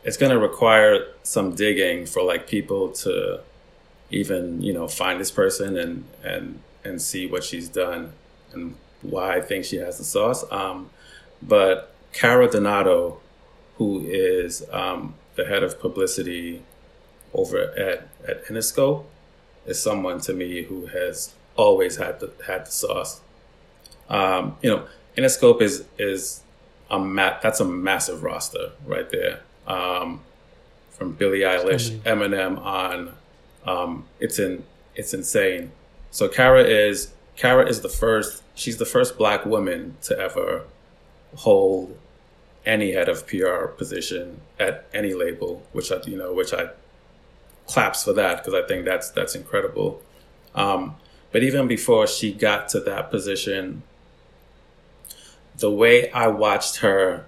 [0.04, 3.40] it's gonna require some digging for like people to
[4.10, 8.12] even you know find this person and and and see what she's done
[8.52, 10.44] and why I think she has the sauce.
[10.50, 10.90] Um,
[11.42, 13.20] but Cara Donato,
[13.76, 16.62] who is um, the head of publicity
[17.32, 19.04] over at, at Interscope,
[19.66, 23.20] is someone to me who has always had the had the sauce.
[24.08, 24.86] Um, you know,
[25.16, 26.42] Interscope is is
[26.90, 29.40] a ma- that's a massive roster right there.
[29.66, 30.20] Um,
[30.90, 33.14] from Billie Eilish, Eminem on,
[33.64, 34.64] um, it's in
[34.94, 35.72] it's insane.
[36.10, 38.42] So Kara is Kara is the first.
[38.54, 40.62] She's the first black woman to ever
[41.36, 41.96] hold
[42.64, 46.70] any head of PR position at any label, which I, you know, which I
[47.66, 50.02] claps for that because I think that's that's incredible.
[50.54, 50.96] Um,
[51.32, 53.82] but even before she got to that position,
[55.56, 57.26] the way I watched her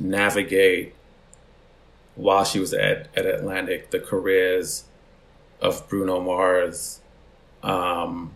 [0.00, 0.94] navigate
[2.14, 4.84] while she was at, at Atlantic, the careers
[5.60, 7.00] of Bruno Mars,
[7.62, 8.32] um,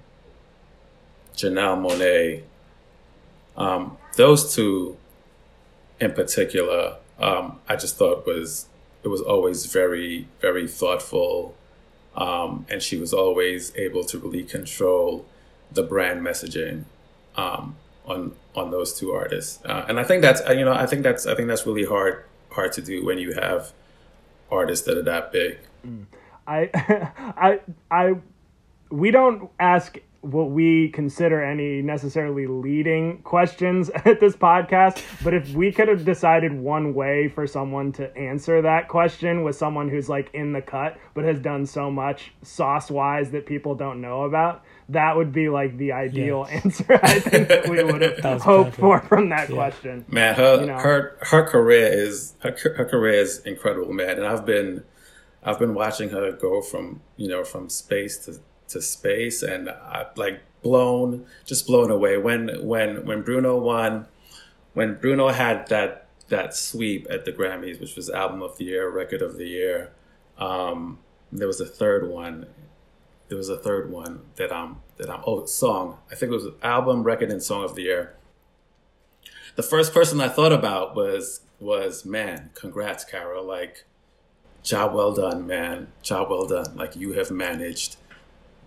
[1.35, 2.43] Janelle Monáe,
[3.57, 4.97] um, those two
[6.01, 8.67] in particular, um, I just thought was
[9.07, 11.55] it was always very very thoughtful,
[12.17, 15.25] um, and she was always able to really control
[15.71, 16.87] the brand messaging
[17.37, 19.65] um, on on those two artists.
[19.65, 22.25] Uh, and I think that's you know I think that's I think that's really hard
[22.51, 23.73] hard to do when you have
[24.51, 25.59] artists that are that big.
[25.87, 26.07] Mm.
[26.49, 26.59] I
[27.49, 28.15] I I
[28.91, 35.53] we don't ask what we consider any necessarily leading questions at this podcast, but if
[35.53, 40.09] we could have decided one way for someone to answer that question with someone who's
[40.09, 44.23] like in the cut but has done so much sauce wise that people don't know
[44.23, 46.65] about, that would be like the ideal yes.
[46.65, 48.81] answer I think that we would have hoped perfect.
[48.81, 49.55] for from that yeah.
[49.55, 50.05] question.
[50.09, 50.79] Man, her you know?
[50.79, 54.85] her her career is her, her career is incredible, man, and I've been
[55.43, 60.07] I've been watching her go from you know from space to to space and I
[60.17, 62.19] like blown just blown away.
[62.19, 64.07] When when when Bruno won
[64.75, 68.89] when Bruno had that that sweep at the Grammys which was album of the year
[68.91, 69.93] record of the year
[70.39, 70.99] um,
[71.33, 72.47] there was a third one.
[73.29, 75.99] There was a third one that I'm that I'm oh song.
[76.11, 78.15] I think it was album record and song of the year.
[79.57, 83.45] The first person I thought about was was man congrats Carol.
[83.45, 83.85] Like
[84.63, 85.89] job well done, man.
[86.03, 86.77] Job well done.
[86.77, 87.97] Like you have managed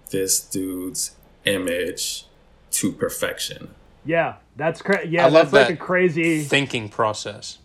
[0.10, 1.15] this dude's
[1.45, 2.26] image
[2.72, 3.73] to perfection.
[4.06, 7.57] Yeah, that's cra- yeah, I love that's like that a crazy thinking process.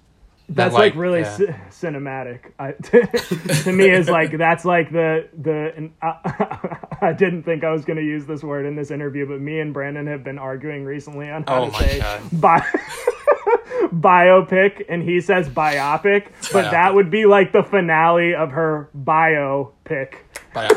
[0.49, 1.37] that's that, like, like, really yeah.
[1.37, 2.73] ci- cinematic I,
[3.63, 7.85] to me is like that's like the the and I, I didn't think i was
[7.87, 10.85] going to use this word in this interview but me and brandon have been arguing
[10.85, 12.21] recently on how Oh to say God.
[12.33, 12.67] bi-
[13.93, 16.71] biopic and he says biopic but Biopic.
[16.73, 20.15] that would be like the finale of her biopic
[20.55, 20.71] Bye.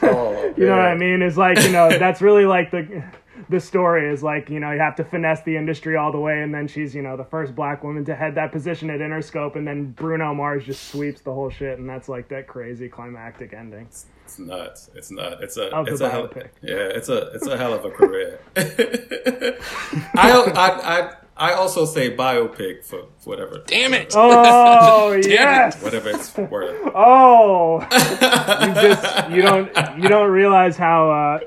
[0.00, 3.02] Oh, you know what i mean is like you know that's really like the
[3.48, 6.42] the story is like you know you have to finesse the industry all the way
[6.42, 9.56] and then she's you know the first black woman to head that position at interscope
[9.56, 13.52] and then bruno mars just sweeps the whole shit and that's like that crazy climactic
[13.52, 13.86] ending
[14.24, 14.90] It's nuts.
[14.94, 15.36] It's nuts.
[15.42, 16.30] It's a Of the it's a hell,
[16.62, 16.74] yeah.
[16.76, 18.38] It's a it's a hell of a career.
[18.56, 24.12] I, I I I also say biopic for whatever Damn it!
[24.16, 26.76] oh yes whatever it's worth.
[26.94, 29.70] oh you just you don't
[30.02, 31.38] you don't realize how uh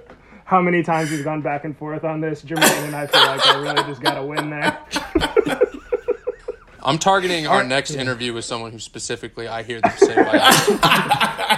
[0.46, 3.46] how many times we've gone back and forth on this jermaine and i feel like
[3.48, 4.78] i really just gotta win there
[6.84, 11.52] I'm targeting our next interview with someone who specifically I hear them say biopic.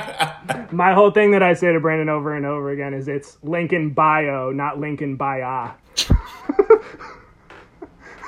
[0.73, 3.91] my whole thing that I say to Brandon over and over again is it's Lincoln
[3.91, 5.72] bio, not Lincoln bio.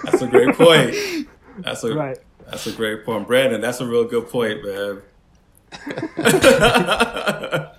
[0.06, 1.28] That's a great point.
[1.60, 2.18] That's a Right.
[2.50, 3.62] that's a great point, Brandon.
[3.62, 5.02] That's a real good point, man.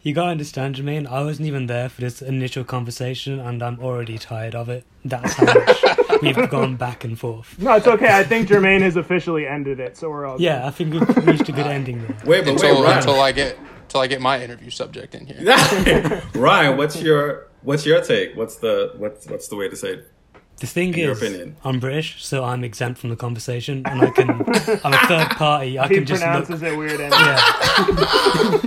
[0.00, 4.16] You gotta understand, Jermaine, I wasn't even there for this initial conversation and I'm already
[4.16, 4.84] tired of it.
[5.04, 5.82] That's how much
[6.22, 7.58] we've gone back and forth.
[7.58, 8.16] No, it's okay.
[8.16, 11.48] I think Jermaine has officially ended it, so we're all Yeah, I think we've reached
[11.48, 12.16] a good ending there.
[12.24, 12.98] Wait, but until wait, Ryan.
[12.98, 16.22] until I get until I get my interview subject in here.
[16.34, 18.36] Ryan, what's your what's your take?
[18.36, 20.12] What's the what's what's the way to say it?
[20.60, 21.56] The thing your is, opinion.
[21.64, 24.30] I'm British, so I'm exempt from the conversation, and I can.
[24.84, 25.78] I'm a third party.
[25.78, 26.30] I He can just look.
[26.46, 27.00] pronounces it weird.
[27.00, 27.16] Anyway.
[27.16, 28.62] Yeah.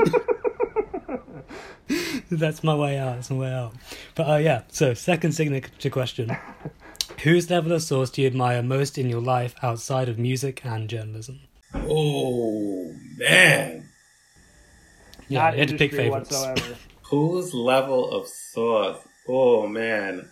[2.31, 3.15] That's my way out.
[3.15, 3.73] That's my way out.
[4.15, 4.61] But uh, yeah.
[4.69, 6.35] So second signature question:
[7.23, 10.89] Whose level of sauce do you admire most in your life outside of music and
[10.89, 11.41] journalism?
[11.73, 13.89] Oh man.
[15.27, 16.31] Yeah, Not you had to pick industry favorites.
[16.31, 16.77] whatsoever.
[17.03, 19.05] Whose level of sauce?
[19.27, 20.29] Oh man.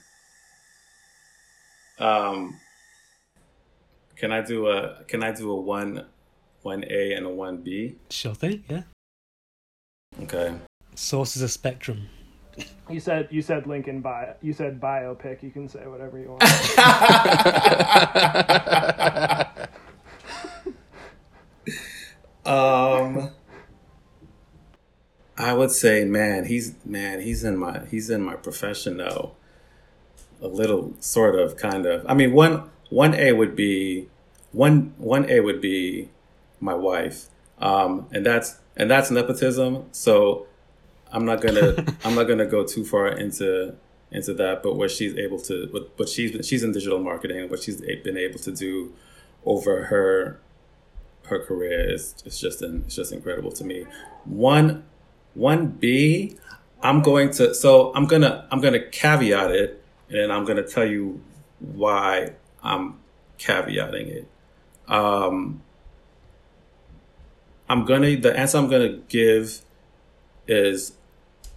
[1.99, 2.59] Um
[4.15, 6.05] can I do a can I do a one
[6.61, 7.95] one A and a one B?
[8.09, 8.63] Sure thing.
[8.69, 8.83] Yeah.
[10.23, 10.53] Okay.
[10.95, 12.07] Sauce is a spectrum.
[12.89, 14.35] You said you said Lincoln bio.
[14.41, 15.41] You said biopic.
[15.43, 16.43] You can say whatever you want.
[22.45, 23.31] Um
[25.37, 29.35] I would say man, he's man, he's in my he's in my profession though.
[30.41, 32.05] A little sort of kind of.
[32.07, 34.07] I mean one one A would be
[34.51, 36.09] one one A would be
[36.59, 37.27] my wife.
[37.59, 39.85] Um and that's and that's nepotism.
[39.91, 40.47] So
[41.11, 43.75] I'm not gonna I'm not gonna go too far into
[44.11, 47.61] into that, but what she's able to what, what she's she's in digital marketing what
[47.61, 48.93] she's been able to do
[49.45, 50.39] over her
[51.29, 53.85] her career is it's just in, it's just incredible to me.
[54.25, 54.83] One
[55.33, 56.37] one B,
[56.81, 61.21] I'm going to so I'm gonna I'm gonna caveat it and I'm gonna tell you
[61.59, 62.33] why
[62.63, 62.99] I'm
[63.37, 64.27] caveating it.
[64.87, 65.61] Um,
[67.69, 69.61] I'm gonna the answer I'm gonna give
[70.47, 70.93] is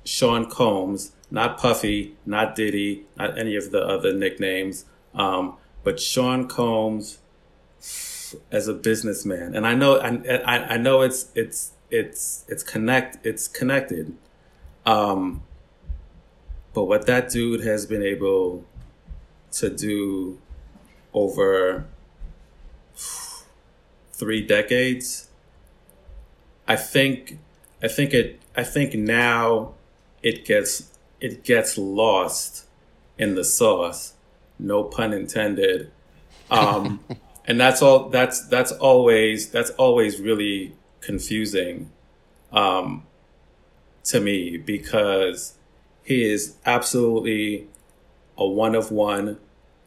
[0.05, 4.85] Sean Combs, not Puffy, not Diddy, not any of the other nicknames,
[5.15, 7.19] um, but Sean Combs
[8.51, 9.55] as a businessman.
[9.55, 10.09] And I know I,
[10.45, 14.15] I, I know it's it's it's it's connect it's connected.
[14.85, 15.43] Um,
[16.74, 18.65] but what that dude has been able
[19.53, 20.39] to do
[21.12, 21.86] over
[24.12, 25.28] three decades,
[26.66, 27.39] I think
[27.82, 29.74] I think it I think now
[30.23, 30.90] it gets
[31.20, 32.66] it gets lost
[33.19, 34.15] in the sauce.
[34.59, 35.90] No pun intended.
[36.51, 37.01] Um,
[37.47, 41.90] and that's all that's that's always that's always really confusing
[42.53, 43.05] um,
[44.05, 45.55] to me because
[46.03, 47.69] he is absolutely
[48.37, 49.39] a one of one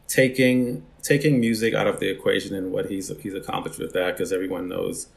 [0.07, 4.31] taking taking music out of the equation and what he's he's accomplished with that because
[4.31, 5.07] everyone knows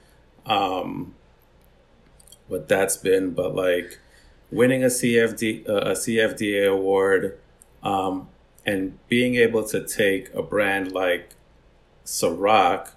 [0.46, 1.14] um,
[2.48, 3.32] what that's been.
[3.32, 3.98] But like
[4.50, 7.38] winning a CFD uh, a CFDA award
[7.82, 8.28] um,
[8.66, 11.30] and being able to take a brand like
[12.04, 12.90] Ciroc,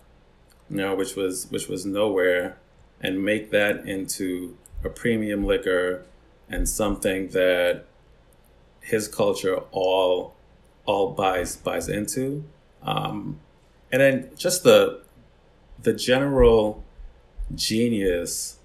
[0.70, 2.58] you know, which was which was nowhere,
[3.00, 6.06] and make that into a premium liquor
[6.50, 7.86] and something that
[8.82, 10.36] his culture all
[10.86, 12.44] all buys buys into,
[12.82, 13.40] um,
[13.92, 15.02] and then just the
[15.82, 16.84] the general
[17.56, 18.58] genius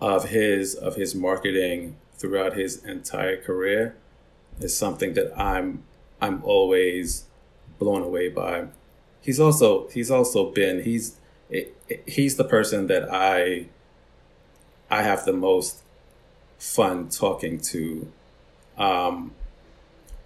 [0.00, 3.96] of his of his marketing throughout his entire career
[4.60, 5.84] is something that I'm
[6.20, 7.24] I'm always
[7.78, 8.66] blown away by.
[9.20, 11.16] He's also he's also been he's
[12.06, 13.66] he's the person that I
[14.90, 15.82] I have the most
[16.58, 18.10] fun talking to
[18.78, 19.32] um,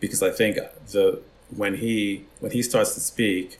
[0.00, 0.56] because I think
[0.90, 1.22] the
[1.54, 3.58] when he when he starts to speak,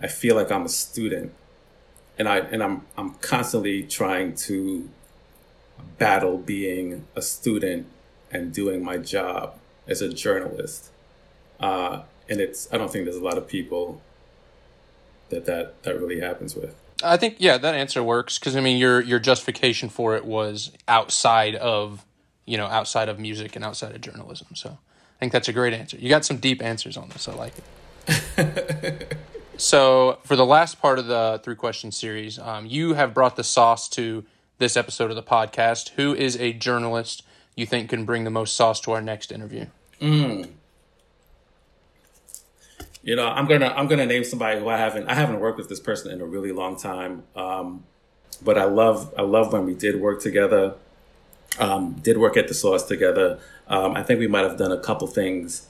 [0.00, 1.32] I feel like I'm a student,
[2.18, 4.88] and I and I'm I'm constantly trying to
[5.98, 7.86] battle being a student
[8.30, 10.90] and doing my job as a journalist.
[11.60, 14.00] Uh, and it's I don't think there's a lot of people
[15.30, 16.74] that that that really happens with.
[17.02, 20.72] I think yeah, that answer works because I mean your your justification for it was
[20.88, 22.04] outside of
[22.46, 24.48] you know outside of music and outside of journalism.
[24.54, 25.96] So I think that's a great answer.
[25.96, 27.28] You got some deep answers on this.
[27.28, 27.54] I like
[28.06, 29.16] it.
[29.56, 33.44] so for the last part of the three question series, um, you have brought the
[33.44, 34.24] sauce to
[34.58, 35.90] this episode of the podcast.
[35.90, 37.22] Who is a journalist
[37.56, 39.66] you think can bring the most sauce to our next interview?
[40.00, 40.50] Mm.
[43.02, 45.68] You know, I'm gonna I'm gonna name somebody who I haven't I haven't worked with
[45.68, 47.24] this person in a really long time.
[47.36, 47.84] Um,
[48.42, 50.74] but I love I love when we did work together.
[51.58, 53.38] Um, did work at the Source together.
[53.68, 55.68] Um, I think we might have done a couple things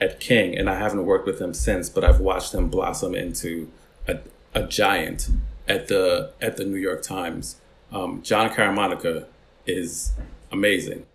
[0.00, 1.88] at King, and I haven't worked with him since.
[1.88, 3.70] But I've watched him blossom into
[4.08, 4.18] a,
[4.54, 5.28] a giant
[5.68, 7.56] at the at the New York Times.
[7.92, 9.26] Um, Jon Caramanica
[9.66, 10.12] is
[10.50, 11.06] amazing.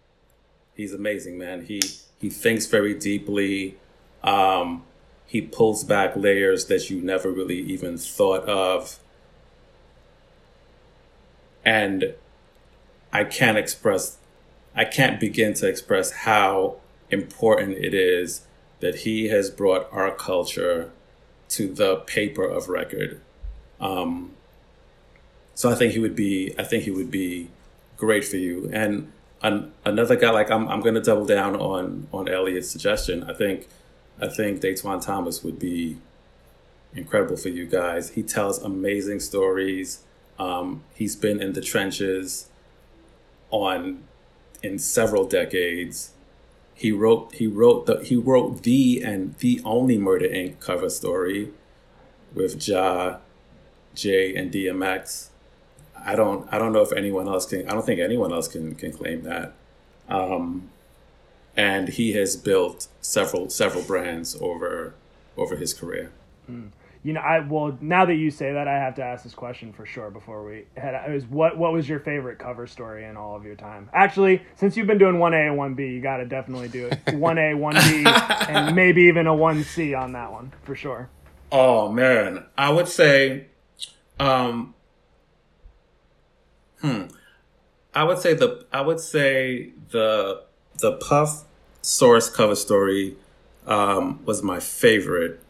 [0.76, 1.66] He's amazing, man.
[1.66, 1.82] He
[2.20, 3.78] he thinks very deeply.
[4.24, 4.84] Um,
[5.26, 9.00] he pulls back layers that you never really even thought of.
[11.64, 12.16] And
[13.12, 14.18] I can't express,
[14.76, 16.78] I can't begin to express how
[17.10, 18.46] important it is
[18.80, 20.92] that he has brought our culture
[21.50, 23.22] to the paper of record.
[23.80, 24.34] Um,
[25.56, 27.50] so I think he would be, I think he would be
[27.98, 28.70] great for you.
[28.72, 29.12] And
[29.42, 33.24] an, another guy, like I'm, I'm going to double down on on Elliot's suggestion.
[33.24, 33.68] I think
[34.22, 35.98] I think Datwon Thomas would be
[36.94, 38.12] incredible for you guys.
[38.12, 40.04] He tells amazing stories.
[40.38, 42.49] Um, he's been in the trenches
[43.52, 44.04] on
[44.62, 46.12] in several decades.
[46.74, 50.60] He wrote he wrote the he wrote the and the only Murder Inc.
[50.60, 51.52] cover story
[52.34, 53.18] with Ja,
[53.94, 55.30] Jay, and DMX.
[56.06, 58.76] I don't I don't know if anyone else can I don't think anyone else can
[58.76, 59.54] can claim that.
[60.08, 60.70] Um,
[61.56, 64.94] and he has built several several brands over
[65.36, 66.12] over his career.
[66.50, 66.70] Mm.
[67.02, 69.72] You know, I well now that you say that, I have to ask this question
[69.72, 70.94] for sure before we head.
[70.94, 71.10] Out.
[71.10, 73.90] Is what what was your favorite cover story in all of your time?
[73.94, 76.88] Actually, since you've been doing one A and one B, you got to definitely do
[76.88, 80.76] it one A, one B, and maybe even a one C on that one for
[80.76, 81.10] sure.
[81.54, 83.46] Oh man, I would say,
[84.20, 84.76] um,
[86.82, 87.04] hmm,
[87.94, 90.44] I would say the I would say the
[90.80, 91.46] the Puff
[91.82, 93.16] source cover story
[93.66, 95.42] um, was my favorite,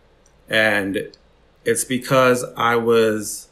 [0.47, 1.11] and
[1.65, 3.49] it's because I was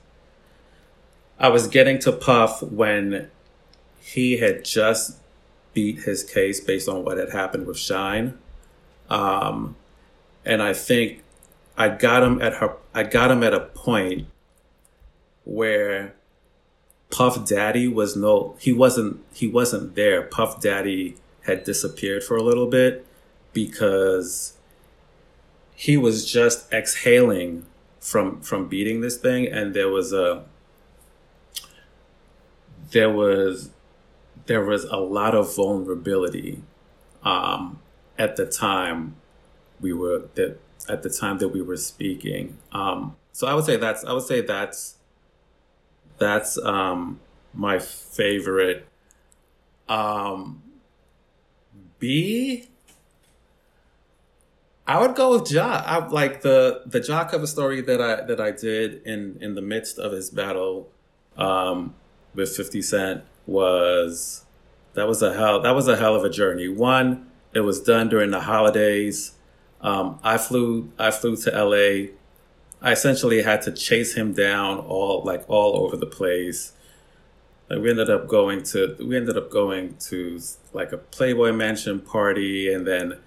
[1.39, 3.29] I was getting to Puff when
[3.99, 5.17] he had just
[5.73, 8.38] beat his case based on what had happened with Shyne.
[9.09, 9.75] um,
[10.45, 11.23] and I think
[11.77, 12.75] I got him at her.
[12.93, 14.27] I got him at a point
[15.43, 16.15] where
[17.11, 18.55] Puff Daddy was no.
[18.59, 19.21] He wasn't.
[19.34, 20.23] He wasn't there.
[20.23, 23.05] Puff Daddy had disappeared for a little bit
[23.53, 24.53] because
[25.75, 27.65] he was just exhaling
[28.07, 30.45] from from beating this thing and there was a
[32.91, 33.71] there was
[34.45, 36.63] there was a lot of vulnerability
[37.23, 37.81] um,
[38.17, 39.17] at the time
[39.81, 40.57] we were that
[40.88, 44.23] at the time that we were speaking um, so i would say that's i would
[44.23, 44.95] say that's
[46.17, 47.19] that's um,
[47.53, 48.88] my favorite
[49.89, 50.63] um,
[51.99, 52.69] B.
[54.88, 55.84] I would go with Ja.
[55.85, 59.61] I like the the Ja cover story that I that I did in in the
[59.61, 60.89] midst of his battle
[61.35, 61.93] um,
[62.34, 64.45] with Fifty Cent was
[64.93, 66.69] that was a hell that was a hell of a journey.
[66.69, 69.34] One, it was done during the holidays.
[69.81, 72.11] Um, I flew I flew to L.A.
[72.81, 76.72] I essentially had to chase him down all like all over the place.
[77.69, 80.39] Like we ended up going to we ended up going to
[80.72, 83.18] like a Playboy Mansion party, and then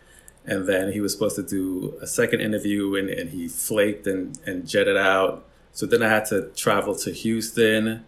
[0.45, 4.39] and then he was supposed to do a second interview, and, and he flaked and
[4.47, 5.47] and jetted out.
[5.73, 8.05] So then I had to travel to Houston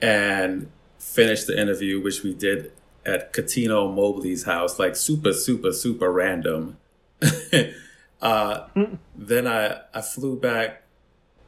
[0.00, 2.72] and finish the interview, which we did
[3.04, 6.76] at Cuttino Mobley's house, like super, super, super random.
[8.20, 8.66] uh,
[9.14, 10.82] then I, I flew back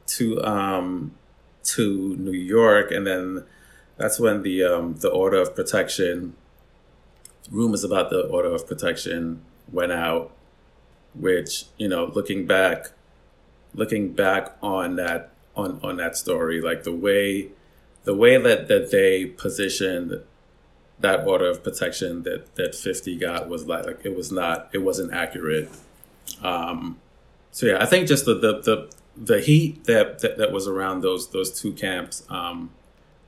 [0.07, 1.15] to um,
[1.63, 3.45] to New York, and then
[3.97, 6.35] that's when the um, the order of protection
[7.51, 9.41] rumors about the order of protection
[9.71, 10.31] went out,
[11.13, 12.91] which you know, looking back,
[13.73, 17.49] looking back on that on on that story, like the way
[18.03, 20.21] the way that that they positioned
[20.99, 24.79] that order of protection that that 50 got was like, like it was not it
[24.79, 25.69] wasn't accurate.
[26.43, 26.97] Um
[27.51, 31.01] so yeah i think just the the the, the heat that, that that was around
[31.01, 32.71] those those two camps um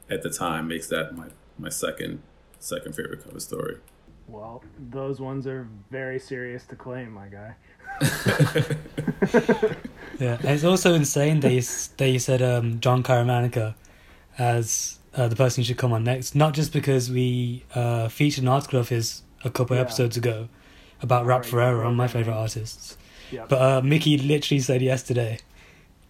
[0.09, 1.27] at the time makes that my
[1.57, 2.21] my second
[2.59, 3.77] second favorite cover story
[4.27, 7.55] well those ones are very serious to claim my guy
[10.19, 11.61] yeah it's also insane that you,
[11.97, 13.75] that you said um jon Caramanica
[14.37, 16.35] as uh, the person who should come on next.
[16.35, 19.81] Not just because we uh, featured an article of his a couple yeah.
[19.81, 20.47] episodes ago
[21.01, 22.97] about Rap Forever, one of my favorite artists.
[23.31, 23.49] Yep.
[23.49, 25.39] But uh, Mickey literally said yesterday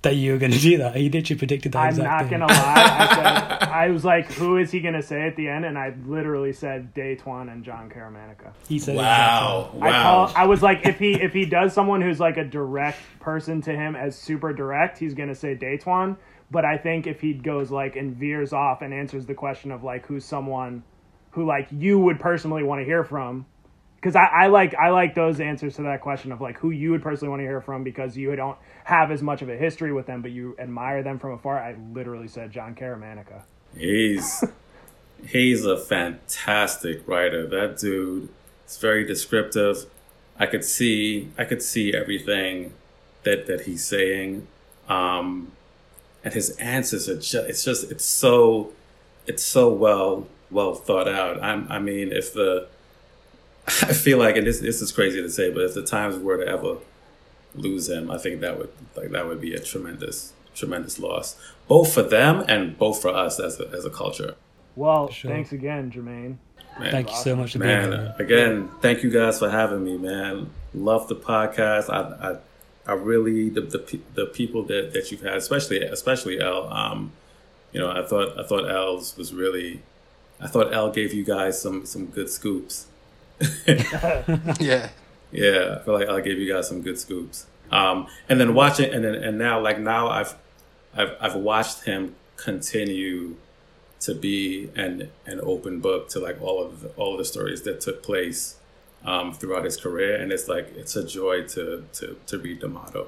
[0.02, 0.96] that you were going to do that.
[0.96, 1.80] He literally predicted that.
[1.80, 2.54] I'm not going to lie.
[2.56, 3.16] I,
[3.60, 5.94] said, I was like, "Who is he going to say at the end?" And I
[6.06, 8.54] literally said Datwon and Jon Caramanica.
[8.68, 12.02] He said, "Wow, wow." I, call, I was like, if he if he does someone
[12.02, 16.18] who's like a direct person to him as super direct, he's going to say Datwon.
[16.50, 19.84] But I think if he goes like and veers off and answers the question of
[19.84, 20.84] like who's someone
[21.32, 23.46] who like you would personally want to hear from,
[24.02, 26.92] because I, I like I like those answers to that question of like who you
[26.92, 29.94] would personally want to hear from because you don't have as much of a history
[29.94, 31.60] with them, but you admire them from afar.
[31.60, 33.44] I literally said Jon Caramanica.
[33.78, 34.44] He's
[35.28, 37.46] he's a fantastic writer.
[37.46, 38.30] That dude
[38.68, 39.86] is very descriptive.
[40.40, 42.74] I could see I could see everything
[43.22, 44.48] that that he's saying.
[44.90, 45.52] Um,
[46.24, 48.74] and his answers are just it's just it's so
[49.28, 51.42] it's so well well thought out.
[51.44, 52.68] I'm, I mean, if the
[53.68, 56.38] I feel like, and this this is crazy to say, but if the Times were
[56.38, 56.78] to ever
[57.56, 61.36] lose him, I think that would like that would be a tremendous tremendous loss,
[61.68, 64.36] both for them and both for us as a, as a culture.
[64.76, 65.32] Well, sure.
[65.32, 66.38] thanks again, Jermaine.
[66.80, 68.14] Man, thank you so much, man.
[68.18, 70.50] Again, thank you guys for having me, man.
[70.74, 71.90] Love the podcast.
[71.90, 72.38] I, I
[72.86, 76.72] I really the the, the people that, that you've had, especially especially L.
[76.72, 77.12] Um,
[77.72, 79.82] you know, I thought I thought L's was really,
[80.40, 82.88] I thought L gave you guys some some good scoops.
[84.60, 84.90] yeah,
[85.32, 85.78] yeah.
[85.80, 87.48] I feel like L gave you guys some good scoops.
[87.72, 90.36] Um, and then watching, and then and now like now I've
[90.96, 93.36] I've I've watched him continue
[94.02, 97.62] to be an an open book to like all of the, all of the stories
[97.64, 98.58] that took place
[99.06, 102.68] um, throughout his career, and it's like it's a joy to to to read the
[102.68, 103.08] D'Amato.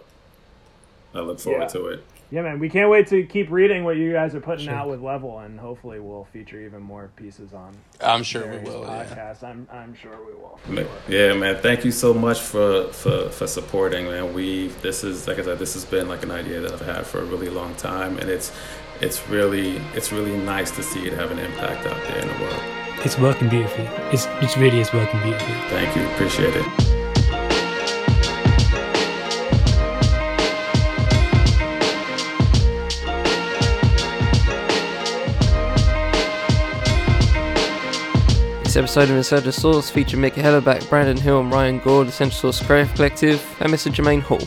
[1.14, 1.68] I look forward yeah.
[1.68, 2.04] to it.
[2.34, 4.74] Yeah, man, we can't wait to keep reading what you guys are putting sure.
[4.74, 7.78] out with Level, and hopefully we'll feature even more pieces on.
[8.02, 8.84] I'm sure we will.
[8.84, 9.44] Podcast.
[9.44, 9.50] Yeah.
[9.50, 10.60] I'm I'm sure we will.
[10.66, 10.88] Sure.
[11.08, 11.62] Yeah, man.
[11.62, 14.34] Thank you so much for for for supporting, man.
[14.34, 17.06] We this is like I said, this has been like an idea that I've had
[17.06, 18.52] for a really long time, and it's
[19.00, 22.44] it's really it's really nice to see it have an impact out there in the
[22.44, 22.64] world
[23.06, 23.86] it's working beautifully.
[24.12, 25.56] It's it really is working beautifully.
[25.70, 26.93] Thank you, appreciate it.
[38.74, 42.52] This episode of the Source featured Mickey Hellerback, Brandon Hill, and Ryan Gore, the Central
[42.52, 43.94] Sauce Creative Collective, and Mr.
[43.94, 44.42] Jermaine Hall.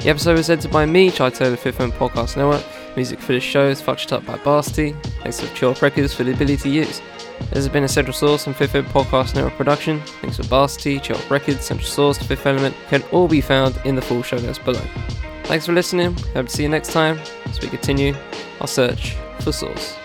[0.00, 2.64] The episode was edited by me, Chai Taylor, Fifth Element Podcast Network.
[2.96, 4.96] Music for this show is fucked up by Basti.
[5.22, 7.00] Thanks to Chill Records for the ability to use.
[7.38, 10.00] This has been a Central Sauce and Fifth Element Podcast Network production.
[10.20, 14.02] Thanks to Basti, Chill Records, Central Sauce, Fifth Element can all be found in the
[14.02, 14.82] full show notes below.
[15.44, 16.16] Thanks for listening.
[16.34, 18.16] Hope to see you next time as we continue
[18.60, 19.96] our search for Sauce.